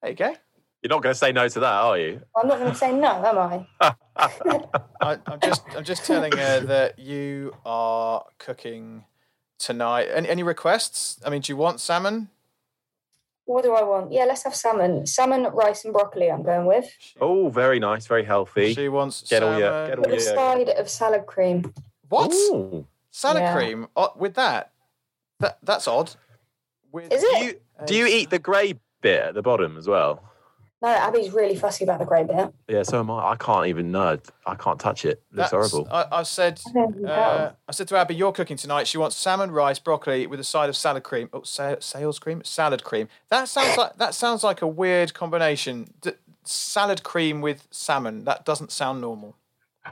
there 0.01 0.11
you 0.11 0.16
go. 0.16 0.34
You're 0.83 0.89
not 0.89 1.03
going 1.03 1.12
to 1.12 1.18
say 1.18 1.30
no 1.30 1.47
to 1.49 1.61
that, 1.61 1.72
are 1.72 1.97
you? 1.99 2.20
I'm 2.37 2.49
not 2.49 2.59
going 2.59 2.72
to 2.72 2.76
say 2.78 2.93
no, 2.93 3.24
am 3.24 3.39
I? 3.39 3.66
I 5.01 5.18
am 5.26 5.39
just 5.41 5.62
I'm 5.76 5.85
just 5.85 6.05
telling 6.05 6.33
her 6.37 6.61
that 6.61 6.99
you 6.99 7.55
are 7.64 8.24
cooking 8.39 9.05
tonight. 9.59 10.09
Any, 10.12 10.28
any 10.28 10.43
requests? 10.43 11.20
I 11.24 11.30
mean, 11.30 11.41
do 11.43 11.53
you 11.53 11.57
want 11.57 11.78
salmon? 11.78 12.30
What 13.45 13.62
do 13.62 13.74
I 13.74 13.83
want? 13.83 14.12
Yeah, 14.12 14.24
let's 14.24 14.43
have 14.43 14.57
salmon. 14.57 15.07
Salmon, 15.07 15.45
rice, 15.53 15.85
and 15.85 15.93
broccoli. 15.93 16.30
I'm 16.30 16.43
going 16.43 16.66
with. 16.66 16.89
Oh, 17.20 17.49
very 17.49 17.78
nice, 17.78 18.07
very 18.07 18.24
healthy. 18.24 18.74
She 18.74 18.89
wants 18.89 19.22
get 19.22 19.41
salmon. 19.43 19.55
all 19.55 19.61
your 19.61 19.87
get 19.89 19.99
all 19.99 20.03
with 20.03 20.24
your 20.24 20.33
a 20.33 20.37
side 20.37 20.68
of 20.70 20.89
salad 20.89 21.26
cream. 21.26 21.72
What? 22.09 22.33
Ooh. 22.33 22.87
Salad 23.12 23.43
Yeah. 23.43 23.55
cream 23.55 23.89
uh, 23.97 24.09
with 24.16 24.35
that? 24.35 24.72
That 25.39 25.59
that's 25.62 25.87
odd. 25.87 26.14
With, 26.91 27.12
Is 27.12 27.20
Do 27.20 27.26
it? 27.28 27.45
you 27.45 27.61
do 27.87 27.95
you 27.95 28.07
eat 28.07 28.30
the 28.30 28.39
grey 28.41 28.80
bit 29.01 29.20
at 29.22 29.35
the 29.35 29.43
bottom 29.43 29.76
as 29.76 29.87
well? 29.87 30.22
No, 30.83 30.89
Abbie's 30.89 31.30
really 31.30 31.55
fussy 31.55 31.85
about 31.85 32.01
the 32.01 32.05
grey 32.05 32.24
bit. 32.24 32.53
Yeah, 32.68 32.83
so 32.83 32.99
am 32.99 33.09
I. 33.11 33.30
I 33.30 33.37
can't 33.37 33.68
even 33.68 33.93
know. 33.93 34.18
I 34.47 34.55
can't 34.57 34.80
touch 34.80 35.05
it. 35.05 35.22
It 35.33 35.37
looks 35.37 35.51
That's- 35.53 35.70
horrible. 35.70 35.89
I, 35.93 36.07
I 36.11 36.22
said, 36.24 36.61
I 36.74 36.80
uh, 37.09 37.53
I 37.68 37.72
said 37.72 37.87
to 37.89 37.97
Abbie, 37.97 38.16
"You're 38.16 38.33
cooking 38.33 38.57
tonight." 38.57 38.89
She 38.89 38.99
wants 38.99 39.14
salmon, 39.14 39.53
rice, 39.53 39.78
broccoli 39.78 40.26
with 40.26 40.41
a 40.41 40.45
side 40.45 40.68
of 40.68 40.76
salad 40.76 41.05
cream. 41.05 41.28
Oh, 41.33 41.43
sa- 41.43 41.76
sales 41.78 42.18
cream, 42.18 42.43
salad 42.45 42.83
cream. 42.83 43.09
That 43.28 43.49
sounds 43.49 43.76
like 43.78 43.97
that 43.99 44.14
sounds 44.14 44.43
like 44.43 44.61
a 44.61 44.66
weird 44.66 45.14
combination. 45.14 45.95
D- 46.01 46.11
salad 46.45 47.05
cream 47.05 47.41
with 47.41 47.68
salmon. 47.70 48.24
That 48.24 48.45
doesn't 48.45 48.72
sound 48.72 49.01
normal. 49.01 49.37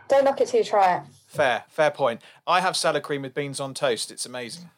Don't 0.08 0.24
knock 0.24 0.40
it 0.40 0.48
till 0.48 0.58
you 0.60 0.64
try 0.64 0.96
it. 0.96 1.02
Fair, 1.26 1.64
fair 1.68 1.90
point. 1.92 2.20
I 2.46 2.60
have 2.60 2.76
salad 2.76 3.04
cream 3.04 3.22
with 3.22 3.34
beans 3.34 3.60
on 3.60 3.74
toast. 3.74 4.10
It's 4.10 4.26
amazing. 4.26 4.70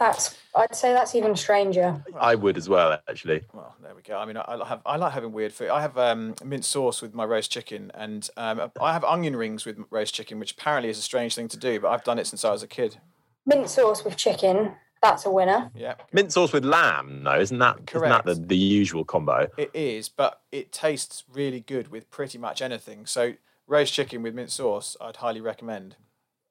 That's 0.00 0.34
I'd 0.56 0.74
say 0.74 0.94
that's 0.94 1.14
even 1.14 1.36
stranger. 1.36 2.02
I 2.18 2.34
would 2.34 2.56
as 2.56 2.70
well, 2.70 2.98
actually. 3.06 3.42
Well, 3.52 3.76
there 3.82 3.94
we 3.94 4.00
go. 4.00 4.16
I 4.16 4.24
mean, 4.24 4.38
I, 4.38 4.44
I 4.48 4.66
have 4.66 4.80
I 4.86 4.96
like 4.96 5.12
having 5.12 5.30
weird 5.30 5.52
food. 5.52 5.68
I 5.68 5.82
have 5.82 5.96
um, 5.98 6.34
mint 6.42 6.64
sauce 6.64 7.02
with 7.02 7.14
my 7.14 7.24
roast 7.24 7.52
chicken, 7.52 7.92
and 7.94 8.28
um, 8.38 8.72
I 8.80 8.94
have 8.94 9.04
onion 9.04 9.36
rings 9.36 9.66
with 9.66 9.78
roast 9.90 10.14
chicken, 10.14 10.38
which 10.40 10.52
apparently 10.52 10.88
is 10.88 10.98
a 10.98 11.02
strange 11.02 11.34
thing 11.34 11.48
to 11.48 11.58
do, 11.58 11.78
but 11.78 11.90
I've 11.90 12.02
done 12.02 12.18
it 12.18 12.26
since 12.26 12.46
I 12.46 12.50
was 12.50 12.62
a 12.62 12.66
kid. 12.66 12.96
Mint 13.44 13.68
sauce 13.68 14.02
with 14.02 14.16
chicken. 14.16 14.72
That's 15.02 15.24
a 15.26 15.30
winner. 15.30 15.70
Yeah, 15.74 15.94
Mint 16.12 16.32
sauce 16.32 16.52
with 16.52 16.64
lamb, 16.64 17.22
though, 17.24 17.38
isn't 17.38 17.58
that? 17.58 17.78
Isn't 17.94 18.08
that 18.08 18.24
the, 18.24 18.34
the 18.34 18.56
usual 18.56 19.04
combo? 19.04 19.48
it 19.56 19.70
is, 19.74 20.08
but 20.08 20.40
it 20.50 20.72
tastes 20.72 21.24
really 21.30 21.60
good 21.60 21.88
with 21.88 22.10
pretty 22.10 22.38
much 22.38 22.60
anything. 22.60 23.06
So 23.06 23.34
roast 23.66 23.92
chicken 23.92 24.22
with 24.22 24.34
mint 24.34 24.50
sauce, 24.50 24.96
I'd 25.00 25.16
highly 25.16 25.40
recommend. 25.40 25.96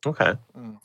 Okay. 0.06 0.34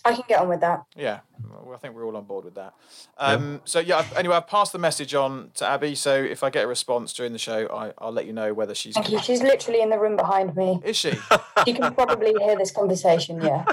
I 0.05 0.13
can 0.15 0.25
get 0.29 0.41
on 0.41 0.49
with 0.49 0.61
that. 0.61 0.83
Yeah, 0.97 1.21
well, 1.63 1.75
I 1.75 1.79
think 1.79 1.95
we're 1.95 2.05
all 2.05 2.17
on 2.17 2.25
board 2.25 2.45
with 2.45 2.57
that. 2.57 2.75
Um, 3.17 3.61
So 3.65 3.79
yeah, 3.79 3.99
I've- 3.99 4.17
anyway, 4.17 4.35
I've 4.37 4.49
passed 4.49 4.73
the 4.73 4.79
message 4.79 5.15
on 5.15 5.53
to 5.55 5.67
Abbie. 5.69 5.95
So 5.95 6.15
if 6.15 6.43
I 6.43 6.51
get 6.51 6.65
a 6.65 6.67
response 6.67 7.13
during 7.13 7.33
the 7.33 7.39
show, 7.39 7.69
I, 7.69 7.93
I'll 7.99 8.11
let 8.13 8.27
you 8.27 8.33
know 8.33 8.53
whether 8.53 8.75
she's. 8.75 8.95
Thank 8.95 9.11
you. 9.11 9.21
She's 9.21 9.41
literally 9.43 9.81
in 9.83 9.91
the 9.91 9.99
room 10.01 10.17
behind 10.17 10.57
me. 10.57 10.81
Is 10.85 10.97
she? 10.97 11.13
You 11.67 11.75
can 11.75 11.95
probably 11.95 12.35
hear 12.41 12.57
this 12.57 12.73
conversation. 12.73 13.41
Yeah. 13.41 13.65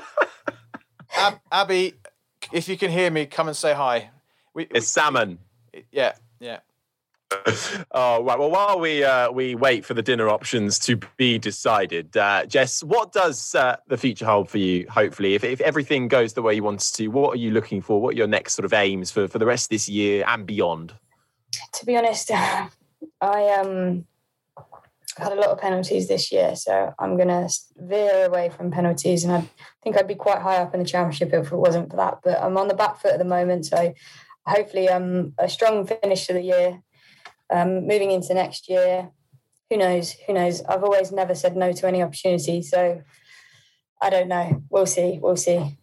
Ab- 1.17 1.39
Abbie, 1.51 1.95
if 2.51 2.69
you 2.69 2.77
can 2.77 2.91
hear 2.91 3.09
me, 3.09 3.25
come 3.25 3.47
and 3.47 3.57
say 3.57 3.73
hi. 3.73 4.11
We, 4.53 4.67
It's 4.69 4.87
salmon. 4.87 5.39
we- 5.73 5.85
yeah, 5.91 6.13
yeah. 6.39 6.59
Oh 7.93 8.23
right. 8.23 8.39
Well, 8.39 8.51
while 8.51 8.79
we 8.79 9.03
uh, 9.03 9.31
we 9.31 9.55
wait 9.55 9.85
for 9.85 9.93
the 9.93 10.01
dinner 10.01 10.29
options 10.29 10.79
to 10.79 10.97
be 11.17 11.37
decided, 11.37 12.15
uh, 12.15 12.45
Jess, 12.45 12.83
what 12.83 13.11
does 13.11 13.53
uh, 13.55 13.77
the 13.87 13.97
future 13.97 14.25
hold 14.25 14.49
for 14.49 14.59
you? 14.59 14.85
Hopefully, 14.89 15.35
if, 15.35 15.43
if 15.43 15.59
everything 15.61 16.07
goes 16.07 16.33
the 16.33 16.41
way 16.41 16.53
you 16.53 16.63
want 16.63 16.81
it 16.81 16.93
to, 16.95 17.07
what 17.07 17.33
are 17.33 17.39
you 17.39 17.51
looking 17.51 17.81
for? 17.81 18.01
What 18.01 18.13
are 18.13 18.17
your 18.17 18.27
next 18.27 18.53
sort 18.53 18.65
of 18.65 18.73
aims 18.73 19.11
for, 19.11 19.27
for 19.27 19.39
the 19.39 19.45
rest 19.45 19.65
of 19.65 19.69
this 19.69 19.89
year 19.89 20.23
and 20.27 20.45
beyond? 20.45 20.93
to 21.73 21.85
be 21.85 21.97
honest, 21.97 22.31
I 23.21 23.49
um 23.59 24.05
had 25.17 25.33
a 25.33 25.35
lot 25.35 25.49
of 25.49 25.59
penalties 25.59 26.07
this 26.07 26.31
year, 26.31 26.55
so 26.55 26.93
I'm 26.97 27.17
gonna 27.17 27.49
veer 27.77 28.25
away 28.25 28.49
from 28.49 28.71
penalties, 28.71 29.23
and 29.23 29.33
I 29.33 29.49
think 29.83 29.97
I'd 29.97 30.07
be 30.07 30.15
quite 30.15 30.41
high 30.41 30.57
up 30.57 30.73
in 30.73 30.79
the 30.79 30.85
championship 30.85 31.33
if 31.33 31.51
it 31.51 31.55
wasn't 31.55 31.89
for 31.89 31.97
that. 31.97 32.19
But 32.23 32.41
I'm 32.41 32.57
on 32.57 32.67
the 32.67 32.73
back 32.73 33.01
foot 33.01 33.11
at 33.11 33.19
the 33.19 33.25
moment, 33.25 33.65
so 33.65 33.93
hopefully, 34.45 34.89
um, 34.89 35.33
a 35.37 35.49
strong 35.49 35.85
finish 35.85 36.27
to 36.27 36.33
the 36.33 36.41
year. 36.41 36.81
Um, 37.51 37.87
moving 37.87 38.11
into 38.11 38.33
next 38.33 38.69
year, 38.69 39.11
who 39.69 39.77
knows? 39.77 40.15
Who 40.27 40.33
knows? 40.33 40.61
I've 40.63 40.83
always 40.83 41.11
never 41.11 41.35
said 41.35 41.55
no 41.55 41.71
to 41.73 41.87
any 41.87 42.01
opportunity, 42.01 42.61
so 42.61 43.01
I 44.01 44.09
don't 44.09 44.27
know. 44.27 44.63
We'll 44.69 44.85
see. 44.85 45.19
We'll 45.21 45.37
see. 45.37 45.77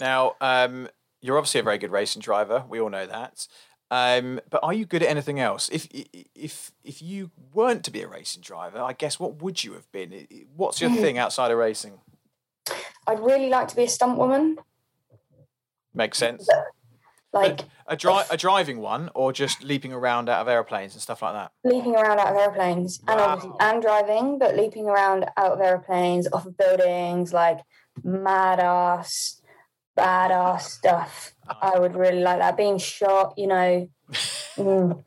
Now, 0.00 0.34
um, 0.40 0.88
you're 1.20 1.38
obviously 1.38 1.60
a 1.60 1.64
very 1.64 1.78
good 1.78 1.90
racing 1.90 2.20
driver. 2.20 2.64
We 2.68 2.80
all 2.80 2.90
know 2.90 3.06
that. 3.06 3.46
Um, 3.90 4.40
but 4.50 4.60
are 4.62 4.72
you 4.72 4.86
good 4.86 5.02
at 5.02 5.08
anything 5.08 5.40
else? 5.40 5.68
If 5.70 5.86
if 6.34 6.72
if 6.82 7.00
you 7.00 7.30
weren't 7.52 7.84
to 7.84 7.90
be 7.90 8.02
a 8.02 8.08
racing 8.08 8.42
driver, 8.42 8.80
I 8.80 8.92
guess 8.92 9.20
what 9.20 9.42
would 9.42 9.62
you 9.62 9.74
have 9.74 9.90
been? 9.92 10.26
What's 10.56 10.80
your 10.80 10.90
thing 10.90 11.18
outside 11.18 11.50
of 11.50 11.58
racing? 11.58 12.00
I'd 13.06 13.20
really 13.20 13.50
like 13.50 13.68
to 13.68 13.76
be 13.76 13.84
a 13.84 13.88
stunt 13.88 14.18
woman, 14.18 14.56
Makes 15.94 16.18
sense. 16.18 16.48
Like. 17.34 17.60
A, 17.86 17.96
dri- 17.96 18.22
a 18.30 18.36
driving 18.38 18.78
one, 18.80 19.10
or 19.14 19.30
just 19.30 19.62
leaping 19.62 19.92
around 19.92 20.30
out 20.30 20.40
of 20.40 20.48
airplanes 20.48 20.94
and 20.94 21.02
stuff 21.02 21.20
like 21.20 21.34
that. 21.34 21.52
leaping 21.64 21.94
around 21.94 22.18
out 22.18 22.28
of 22.28 22.36
airplanes 22.36 22.98
and 23.06 23.20
obviously 23.20 23.50
Wow. 23.50 23.56
and 23.60 23.82
driving, 23.82 24.38
but 24.38 24.56
leaping 24.56 24.86
around 24.88 25.26
out 25.36 25.52
of 25.52 25.60
airplanes, 25.60 26.26
off 26.32 26.46
of 26.46 26.56
buildings, 26.56 27.34
like 27.34 27.58
mad 28.02 28.58
ass, 28.58 29.42
bad 29.96 30.30
ass 30.30 30.72
stuff. 30.72 31.34
I 31.46 31.78
would 31.78 31.94
really 31.94 32.20
like 32.22 32.38
that. 32.38 32.56
Being 32.56 32.78
shot, 32.78 33.34
you 33.36 33.48
know, 33.48 33.88
mm, 34.56 35.04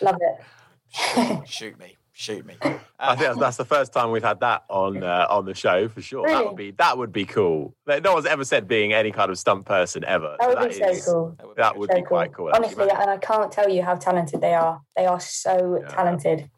love 0.00 0.16
it. 0.20 1.48
Shoot 1.48 1.78
me, 1.78 1.96
shoot 2.20 2.44
me. 2.44 2.54
I 2.98 3.16
think 3.16 3.28
that's, 3.28 3.38
that's 3.40 3.56
the 3.56 3.64
first 3.64 3.92
time 3.94 4.10
we've 4.10 4.22
had 4.22 4.40
that 4.40 4.64
on 4.68 5.02
uh, 5.02 5.26
on 5.30 5.46
the 5.46 5.54
show 5.54 5.88
for 5.88 6.02
sure. 6.02 6.28
That 6.28 6.44
would 6.44 6.56
be 6.56 6.70
that 6.72 6.98
would 6.98 7.12
be 7.12 7.24
cool. 7.24 7.74
Like, 7.86 8.04
No 8.04 8.12
one's 8.12 8.26
ever 8.26 8.44
said 8.44 8.68
being 8.68 8.92
any 8.92 9.10
kind 9.10 9.30
of 9.30 9.38
stunt 9.38 9.64
person 9.64 10.04
ever. 10.04 10.36
That 10.38 10.52
so 10.52 10.58
would 10.60 10.68
be 10.68 11.00
so 11.00 11.12
cool. 11.12 11.34
That 11.38 11.46
would 11.46 11.56
be 11.56 11.62
That 11.62 11.78
would 11.78 11.90
So 11.90 11.96
be 11.96 12.02
quite 12.02 12.32
cool. 12.34 12.50
Honestly, 12.52 12.86
man. 12.86 12.96
and 13.00 13.10
I 13.10 13.16
can't 13.16 13.50
tell 13.50 13.70
you 13.70 13.82
how 13.82 13.94
talented 13.94 14.40
they 14.42 14.52
are. 14.54 14.82
They 14.96 15.06
are 15.06 15.18
so 15.20 15.78
Yeah. 15.82 15.88
talented. 15.88 16.50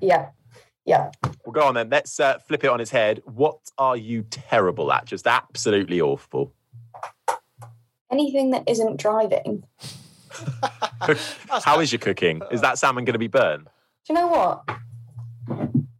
Yeah. 0.00 0.28
Yeah. 0.84 1.10
Well, 1.44 1.52
go 1.52 1.62
on 1.62 1.74
then. 1.74 1.88
Let's 1.88 2.20
uh, 2.20 2.38
flip 2.38 2.62
it 2.62 2.68
on 2.68 2.80
its 2.80 2.90
head. 2.90 3.22
What 3.24 3.58
are 3.78 3.96
you 3.96 4.22
terrible 4.30 4.92
at? 4.92 5.06
Just 5.06 5.26
absolutely 5.26 6.00
awful. 6.00 6.52
Anything 8.12 8.50
that 8.52 8.64
isn't 8.68 8.98
driving. 8.98 9.64
How 11.64 11.80
is 11.80 11.90
your 11.90 11.98
cooking? 11.98 12.40
Is 12.52 12.60
that 12.60 12.78
salmon 12.78 13.04
going 13.04 13.14
to 13.14 13.18
be 13.18 13.26
burnt? 13.26 13.64
Do 13.64 14.12
you 14.12 14.14
know 14.14 14.28
what? 14.28 14.62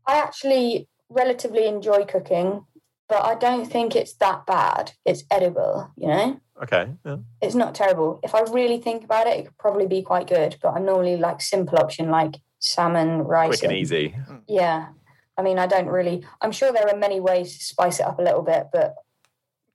I 0.06 0.18
actually 0.18 0.88
relatively 1.08 1.66
enjoy 1.66 2.04
cooking, 2.04 2.64
but 3.08 3.24
I 3.24 3.34
don't 3.34 3.66
think 3.66 3.94
it's 3.94 4.14
that 4.14 4.46
bad. 4.46 4.92
It's 5.04 5.24
edible, 5.30 5.90
you 5.96 6.08
know? 6.08 6.40
Okay. 6.62 6.88
Yeah. 7.04 7.16
It's 7.42 7.54
not 7.54 7.74
terrible. 7.74 8.20
If 8.22 8.34
I 8.34 8.40
really 8.42 8.78
think 8.78 9.04
about 9.04 9.26
it, 9.26 9.38
it 9.38 9.44
could 9.46 9.58
probably 9.58 9.86
be 9.86 10.02
quite 10.02 10.26
good, 10.26 10.56
but 10.62 10.70
I'm 10.70 10.84
normally 10.84 11.16
like 11.16 11.40
simple 11.40 11.78
option 11.78 12.10
like 12.10 12.36
salmon, 12.58 13.18
rice. 13.22 13.60
Quick 13.60 13.64
and 13.64 13.72
easy. 13.72 14.14
Yeah. 14.48 14.88
I 15.36 15.42
mean, 15.42 15.58
I 15.58 15.66
don't 15.66 15.86
really, 15.86 16.24
I'm 16.40 16.52
sure 16.52 16.72
there 16.72 16.88
are 16.88 16.96
many 16.96 17.20
ways 17.20 17.58
to 17.58 17.64
spice 17.64 18.00
it 18.00 18.06
up 18.06 18.18
a 18.18 18.22
little 18.22 18.42
bit, 18.42 18.68
but 18.72 18.94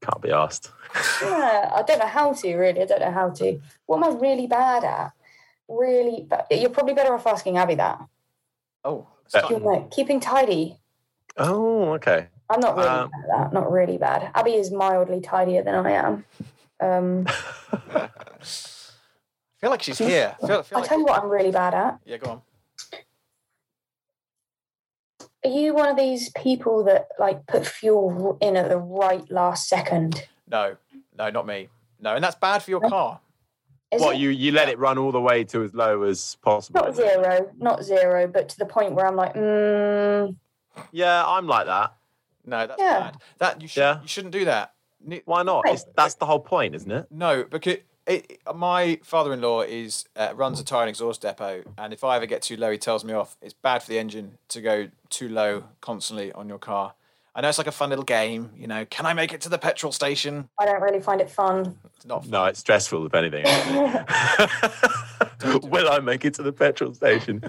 Can't 0.01 0.21
be 0.21 0.31
asked. 0.31 0.71
yeah, 1.21 1.71
I 1.73 1.83
don't 1.83 1.99
know 1.99 2.07
how 2.07 2.33
to 2.33 2.55
really. 2.55 2.81
I 2.81 2.85
don't 2.85 2.99
know 2.99 3.11
how 3.11 3.29
to. 3.29 3.59
What 3.85 3.97
am 3.97 4.03
I 4.03 4.19
really 4.19 4.47
bad 4.47 4.83
at? 4.83 5.11
Really, 5.69 6.25
but 6.27 6.47
you're 6.49 6.69
probably 6.71 6.95
better 6.95 7.13
off 7.13 7.27
asking 7.27 7.57
Abbie 7.57 7.75
that. 7.75 7.99
Oh, 8.83 9.07
You 9.49 9.59
know, 9.59 9.87
keeping 9.91 10.19
tidy. 10.19 10.77
Oh, 11.37 11.93
okay. 11.93 12.27
I'm 12.49 12.59
not 12.59 12.75
really 12.75 12.87
Um, 12.89 13.09
bad 13.09 13.19
at 13.23 13.27
that. 13.51 13.53
Not 13.53 13.71
really 13.71 13.97
bad. 13.97 14.29
Abbie 14.35 14.55
is 14.55 14.71
mildly 14.71 15.21
tidier 15.21 15.63
than 15.63 15.73
I 15.75 15.91
am. 15.91 16.25
Um, 16.81 17.25
I 17.81 18.09
feel 19.59 19.69
like 19.69 19.81
she's 19.83 19.97
here. 19.99 20.35
I 20.43 20.47
feel, 20.47 20.63
feel 20.63 20.77
I'll 20.77 20.81
like, 20.81 20.89
tell 20.89 20.99
you 20.99 21.05
what 21.05 21.21
I'm 21.23 21.29
really 21.29 21.51
bad 21.51 21.73
at. 21.73 21.99
yeah, 22.05 22.17
go 22.17 22.31
on. 22.31 22.41
Are 25.43 25.49
you 25.49 25.73
one 25.73 25.89
of 25.89 25.97
these 25.97 26.29
people 26.31 26.83
that 26.83 27.07
like 27.17 27.47
put 27.47 27.65
fuel 27.65 28.37
in 28.41 28.55
at 28.57 28.69
the 28.69 28.77
right 28.77 29.29
last 29.31 29.67
second? 29.67 30.27
No, 30.47 30.75
no, 31.17 31.29
not 31.29 31.47
me. 31.47 31.69
No, 31.99 32.15
and 32.15 32.23
that's 32.23 32.35
bad 32.35 32.61
for 32.63 32.69
your 32.71 32.81
car. 32.81 33.19
Is 33.91 34.01
what 34.01 34.15
it? 34.15 34.19
you 34.19 34.29
you 34.29 34.51
let 34.53 34.69
it 34.69 34.79
run 34.79 34.97
all 34.97 35.11
the 35.11 35.19
way 35.19 35.43
to 35.45 35.63
as 35.63 35.73
low 35.73 36.03
as 36.03 36.35
possible? 36.41 36.81
Not 36.81 36.95
zero, 36.95 37.51
not 37.57 37.83
zero, 37.83 38.27
but 38.27 38.47
to 38.49 38.57
the 38.57 38.65
point 38.65 38.93
where 38.93 39.05
I'm 39.05 39.15
like, 39.17 39.33
mm, 39.33 40.35
Yeah, 40.91 41.25
I'm 41.25 41.45
like 41.47 41.65
that. 41.65 41.93
No, 42.45 42.65
that's 42.67 42.79
Yeah. 42.81 42.99
bad. 42.99 43.17
That 43.39 43.61
you 43.61 43.67
should 43.67 43.81
Yeah. 43.81 44.01
you 44.01 44.07
shouldn't 44.07 44.31
do 44.33 44.45
that. 44.45 44.73
Why 45.25 45.43
not? 45.43 45.67
It's, 45.67 45.85
that's 45.95 46.15
the 46.15 46.25
whole 46.25 46.39
point, 46.39 46.75
isn't 46.75 46.91
it? 46.91 47.07
No, 47.11 47.43
because 47.43 47.77
it, 48.07 48.39
my 48.55 48.99
father-in-law 49.03 49.61
is 49.63 50.05
uh, 50.15 50.31
runs 50.35 50.59
a 50.59 50.63
tire 50.63 50.81
and 50.81 50.89
exhaust 50.89 51.21
depot, 51.21 51.63
and 51.77 51.91
if 51.91 52.03
I 52.03 52.15
ever 52.15 52.25
get 52.25 52.41
too 52.43 52.55
low, 52.55 52.71
he 52.71 52.77
tells 52.77 53.03
me 53.03 53.13
off. 53.13 53.35
It's 53.41 53.53
bad 53.53 53.83
for 53.83 53.89
the 53.89 53.99
engine 53.99 54.37
to 54.49 54.61
go 54.61 54.89
too 55.09 55.27
low 55.27 55.65
constantly 55.81 56.31
on 56.31 56.47
your 56.47 56.59
car. 56.59 56.93
I 57.33 57.41
know 57.41 57.47
it's 57.49 57.57
like 57.57 57.67
a 57.67 57.71
fun 57.71 57.89
little 57.89 58.03
game, 58.03 58.51
you 58.57 58.67
know. 58.67 58.83
Can 58.85 59.05
I 59.05 59.13
make 59.13 59.31
it 59.31 59.41
to 59.41 59.49
the 59.49 59.57
petrol 59.57 59.91
station? 59.93 60.49
I 60.59 60.65
don't 60.65 60.81
really 60.81 60.99
find 60.99 61.21
it 61.21 61.29
fun. 61.29 61.77
It's 61.95 62.05
not. 62.05 62.23
Fun. 62.23 62.31
No, 62.31 62.45
it's 62.45 62.59
stressful, 62.59 63.05
if 63.05 63.13
anything. 63.13 63.45
actually. 63.45 65.59
Will 65.69 65.89
I 65.89 65.99
make 65.99 66.25
it 66.25 66.33
to 66.35 66.43
the 66.43 66.51
petrol 66.51 66.93
station? 66.93 67.41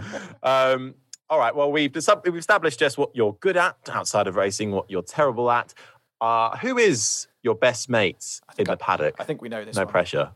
Um, 0.42 0.94
all 1.28 1.38
right. 1.38 1.54
Well, 1.54 1.72
we've 1.72 1.92
we've 2.24 2.36
established 2.36 2.78
just 2.78 2.96
what 2.96 3.10
you're 3.14 3.36
good 3.40 3.56
at 3.56 3.76
outside 3.90 4.28
of 4.28 4.36
racing, 4.36 4.70
what 4.70 4.88
you're 4.90 5.02
terrible 5.02 5.50
at. 5.50 5.74
Uh, 6.20 6.56
who 6.58 6.78
is 6.78 7.26
your 7.42 7.56
best 7.56 7.90
mate 7.90 8.40
in 8.56 8.66
the 8.66 8.76
paddock? 8.76 9.16
I 9.18 9.24
think 9.24 9.42
we 9.42 9.48
know 9.48 9.64
this. 9.64 9.74
no 9.74 9.82
one. 9.82 9.90
pressure. 9.90 10.30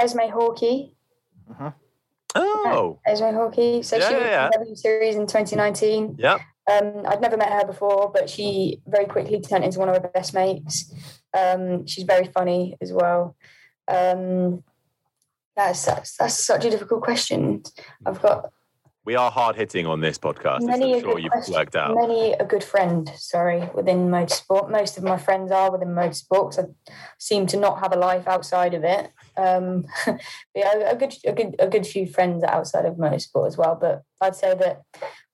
Esmee 0.00 0.32
Hawkey. 0.32 0.90
Oh, 2.34 2.98
Esmee 3.06 3.32
Hawkey. 3.34 3.84
So 3.84 3.96
Yeah, 3.96 4.08
she 4.08 4.14
yeah, 4.14 4.18
was 4.18 4.26
yeah. 4.26 4.44
in 4.46 4.50
the 4.50 4.58
W 4.58 4.76
Series 4.76 5.14
in 5.14 5.26
2019. 5.28 6.16
yep. 6.18 6.40
Um, 6.70 7.02
I'd 7.06 7.20
never 7.20 7.36
met 7.36 7.52
her 7.52 7.66
before, 7.66 8.10
but 8.12 8.30
she 8.30 8.80
very 8.86 9.06
quickly 9.06 9.40
turned 9.40 9.64
into 9.64 9.78
one 9.78 9.88
of 9.88 10.00
my 10.00 10.08
best 10.08 10.32
mates. 10.32 10.92
Um, 11.36 11.86
she's 11.86 12.04
very 12.04 12.26
funny 12.28 12.76
as 12.80 12.92
well. 12.92 13.36
Um, 13.88 14.62
that's, 15.56 15.84
that's 15.84 16.16
that's 16.16 16.38
such 16.38 16.64
a 16.64 16.70
difficult 16.70 17.02
question. 17.02 17.62
I've 18.06 18.22
got 18.22 18.52
We 19.04 19.16
are 19.16 19.32
hard 19.32 19.56
hitting 19.56 19.84
on 19.84 20.00
this 20.00 20.16
podcast, 20.16 20.58
as 20.58 20.64
many 20.64 20.92
I'm 20.92 20.98
a 20.98 21.00
sure 21.00 21.14
good 21.14 21.22
you've 21.24 21.32
question- 21.32 21.54
worked 21.54 21.74
out. 21.74 21.96
Many 21.96 22.34
a 22.34 22.44
good 22.44 22.62
friend, 22.62 23.10
sorry, 23.16 23.68
within 23.74 24.08
motorsport. 24.10 24.70
Most 24.70 24.96
of 24.96 25.02
my 25.02 25.18
friends 25.18 25.50
are 25.50 25.72
within 25.72 25.88
motorsport 25.88 26.54
'cause 26.54 26.60
I 26.60 26.92
seem 27.18 27.48
to 27.48 27.56
not 27.56 27.80
have 27.80 27.92
a 27.92 27.96
life 27.96 28.28
outside 28.28 28.74
of 28.74 28.84
it. 28.84 29.10
Um, 29.36 29.86
yeah, 30.54 30.72
a 30.88 30.94
good, 30.94 31.14
a 31.26 31.32
good, 31.32 31.56
a 31.58 31.66
good 31.66 31.84
few 31.84 32.06
friends 32.06 32.44
outside 32.44 32.84
of 32.84 32.94
motorsport 32.94 33.48
as 33.48 33.56
well. 33.56 33.74
But 33.74 34.02
I'd 34.20 34.36
say 34.36 34.54
that 34.54 34.82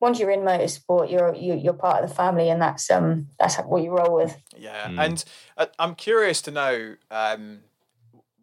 once 0.00 0.18
you're 0.18 0.30
in 0.30 0.40
motorsport, 0.40 1.10
you're 1.10 1.34
you, 1.34 1.52
you're 1.54 1.74
part 1.74 2.02
of 2.02 2.08
the 2.08 2.14
family, 2.14 2.48
and 2.48 2.62
that's 2.62 2.90
um 2.90 3.28
that's 3.38 3.56
what 3.56 3.82
you 3.82 3.90
roll 3.90 4.14
with. 4.14 4.34
Yeah, 4.56 4.88
Mm. 4.88 5.04
and 5.04 5.24
uh, 5.58 5.66
I'm 5.78 5.94
curious 5.94 6.40
to 6.42 6.50
know 6.50 6.94
um, 7.10 7.60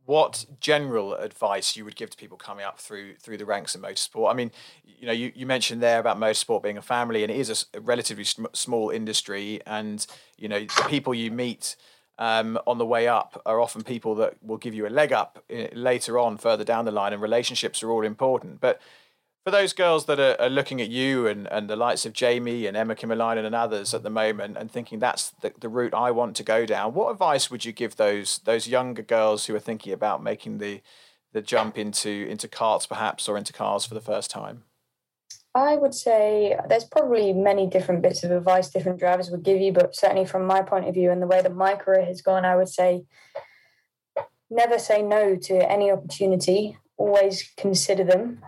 what 0.05 0.45
general 0.59 1.13
advice 1.15 1.75
you 1.75 1.83
would 1.85 1.95
give 1.95 2.09
to 2.11 2.17
people 2.17 2.37
coming 2.37 2.65
up 2.65 2.79
through 2.79 3.15
through 3.15 3.37
the 3.37 3.45
ranks 3.45 3.75
in 3.75 3.81
motorsport. 3.81 4.31
I 4.31 4.33
mean, 4.33 4.51
you 4.83 5.07
know, 5.07 5.13
you, 5.13 5.31
you 5.35 5.45
mentioned 5.45 5.81
there 5.81 5.99
about 5.99 6.17
motorsport 6.17 6.63
being 6.63 6.77
a 6.77 6.81
family, 6.81 7.23
and 7.23 7.31
it 7.31 7.37
is 7.37 7.65
a 7.73 7.79
relatively 7.81 8.23
sm- 8.23 8.45
small 8.53 8.89
industry, 8.89 9.61
and 9.65 10.05
you 10.37 10.47
know, 10.47 10.59
the 10.59 10.85
people 10.89 11.13
you 11.13 11.31
meet. 11.31 11.75
Um, 12.17 12.57
on 12.65 12.77
the 12.77 12.85
way 12.85 13.09
up 13.09 13.41
are 13.45 13.59
often 13.59 13.83
people 13.83 14.15
that 14.15 14.41
will 14.41 14.55
give 14.55 14.73
you 14.73 14.87
a 14.87 14.89
leg 14.89 15.11
up 15.11 15.43
uh, 15.53 15.65
later 15.73 16.17
on, 16.17 16.37
further 16.37 16.63
down 16.63 16.85
the 16.85 16.91
line, 16.91 17.11
and 17.11 17.21
relationships 17.21 17.83
are 17.83 17.91
all 17.91 18.05
important. 18.05 18.61
But 18.61 18.79
for 19.45 19.51
those 19.51 19.73
girls 19.73 20.05
that 20.05 20.19
are, 20.19 20.35
are 20.41 20.49
looking 20.49 20.81
at 20.81 20.89
you 20.89 21.27
and, 21.27 21.47
and 21.51 21.69
the 21.69 21.75
likes 21.75 22.03
of 22.03 22.13
Jamie 22.13 22.65
and 22.65 22.75
Emma 22.75 22.95
Kimilainen 22.95 23.45
and 23.45 23.53
others 23.53 23.93
at 23.93 24.01
the 24.01 24.09
moment 24.09 24.57
and 24.57 24.71
thinking 24.71 24.97
that's 24.97 25.29
the, 25.41 25.53
the 25.59 25.69
route 25.69 25.93
I 25.93 26.09
want 26.09 26.35
to 26.37 26.43
go 26.43 26.65
down, 26.65 26.95
what 26.95 27.11
advice 27.11 27.51
would 27.51 27.63
you 27.63 27.71
give 27.71 27.95
those 27.95 28.39
those 28.39 28.67
younger 28.67 29.03
girls 29.03 29.45
who 29.45 29.55
are 29.55 29.59
thinking 29.59 29.93
about 29.93 30.23
making 30.23 30.57
the 30.57 30.81
the 31.31 31.43
jump 31.43 31.77
into 31.77 32.09
into 32.09 32.47
karts 32.47 32.89
perhaps 32.89 33.29
or 33.29 33.37
into 33.37 33.53
cars 33.53 33.85
for 33.85 33.93
the 33.93 34.01
first 34.01 34.31
time? 34.31 34.63
I 35.53 35.75
would 35.75 35.93
say 35.93 36.57
there's 36.67 36.83
probably 36.83 37.31
many 37.31 37.67
different 37.67 38.01
bits 38.01 38.23
of 38.23 38.31
advice 38.31 38.69
different 38.69 38.99
drivers 38.99 39.29
would 39.29 39.43
give 39.43 39.61
you, 39.61 39.71
but 39.71 39.95
certainly 39.95 40.25
from 40.25 40.47
my 40.47 40.63
point 40.63 40.87
of 40.87 40.95
view 40.95 41.11
and 41.11 41.21
the 41.21 41.27
way 41.27 41.43
that 41.43 41.55
my 41.55 41.75
career 41.75 42.03
has 42.03 42.23
gone, 42.23 42.45
I 42.45 42.55
would 42.55 42.67
say 42.67 43.05
never 44.49 44.79
say 44.79 45.03
no 45.03 45.35
to 45.35 45.71
any 45.71 45.91
opportunity. 45.91 46.79
Always 46.97 47.53
consider 47.57 48.05
them, 48.05 48.41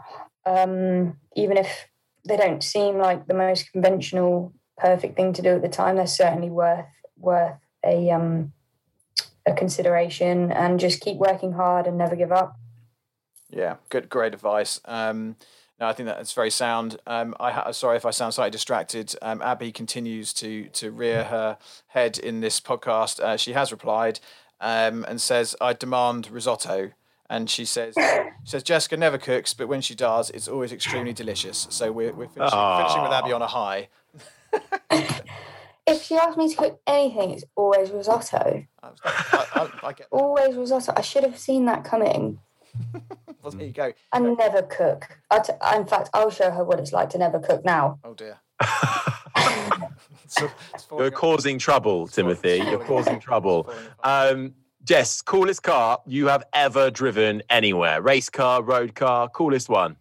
um, 0.48 1.18
even 1.36 1.58
if 1.58 1.88
they 2.28 2.38
don't 2.38 2.64
seem 2.64 2.98
like 2.98 3.28
the 3.28 3.34
most 3.34 3.72
conventional, 3.72 4.54
perfect 4.78 5.16
thing 5.16 5.34
to 5.34 5.41
do 5.41 5.50
at 5.50 5.62
the 5.62 5.70
time. 5.70 5.95
They're 5.95 6.08
certainly 6.08 6.50
worth 6.50 6.86
worth 7.18 7.58
a 7.86 8.10
um, 8.12 8.54
a 9.45 9.54
consideration, 9.54 10.52
and 10.52 10.80
just 10.80 11.02
keep 11.02 11.18
working 11.18 11.54
hard 11.54 11.88
and 11.88 11.98
never 11.98 12.16
give 12.16 12.32
up. 12.32 12.58
Yeah, 13.50 13.76
good, 13.89 14.10
great 14.10 14.34
advice. 14.34 14.82
Um, 14.86 15.38
no, 15.80 15.88
I 15.88 15.93
think 15.93 16.08
that's 16.08 16.34
very 16.34 16.50
sound. 16.50 16.98
Um, 17.06 17.36
I 17.39 17.52
ha- 17.52 17.72
sorry 17.72 17.98
if 17.98 18.06
I 18.06 18.12
sound 18.12 18.34
slightly 18.34 18.52
distracted. 18.52 19.16
Um, 19.22 19.41
Abbie 19.41 19.72
continues 19.72 20.34
to 20.34 20.70
to 20.70 20.91
rear 20.91 21.26
her 21.26 21.58
head 21.88 22.18
in 22.18 22.41
this 22.41 22.60
podcast. 22.60 23.20
Uh, 23.20 23.38
she 23.38 23.54
has 23.54 23.72
replied 23.72 24.20
um, 24.60 25.06
and 25.08 25.20
says, 25.22 25.56
"I 25.60 25.74
demand 25.74 26.30
risotto." 26.32 26.91
And 27.30 27.49
she 27.49 27.65
says, 27.65 27.93
she 27.97 28.32
says 28.45 28.63
Jessica 28.63 28.95
never 28.95 29.17
cooks, 29.17 29.53
but 29.53 29.67
when 29.67 29.82
she 29.82 29.95
does, 29.95 30.30
it's 30.30 30.47
always 30.47 30.71
extremely 30.71 31.13
delicious. 31.13 31.67
So 31.69 31.91
we're, 31.91 32.13
we're 32.13 32.28
finishing, 32.28 32.78
finishing 32.78 33.01
with 33.01 33.11
Abbie 33.11 33.34
on 33.34 33.41
a 33.41 33.47
high. 33.47 33.89
If 35.88 36.03
she 36.03 36.15
asks 36.15 36.36
me 36.36 36.49
to 36.49 36.55
cook 36.55 36.82
anything, 36.86 37.32
it's 37.32 37.45
always 37.55 37.91
risotto. 37.91 38.65
I, 38.84 38.89
I, 39.05 39.45
I, 39.55 39.88
I 39.88 39.93
get 39.93 40.07
Always 40.11 40.55
risotto. 40.57 40.91
I 40.97 41.01
should 41.01 41.23
have 41.23 41.39
seen 41.39 41.63
that 41.65 41.86
coming. 41.86 42.39
well, 43.41 43.51
there 43.51 43.65
you 43.65 43.71
go. 43.71 43.93
And 44.11 44.38
never 44.38 44.63
cook. 44.63 45.17
I 45.32 45.39
t- 45.39 45.53
in 45.75 45.88
fact, 45.88 46.09
I'll 46.13 46.30
show 46.30 46.51
her 46.51 46.65
what 46.65 46.82
it's 46.82 46.91
like 46.91 47.09
to 47.11 47.17
never 47.17 47.39
cook 47.39 47.63
now. 47.63 47.99
Oh 48.03 48.13
dear. 48.13 48.39
So 50.30 50.49
it's 50.73 50.84
falling 50.84 51.05
You're 51.05 51.11
causing 51.11 51.57
trouble, 51.57 52.07
Timothy. 52.07 52.57
You're 52.57 52.84
causing 52.84 53.19
trouble. 53.19 53.71
Um, 54.03 54.55
Jess, 54.88 55.22
coolest 55.22 55.64
car 55.64 56.00
you 56.06 56.28
have 56.28 56.46
ever 56.54 56.90
driven 56.90 57.44
anywhere? 57.50 58.02
Race 58.02 58.30
car, 58.30 58.64
road 58.64 58.96
car, 58.96 59.28
coolest 59.28 59.68
one. 59.68 59.98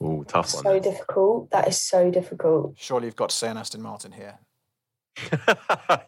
Oh, 0.00 0.24
tough 0.24 0.52
one. 0.54 0.64
So 0.64 0.80
difficult. 0.80 1.50
That 1.52 1.68
is 1.68 1.80
so 1.80 2.10
difficult. 2.10 2.74
Surely 2.76 3.06
you've 3.06 3.14
got 3.14 3.28
to 3.28 3.36
say 3.36 3.48
an 3.48 3.58
Aston 3.58 3.80
Martin 3.80 4.10
here. 4.10 4.40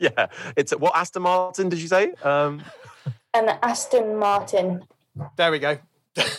yeah, 0.01 0.27
it's 0.57 0.73
a, 0.73 0.79
what 0.79 0.97
Aston 0.97 1.23
Martin 1.23 1.69
did 1.69 1.79
you 1.79 1.89
say? 1.89 2.13
Um, 2.25 2.65
And 3.35 3.51
Aston 3.63 4.17
Martin. 4.17 4.83
There 5.37 5.53
we 5.53 5.61
go. 5.61 5.79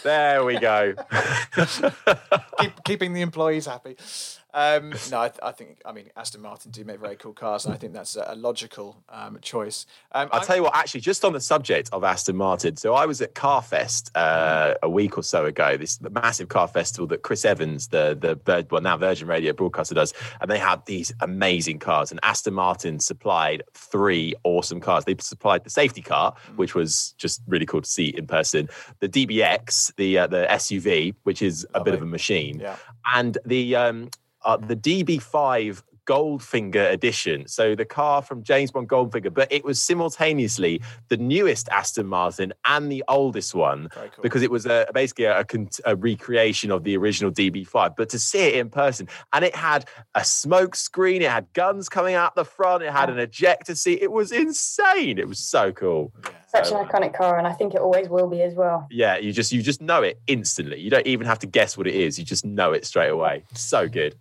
there 0.04 0.44
we 0.44 0.60
go. 0.60 0.96
Keep, 2.60 2.84
keeping 2.84 3.14
the 3.14 3.22
employees 3.22 3.66
happy. 3.66 3.96
Um, 4.56 4.92
no, 5.12 5.20
I, 5.22 5.28
th- 5.28 5.40
I 5.44 5.52
think 5.52 5.82
I 5.86 5.92
mean 5.92 6.10
Aston 6.16 6.42
Martin 6.42 6.72
do 6.72 6.84
make 6.86 7.00
very 7.00 7.18
cool 7.18 7.34
cars, 7.34 7.66
and 7.66 7.74
I 7.74 7.78
think 7.78 7.94
that's 7.94 8.16
a, 8.16 8.24
a 8.30 8.36
logical 8.36 9.04
um, 9.10 9.38
choice. 9.42 9.86
Um, 10.14 10.30
I'll 10.32 10.40
I'm- 10.40 10.48
tell 10.48 10.56
you 10.56 10.64
what, 10.64 10.76
actually, 10.76 11.02
just 11.02 11.26
on 11.26 11.34
the 11.34 11.42
subject 11.42 11.90
of 11.92 12.04
Aston 12.06 12.38
Martin. 12.38 12.78
So 12.78 12.94
I 12.94 13.06
was 13.06 13.22
at 13.22 13.36
Carfest 13.36 14.12
uh, 14.16 14.76
a 14.82 14.90
week 14.90 15.18
or 15.18 15.24
so 15.24 15.46
ago, 15.46 15.76
this 15.76 16.00
massive 16.02 16.48
car 16.48 16.68
festival 16.70 17.06
that 17.08 17.22
Chris 17.22 17.44
Evans, 17.44 17.90
the, 17.90 18.18
the 18.20 18.66
well, 18.72 18.82
now 18.82 18.96
Virgin 18.98 19.28
Radio 19.28 19.52
broadcaster, 19.52 19.94
does. 19.94 20.14
And 20.40 20.50
they 20.50 20.58
had 20.58 20.86
these 20.86 21.12
amazing 21.20 21.80
cars. 21.80 22.12
And 22.12 22.20
Aston 22.24 22.54
Martin 22.54 23.00
supplied 23.00 23.64
three 23.74 24.34
awesome 24.46 24.80
cars. 24.80 25.04
They 25.04 25.16
supplied 25.20 25.66
the 25.66 25.70
safety 25.70 26.02
car, 26.02 26.34
which 26.56 26.76
was 26.76 27.14
just 27.18 27.42
really 27.48 27.66
cool 27.66 27.82
to 27.82 27.90
see 27.90 28.08
in 28.08 28.26
person, 28.26 28.70
the 29.02 29.10
DBX, 29.10 29.94
the, 29.98 30.20
uh, 30.20 30.28
the 30.28 30.48
SUV, 30.50 31.14
which 31.24 31.42
is 31.42 31.68
a 31.74 31.84
bit 31.84 31.94
of 31.94 32.02
a 32.02 32.06
machine, 32.06 32.60
Yeah. 32.62 32.78
and 33.14 33.38
the, 33.46 33.76
um, 33.76 34.10
uh, 34.46 34.58
the 34.58 34.76
DB5 34.76 35.84
Goldfinger 36.06 36.92
edition. 36.92 37.48
So 37.48 37.76
the 37.76 37.86
car 37.86 38.22
from 38.22 38.44
James 38.44 38.72
Bond 38.72 38.88
Goldfinger, 38.88 39.34
but 39.34 39.52
it 39.52 39.64
was 39.64 39.82
simultaneously 39.82 40.82
the 41.10 41.18
newest 41.18 41.68
Aston 41.70 42.06
Martin 42.06 42.54
and 42.66 42.92
the 42.92 43.04
oldest 43.08 43.56
one 43.56 43.90
cool. 43.90 44.10
because 44.22 44.44
it 44.44 44.52
was 44.52 44.66
a, 44.66 44.88
basically 44.94 45.26
a, 45.26 45.46
a 45.86 45.96
recreation 45.96 46.72
of 46.72 46.84
the 46.84 46.96
original 46.96 47.32
DB5. 47.32 47.96
But 47.96 48.10
to 48.10 48.20
see 48.20 48.40
it 48.40 48.56
in 48.56 48.70
person, 48.70 49.08
and 49.34 49.44
it 49.44 49.56
had 49.56 49.86
a 50.14 50.24
smoke 50.24 50.76
screen, 50.76 51.22
it 51.22 51.32
had 51.32 51.52
guns 51.54 51.90
coming 51.90 52.16
out 52.16 52.36
the 52.36 52.46
front, 52.46 52.84
it 52.84 52.92
had 52.92 53.10
an 53.10 53.18
ejector 53.18 53.76
seat. 53.76 54.00
It 54.02 54.12
was 54.12 54.32
insane. 54.32 55.18
It 55.18 55.28
was 55.28 55.40
so 55.40 55.72
cool. 55.72 56.14
Such 56.48 56.72
an 56.72 56.78
iconic 56.78 57.14
car, 57.14 57.38
and 57.38 57.48
I 57.48 57.52
think 57.52 57.74
it 57.74 57.82
always 57.82 58.08
will 58.08 58.28
be 58.28 58.42
as 58.42 58.54
well. 58.54 58.88
Yeah, 58.90 59.18
you 59.18 59.34
just 59.34 59.52
you 59.52 59.62
just 59.62 59.82
know 59.82 60.04
it 60.04 60.20
instantly. 60.28 60.80
You 60.80 60.90
don't 60.90 61.06
even 61.06 61.28
have 61.28 61.40
to 61.40 61.48
guess 61.48 61.78
what 61.78 61.88
it 61.88 61.96
is. 61.96 62.18
You 62.18 62.24
just 62.24 62.46
know 62.46 62.72
it 62.72 62.86
straight 62.86 63.10
away. 63.10 63.44
So 63.54 63.90
good. 63.90 64.16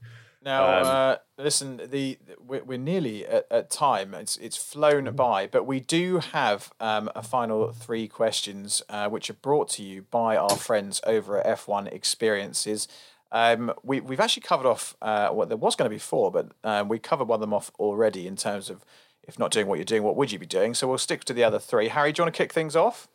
Now, 0.45 0.81
Um, 0.81 0.87
uh, 0.87 1.17
listen, 1.39 1.81
the 1.87 2.19
we're, 2.39 2.63
we're 2.63 2.79
nearly 2.79 3.27
at, 3.27 3.47
at 3.51 3.71
time. 3.71 4.13
It's 4.15 4.37
it's 4.37 4.57
flown 4.57 5.15
by, 5.17 5.47
but 5.47 5.65
we 5.65 5.81
do 5.81 6.19
have 6.19 6.73
um, 6.81 7.11
a 7.15 7.23
final 7.23 7.73
three 7.73 8.09
questions, 8.09 8.83
uh, 8.91 9.09
which 9.09 9.31
are 9.31 9.35
brought 9.35 9.71
to 9.71 9.83
you 9.83 10.03
by 10.11 10.37
our 10.37 10.57
friends 10.57 11.01
over 11.07 11.41
at 11.41 11.59
F1 11.59 11.91
Experiences. 11.93 12.89
Um, 13.33 13.73
we 13.83 14.01
we've 14.01 14.21
actually 14.21 14.43
covered 14.43 14.67
off 14.67 14.97
uh, 15.01 15.31
what 15.31 15.49
there 15.49 15.57
was 15.57 15.77
going 15.77 15.91
to 15.91 15.95
be 15.95 15.99
four, 15.99 16.31
but 16.31 16.53
um, 16.63 16.89
we 16.89 16.99
covered 16.99 17.29
one 17.29 17.39
of 17.39 17.41
them 17.41 17.55
off 17.55 17.71
already 17.79 18.27
in 18.27 18.37
terms 18.37 18.69
of 18.69 18.85
if 19.27 19.39
not 19.39 19.51
doing 19.51 19.67
what 19.67 19.79
you're 19.79 19.87
doing, 19.87 20.03
what 20.03 20.17
would 20.17 20.31
you 20.31 20.39
be 20.39 20.47
doing? 20.47 20.75
So 20.75 20.87
we'll 20.87 20.99
stick 20.99 21.25
to 21.25 21.33
the 21.33 21.43
other 21.43 21.59
three. 21.59 21.89
Harry, 21.89 22.13
do 22.13 22.21
you 22.21 22.25
want 22.27 22.35
to 22.35 22.39
kick 22.39 22.53
things 22.53 22.77
off? 22.77 23.09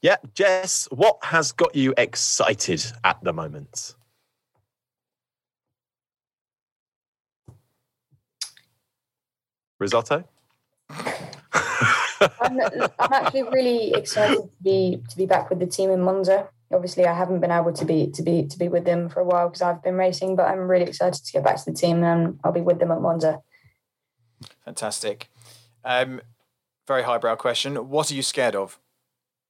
Yeah, 0.00 0.16
Jess, 0.34 0.88
what 0.90 1.18
has 1.22 1.52
got 1.52 1.74
you 1.74 1.92
excited 1.98 2.82
at 3.04 3.22
the 3.22 3.32
moment? 3.32 3.94
Risotto? 9.84 10.24
I'm, 12.40 12.58
I'm 12.98 13.12
actually 13.12 13.42
really 13.42 13.92
excited 13.92 14.38
to 14.38 14.62
be 14.62 15.02
to 15.10 15.16
be 15.16 15.26
back 15.26 15.50
with 15.50 15.58
the 15.58 15.66
team 15.66 15.90
in 15.90 16.00
Monza. 16.00 16.48
Obviously, 16.72 17.04
I 17.04 17.12
haven't 17.12 17.40
been 17.40 17.50
able 17.50 17.74
to 17.74 17.84
be 17.84 18.06
to 18.12 18.22
be 18.22 18.46
to 18.46 18.58
be 18.58 18.68
with 18.68 18.86
them 18.86 19.10
for 19.10 19.20
a 19.20 19.24
while 19.24 19.48
because 19.48 19.60
I've 19.60 19.82
been 19.82 19.96
racing, 19.96 20.36
but 20.36 20.46
I'm 20.46 20.66
really 20.66 20.86
excited 20.86 21.22
to 21.22 21.32
get 21.32 21.44
back 21.44 21.56
to 21.62 21.70
the 21.70 21.76
team 21.76 22.02
and 22.02 22.40
I'll 22.42 22.52
be 22.52 22.62
with 22.62 22.78
them 22.78 22.90
at 22.90 23.02
Monza. 23.02 23.42
Fantastic. 24.64 25.28
Um, 25.84 26.22
very 26.86 27.02
highbrow 27.02 27.36
question. 27.36 27.90
What 27.90 28.10
are 28.10 28.14
you 28.14 28.22
scared 28.22 28.56
of? 28.56 28.78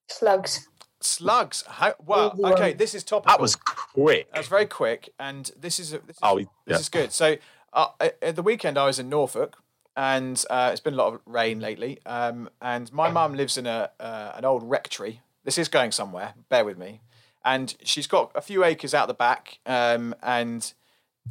Slugs. 0.08 0.68
Slugs. 1.00 1.62
How, 1.68 1.94
well, 2.04 2.34
okay, 2.44 2.72
this 2.72 2.92
is 2.92 3.04
topical. 3.04 3.30
That 3.30 3.40
was 3.40 3.54
quick. 3.54 4.32
That 4.32 4.38
was 4.38 4.48
very 4.48 4.66
quick, 4.66 5.10
and 5.20 5.50
this 5.56 5.78
is 5.78 5.92
this 5.92 6.00
is, 6.16 6.18
Oh, 6.22 6.40
this 6.66 6.80
is 6.80 6.88
good. 6.88 7.12
So 7.12 7.36
uh, 7.72 7.88
at 8.00 8.18
at 8.20 8.36
the 8.36 8.42
weekend, 8.42 8.78
I 8.78 8.86
was 8.86 8.98
in 8.98 9.08
Norfolk, 9.08 9.58
and 9.96 10.42
uh, 10.50 10.70
it's 10.72 10.80
been 10.80 10.94
a 10.94 10.96
lot 10.96 11.14
of 11.14 11.20
rain 11.26 11.60
lately. 11.60 12.00
Um, 12.06 12.48
and 12.60 12.92
my 12.92 13.10
mum 13.10 13.34
lives 13.34 13.56
in 13.56 13.66
a 13.66 13.90
uh, 14.00 14.32
an 14.34 14.44
old 14.44 14.62
rectory. 14.68 15.20
This 15.44 15.58
is 15.58 15.68
going 15.68 15.92
somewhere. 15.92 16.34
Bear 16.48 16.64
with 16.64 16.78
me. 16.78 17.00
And 17.44 17.76
she's 17.82 18.06
got 18.06 18.32
a 18.34 18.40
few 18.40 18.64
acres 18.64 18.94
out 18.94 19.06
the 19.06 19.14
back, 19.14 19.58
um, 19.66 20.14
and 20.22 20.72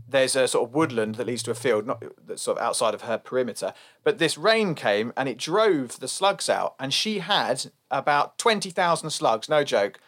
there's 0.08 0.36
a 0.36 0.48
sort 0.48 0.68
of 0.68 0.76
woodland 0.76 1.16
that 1.16 1.26
leads 1.26 1.44
to 1.44 1.52
a 1.52 1.56
field, 1.56 1.88
not 1.88 2.04
that's 2.28 2.44
sort 2.44 2.58
of 2.58 2.64
outside 2.64 2.94
of 2.94 3.02
her 3.02 3.18
perimeter. 3.18 3.74
But 4.04 4.20
this 4.20 4.38
rain 4.38 4.76
came 4.76 5.12
and 5.18 5.28
it 5.28 5.38
drove 5.38 6.00
the 6.00 6.08
slugs 6.08 6.50
out, 6.50 6.76
and 6.80 6.94
she 6.94 7.20
had 7.20 7.72
about 7.90 8.38
twenty 8.38 8.70
thousand 8.70 9.10
slugs, 9.10 9.50
no 9.50 9.64
joke, 9.64 10.00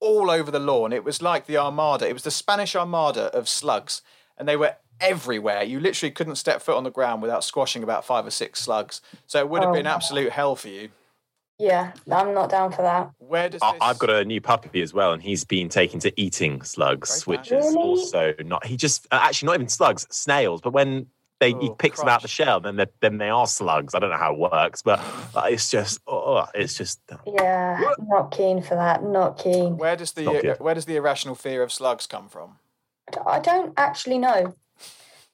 all 0.00 0.30
over 0.30 0.50
the 0.50 0.58
lawn. 0.58 0.92
It 0.92 1.04
was 1.04 1.20
like 1.20 1.46
the 1.46 1.58
Armada. 1.58 2.08
It 2.08 2.14
was 2.14 2.22
the 2.22 2.30
Spanish 2.30 2.74
Armada 2.74 3.24
of 3.36 3.48
slugs, 3.48 4.00
and 4.38 4.48
they 4.48 4.56
were 4.56 4.76
everywhere. 5.00 5.62
You 5.62 5.80
literally 5.80 6.10
couldn't 6.10 6.36
step 6.36 6.62
foot 6.62 6.76
on 6.76 6.84
the 6.84 6.90
ground 6.90 7.22
without 7.22 7.44
squashing 7.44 7.82
about 7.82 8.04
five 8.04 8.26
or 8.26 8.30
six 8.30 8.60
slugs. 8.60 9.00
So 9.26 9.38
it 9.38 9.48
would 9.48 9.62
have 9.62 9.70
Oh. 9.70 9.74
been 9.74 9.86
absolute 9.86 10.32
hell 10.32 10.56
for 10.56 10.68
you. 10.68 10.90
Yeah, 11.58 11.92
I'm 12.10 12.32
not 12.32 12.48
down 12.48 12.72
for 12.72 12.80
that. 12.82 13.10
Where 13.18 13.50
does 13.50 13.60
I- 13.62 13.72
this? 13.72 13.78
I've 13.82 13.98
got 13.98 14.08
a 14.10 14.24
new 14.24 14.40
puppy 14.40 14.80
as 14.80 14.94
well, 14.94 15.12
and 15.12 15.22
he's 15.22 15.44
been 15.44 15.68
taken 15.68 16.00
to 16.00 16.20
eating 16.20 16.62
slugs, 16.62 17.22
Great 17.24 17.38
which 17.40 17.50
man. 17.50 17.60
is 17.60 17.66
Really? 17.66 17.76
also 17.76 18.34
not. 18.44 18.64
He 18.64 18.76
just 18.78 19.06
uh, 19.10 19.18
actually 19.22 19.46
not 19.46 19.54
even 19.56 19.68
slugs, 19.68 20.06
snails. 20.10 20.62
But 20.62 20.72
when 20.72 21.06
they 21.38 21.50
he 21.50 21.68
Oh, 21.68 21.74
picks 21.74 22.00
them 22.00 22.08
out 22.08 22.22
the 22.22 22.28
shell, 22.28 22.60
then 22.60 22.76
they 22.76 22.86
then 23.00 23.18
they 23.18 23.28
are 23.28 23.46
slugs. 23.46 23.94
I 23.94 23.98
don't 23.98 24.08
know 24.08 24.16
how 24.16 24.32
it 24.32 24.38
works, 24.38 24.80
but 24.80 25.00
it's 25.50 25.70
just 25.70 26.00
oh, 26.06 26.46
it's 26.54 26.78
just 26.78 26.98
Yeah, 27.26 27.78
not 28.08 28.30
keen 28.30 28.62
for 28.62 28.74
that. 28.76 29.02
Not 29.02 29.36
keen. 29.36 29.76
Where 29.76 29.96
does 29.96 30.12
the 30.12 30.56
where 30.60 30.74
does 30.74 30.86
the 30.86 30.96
irrational 30.96 31.34
fear 31.34 31.62
of 31.62 31.70
slugs 31.70 32.06
come 32.06 32.28
from? 32.30 32.58
I 33.26 33.38
don't 33.38 33.74
actually 33.76 34.16
know. 34.18 34.54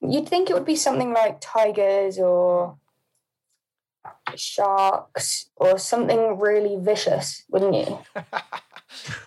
You'd 0.00 0.28
think 0.28 0.50
it 0.50 0.54
would 0.54 0.64
be 0.66 0.76
something 0.76 1.12
like 1.12 1.38
tigers 1.40 2.18
or 2.18 2.76
sharks 4.34 5.50
or 5.56 5.78
something 5.78 6.38
really 6.38 6.76
vicious, 6.78 7.44
wouldn't 7.48 7.74
you? 7.74 7.98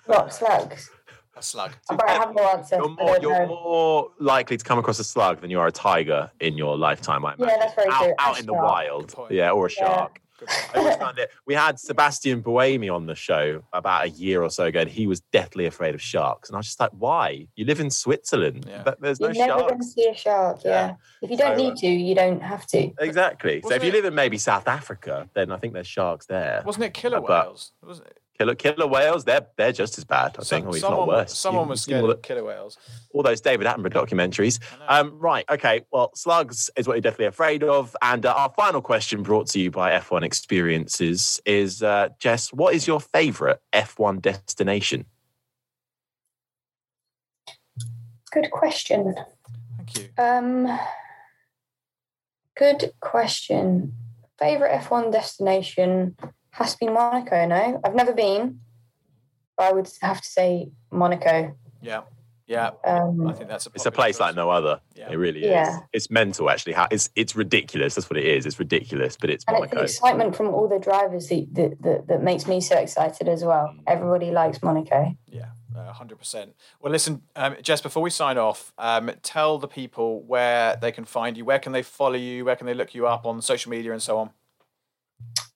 Not 0.07 0.33
slugs. 0.33 0.89
A 1.35 1.41
slug. 1.41 1.71
But 1.87 2.09
I 2.09 2.13
have 2.13 2.35
no 2.35 2.43
answer. 2.49 2.75
you're 2.77 2.89
more 2.89 3.19
don't 3.19 3.21
you're 3.21 3.47
more 3.47 4.11
likely 4.19 4.57
to 4.57 4.63
come 4.63 4.77
across 4.77 4.99
a 4.99 5.03
slug 5.03 5.39
than 5.41 5.49
you 5.49 5.59
are 5.59 5.67
a 5.67 5.71
tiger 5.71 6.29
in 6.41 6.57
your 6.57 6.77
lifetime. 6.77 7.23
I 7.25 7.29
Yeah, 7.31 7.35
imagine. 7.45 7.59
that's 7.61 7.73
very 7.75 7.89
out, 7.91 8.03
true. 8.03 8.13
Out 8.19 8.35
A 8.37 8.39
in 8.41 8.45
the 8.45 8.53
wild, 8.53 9.15
yeah, 9.29 9.51
or 9.51 9.67
a 9.67 9.69
Yeah. 9.71 9.85
shark. 9.85 10.21
I 10.47 10.77
always 10.79 10.95
found 10.95 11.17
it. 11.19 11.31
We 11.45 11.53
had 11.53 11.79
Sebastian 11.79 12.41
Buemi 12.43 12.93
on 12.93 13.05
the 13.05 13.15
show 13.15 13.63
about 13.73 14.05
a 14.05 14.09
year 14.09 14.41
or 14.43 14.49
so 14.49 14.65
ago, 14.65 14.81
and 14.81 14.89
he 14.89 15.07
was 15.07 15.21
deathly 15.31 15.65
afraid 15.65 15.95
of 15.95 16.01
sharks. 16.01 16.49
And 16.49 16.55
I 16.55 16.59
was 16.59 16.67
just 16.67 16.79
like, 16.79 16.91
"Why? 16.91 17.47
You 17.55 17.65
live 17.65 17.79
in 17.79 17.89
Switzerland. 17.89 18.65
Yeah. 18.67 18.83
But 18.83 18.99
There's 19.01 19.19
no 19.19 19.29
You're 19.29 19.47
never 19.47 19.61
going 19.61 19.79
to 19.79 19.85
see 19.85 20.07
a 20.07 20.15
shark. 20.15 20.61
Yeah. 20.63 20.69
Yeah. 20.69 20.95
If 21.21 21.31
you 21.31 21.37
don't 21.37 21.57
So, 21.57 21.65
uh, 21.65 21.69
need 21.69 21.77
to, 21.77 21.87
you 21.87 22.15
don't 22.15 22.41
have 22.41 22.65
to. 22.67 22.91
Exactly. 22.99 23.61
So 23.61 23.65
Wasn't 23.69 23.81
if 23.81 23.85
you 23.85 23.91
live 23.91 24.05
in 24.05 24.15
maybe 24.15 24.37
South 24.37 24.67
Africa, 24.67 25.29
then 25.33 25.51
I 25.51 25.57
think 25.57 25.73
there's 25.73 25.87
sharks 25.87 26.25
there. 26.25 26.61
Wasn't 26.65 26.83
it 26.83 26.93
killer 26.93 27.19
But- 27.21 27.29
whales? 27.47 27.71
Wasn't 27.83 28.07
it? 28.07 28.18
Killer, 28.39 28.55
killer 28.55 28.87
whales, 28.87 29.25
they're 29.25 29.45
they're 29.57 29.73
just 29.73 29.97
as 29.97 30.05
bad. 30.05 30.37
I 30.39 30.43
think, 30.43 30.65
or 30.65 30.73
if 30.73 30.79
someone, 30.79 30.99
not 30.99 31.07
worse. 31.09 31.37
someone 31.37 31.65
You- 31.65 31.69
was 31.71 31.79
you've 31.85 31.97
scared 31.97 32.03
of 32.05 32.09
the- 32.09 32.15
killer 32.25 32.43
whales. 32.45 32.77
all 33.13 33.21
those 33.21 33.41
David 33.41 33.67
Attenborough 33.67 33.91
documentaries. 33.91 34.59
Um, 34.87 35.19
right, 35.19 35.43
okay. 35.49 35.81
Well, 35.91 36.11
slugs 36.15 36.69
is 36.77 36.87
what 36.87 36.93
you're 36.93 37.01
definitely 37.01 37.25
afraid 37.25 37.63
of. 37.65 37.93
And 38.01 38.25
uh, 38.25 38.31
our 38.31 38.53
final 38.55 38.81
question, 38.81 39.23
brought 39.23 39.47
to 39.47 39.59
you 39.59 39.71
by 39.71 39.91
F1 39.91 40.23
Experiences, 40.23 41.41
is 41.45 41.83
uh, 41.83 42.09
Jess, 42.17 42.53
what 42.53 42.73
is 42.73 42.87
your 42.87 43.01
favourite 43.01 43.57
F1 43.73 44.21
destination? 44.21 45.05
Good 48.31 48.51
question. 48.51 49.15
Thank 49.77 49.97
you. 49.97 50.09
Um, 50.17 50.79
good 52.55 52.93
question. 53.01 53.95
Favorite 54.37 54.79
F1 54.81 55.11
destination 55.11 56.15
has 56.51 56.73
to 56.73 56.77
be 56.79 56.87
Monaco. 56.91 57.45
No, 57.47 57.79
I've 57.83 57.95
never 57.95 58.13
been. 58.13 58.59
But 59.57 59.65
I 59.67 59.73
would 59.73 59.89
have 60.01 60.21
to 60.21 60.27
say 60.27 60.71
Monaco. 60.91 61.55
Yeah, 61.81 62.01
yeah. 62.47 62.71
Um, 62.85 63.27
I 63.27 63.33
think 63.33 63.49
that's 63.49 63.67
a. 63.67 63.71
It's 63.75 63.85
a 63.85 63.91
popular 63.91 64.05
place 64.05 64.19
like 64.19 64.35
no 64.35 64.49
other. 64.49 64.79
Yeah. 64.95 65.11
It 65.11 65.15
really 65.15 65.45
Yeah. 65.45 65.69
is. 65.77 65.81
It's 65.93 66.09
mental, 66.09 66.49
actually. 66.49 66.73
How 66.73 66.87
it's 66.89 67.09
it's 67.15 67.35
ridiculous. 67.35 67.95
That's 67.95 68.09
what 68.09 68.17
it 68.17 68.25
is. 68.25 68.45
It's 68.45 68.57
ridiculous, 68.59 69.17
but 69.19 69.29
it's 69.29 69.45
and 69.47 69.57
it's 69.63 69.73
the 69.73 69.81
excitement 69.81 70.35
from 70.35 70.47
all 70.47 70.67
the 70.67 70.79
drivers 70.79 71.27
that, 71.27 71.47
that, 71.53 71.81
that, 71.81 72.07
that 72.07 72.23
makes 72.23 72.47
me 72.47 72.61
so 72.61 72.77
excited 72.77 73.27
as 73.27 73.43
well. 73.43 73.67
Mm. 73.67 73.83
Everybody 73.87 74.31
likes 74.31 74.63
Monaco. 74.63 75.15
Yeah, 75.27 75.45
hundred 75.91 76.17
percent. 76.17 76.55
Well, 76.81 76.91
listen, 76.91 77.21
um, 77.35 77.55
Jess. 77.61 77.81
Before 77.81 78.01
we 78.03 78.09
sign 78.09 78.37
off, 78.37 78.73
um, 78.77 79.11
tell 79.23 79.57
the 79.57 79.67
people 79.67 80.23
where 80.23 80.75
they 80.75 80.91
can 80.91 81.05
find 81.05 81.37
you. 81.37 81.45
Where 81.45 81.59
can 81.59 81.71
they 81.71 81.83
follow 81.83 82.15
you? 82.15 82.45
Where 82.45 82.55
can 82.55 82.65
they 82.65 82.73
look 82.73 82.95
you 82.95 83.07
up 83.07 83.25
on 83.25 83.41
social 83.41 83.69
media 83.69 83.91
and 83.91 84.01
so 84.01 84.17
on? 84.17 84.31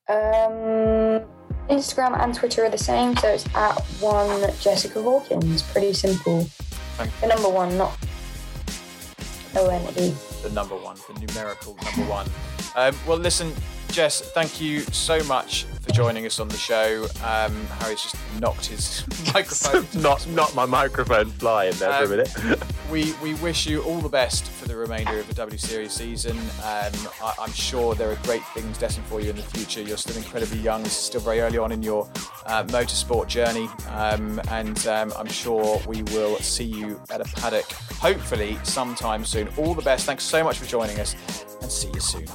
Um, 0.09 1.23
Instagram 1.69 2.19
and 2.21 2.35
Twitter 2.35 2.65
are 2.65 2.69
the 2.69 2.77
same, 2.77 3.15
so 3.15 3.29
it's 3.29 3.45
at 3.55 3.79
one 4.01 4.51
Jessica 4.59 5.01
Hawkins. 5.01 5.61
Pretty 5.61 5.93
simple. 5.93 6.45
The 7.21 7.27
number 7.27 7.47
one, 7.47 7.77
not 7.77 7.97
O 9.55 9.69
N 9.69 9.81
E. 9.97 10.13
the 10.41 10.49
number 10.49 10.75
one, 10.75 10.97
the 11.07 11.19
numerical 11.25 11.75
number 11.75 12.11
one. 12.11 12.27
Um, 12.75 12.93
well, 13.07 13.17
listen, 13.17 13.53
Jess, 13.93 14.21
thank 14.21 14.59
you 14.59 14.79
so 14.79 15.23
much 15.25 15.65
for 15.81 15.91
joining 15.91 16.25
us 16.25 16.39
on 16.39 16.47
the 16.47 16.57
show. 16.57 17.03
Um, 17.23 17.53
Harry's 17.79 18.01
just 18.01 18.15
knocked 18.39 18.65
his 18.65 19.05
microphone. 19.35 19.85
not 20.01 20.27
not 20.29 20.55
my 20.55 20.65
microphone 20.65 21.29
flying 21.29 21.73
there 21.75 21.91
for 22.07 22.15
a 22.15 22.25
Um, 22.25 22.43
minute. 22.49 22.63
we, 22.91 23.13
we 23.21 23.35
wish 23.35 23.67
you 23.67 23.83
all 23.83 23.99
the 23.99 24.09
best 24.09 24.45
for 24.49 24.67
the 24.67 24.75
remainder 24.75 25.19
of 25.19 25.27
the 25.27 25.35
W 25.35 25.59
Series 25.59 25.91
season. 25.93 26.35
Um, 26.63 26.91
I, 27.21 27.35
am 27.43 27.51
sure 27.53 27.93
there 27.93 28.09
are 28.09 28.17
great 28.23 28.41
things 28.55 28.79
destined 28.79 29.05
for 29.05 29.21
you 29.21 29.29
in 29.29 29.35
the 29.35 29.43
future. 29.43 29.81
You're 29.81 29.97
still 29.97 30.17
incredibly 30.17 30.57
young. 30.57 30.81
This 30.81 30.93
is 30.93 31.03
still 31.05 31.21
very 31.21 31.41
early 31.41 31.59
on 31.59 31.71
in 31.71 31.83
your 31.83 32.09
uh, 32.47 32.63
motorsport 32.63 33.27
journey. 33.27 33.69
Um, 33.89 34.41
and 34.49 34.87
um, 34.87 35.13
I'm 35.15 35.27
sure 35.29 35.79
we 35.85 36.01
will 36.03 36.37
see 36.37 36.65
you 36.65 36.99
at 37.11 37.21
a 37.21 37.25
paddock, 37.25 37.71
hopefully 37.99 38.57
sometime 38.63 39.23
soon. 39.23 39.49
All 39.55 39.75
the 39.75 39.83
best. 39.83 40.07
Thanks 40.07 40.23
so 40.23 40.43
much 40.43 40.57
for 40.57 40.65
joining 40.65 40.99
us 40.99 41.15
and 41.61 41.71
see 41.71 41.91
you 41.93 41.99
soon. 41.99 42.25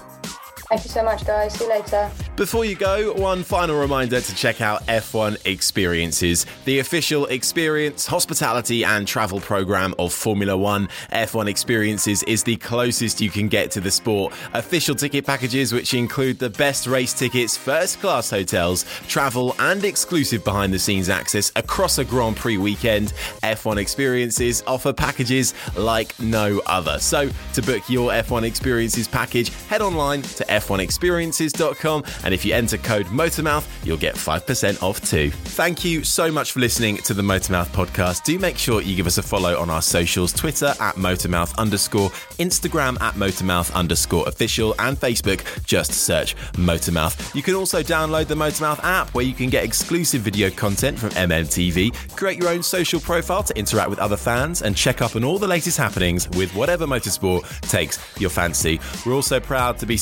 Thank 0.69 0.85
you 0.85 0.91
so 0.91 1.03
much, 1.03 1.25
guys. 1.25 1.55
See 1.55 1.65
you 1.65 1.71
later. 1.71 2.11
Before 2.37 2.65
you 2.65 2.77
go, 2.77 3.15
one 3.15 3.43
final 3.43 3.81
reminder 3.81 4.21
to 4.21 4.35
check 4.35 4.61
out 4.61 4.87
F1 4.87 5.47
Experiences, 5.47 6.45
the 6.67 6.79
official 6.81 7.25
experience, 7.27 8.07
hospitality, 8.07 8.85
and 8.85 9.09
travel 9.09 9.41
program 9.41 9.95
of 9.99 10.13
Formula 10.13 10.57
One. 10.57 10.89
F1 11.11 11.49
Experiences 11.49 12.23
is 12.25 12.43
the 12.43 12.57
closest 12.57 13.21
you 13.21 13.31
can 13.31 13.49
get 13.49 13.71
to 13.73 13.81
the 13.81 13.91
sport. 13.91 14.35
Official 14.53 14.95
ticket 14.95 15.25
packages, 15.25 15.73
which 15.73 15.95
include 15.95 16.39
the 16.39 16.51
best 16.51 16.87
race 16.87 17.15
tickets, 17.15 17.57
first 17.57 17.99
class 18.01 18.29
hotels, 18.29 18.85
travel, 19.09 19.57
and 19.59 19.85
exclusive 19.85 20.45
behind 20.45 20.73
the 20.73 20.79
scenes 20.79 21.09
access 21.09 21.51
across 21.57 21.97
a 21.97 22.05
Grand 22.05 22.37
Prix 22.37 22.59
weekend. 22.59 23.15
F1 23.43 23.79
Experiences 23.79 24.63
offer 24.67 24.93
packages 24.93 25.55
like 25.79 26.17
no 26.21 26.61
other. 26.67 26.99
So, 26.99 27.31
to 27.55 27.63
book 27.63 27.89
your 27.89 28.11
F1 28.11 28.43
Experiences 28.43 29.09
package, 29.09 29.49
head 29.69 29.81
online 29.81 30.21
to 30.23 30.45
f1experiences.com. 30.61 32.05
And 32.25 32.35
if 32.35 32.45
you 32.45 32.55
enter 32.55 32.79
code 32.79 33.07
Motormouth, 33.07 33.67
you'll 33.85 33.97
get 33.97 34.15
5% 34.15 34.83
off 34.83 35.01
too. 35.01 35.31
Thank 35.31 35.85
you 35.85 36.05
so 36.05 36.31
much 36.31 36.53
for 36.53 36.61
listening 36.61 36.99
to 36.99 37.15
the 37.15 37.23
Motormouth 37.23 37.69
podcast. 37.69 38.25
Do 38.25 38.39
make 38.39 38.59
sure 38.59 38.83
you 38.83 38.97
give 38.97 39.07
us 39.07 39.19
a 39.19 39.23
follow 39.23 39.59
on 39.59 39.71
our 39.71 39.83
socials 39.83 40.33
Twitter 40.33 40.75
at 40.81 40.95
Motormouth 40.97 41.57
underscore, 41.59 42.11
Instagram 42.39 43.01
at 43.01 43.15
Motormouth 43.15 43.73
underscore 43.75 44.29
official, 44.29 44.75
and 44.79 44.99
Facebook. 44.99 45.45
Just 45.65 45.93
search 45.93 46.37
Motormouth. 46.55 47.35
You 47.35 47.43
can 47.43 47.55
also 47.55 47.83
download 47.83 48.27
the 48.27 48.35
Motormouth 48.35 48.81
app 48.83 49.15
where 49.15 49.25
you 49.25 49.35
can 49.35 49.51
get 49.51 49.65
exclusive 49.65 50.23
video 50.23 50.51
content 50.51 50.99
from 50.99 51.11
MMTV, 51.11 52.17
create 52.17 52.39
your 52.39 52.49
own 52.49 52.63
social 52.63 53.01
profile 53.01 53.43
to 53.43 53.57
interact 53.59 53.91
with 53.91 53.99
other 53.99 54.17
fans, 54.17 54.63
and 54.63 54.77
check 54.77 55.03
up 55.03 55.17
on 55.17 55.25
all 55.25 55.39
the 55.39 55.47
latest 55.47 55.77
happenings 55.77 56.29
with 56.31 56.55
whatever 56.55 56.87
motorsport 56.87 57.43
takes 57.69 57.99
your 58.21 58.31
fancy. 58.31 58.81
We're 59.05 59.15
also 59.15 59.41
proud 59.41 59.79
to 59.79 59.87
be 59.87 59.97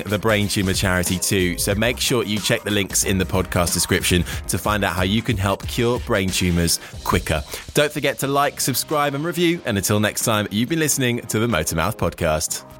supporting 0.00 0.10
the 0.10 0.18
Brain 0.18 0.48
Tumor 0.48 0.72
Charity 0.72 1.18
too. 1.18 1.58
So 1.58 1.74
make 1.74 1.98
sure 1.98 2.24
you 2.24 2.38
check 2.38 2.62
the 2.62 2.70
links 2.70 3.04
in 3.04 3.18
the 3.18 3.24
podcast 3.24 3.72
description 3.72 4.24
to 4.48 4.58
find 4.58 4.84
out 4.84 4.94
how 4.94 5.02
you 5.02 5.22
can 5.22 5.36
help 5.36 5.66
cure 5.66 6.00
brain 6.00 6.28
tumors 6.28 6.80
quicker. 7.04 7.42
Don't 7.74 7.92
forget 7.92 8.18
to 8.20 8.26
like, 8.26 8.60
subscribe, 8.60 9.14
and 9.14 9.24
review. 9.24 9.60
And 9.64 9.76
until 9.76 10.00
next 10.00 10.24
time, 10.24 10.46
you've 10.50 10.68
been 10.68 10.78
listening 10.78 11.20
to 11.22 11.38
the 11.38 11.46
Motormouth 11.46 11.96
Podcast. 11.96 12.79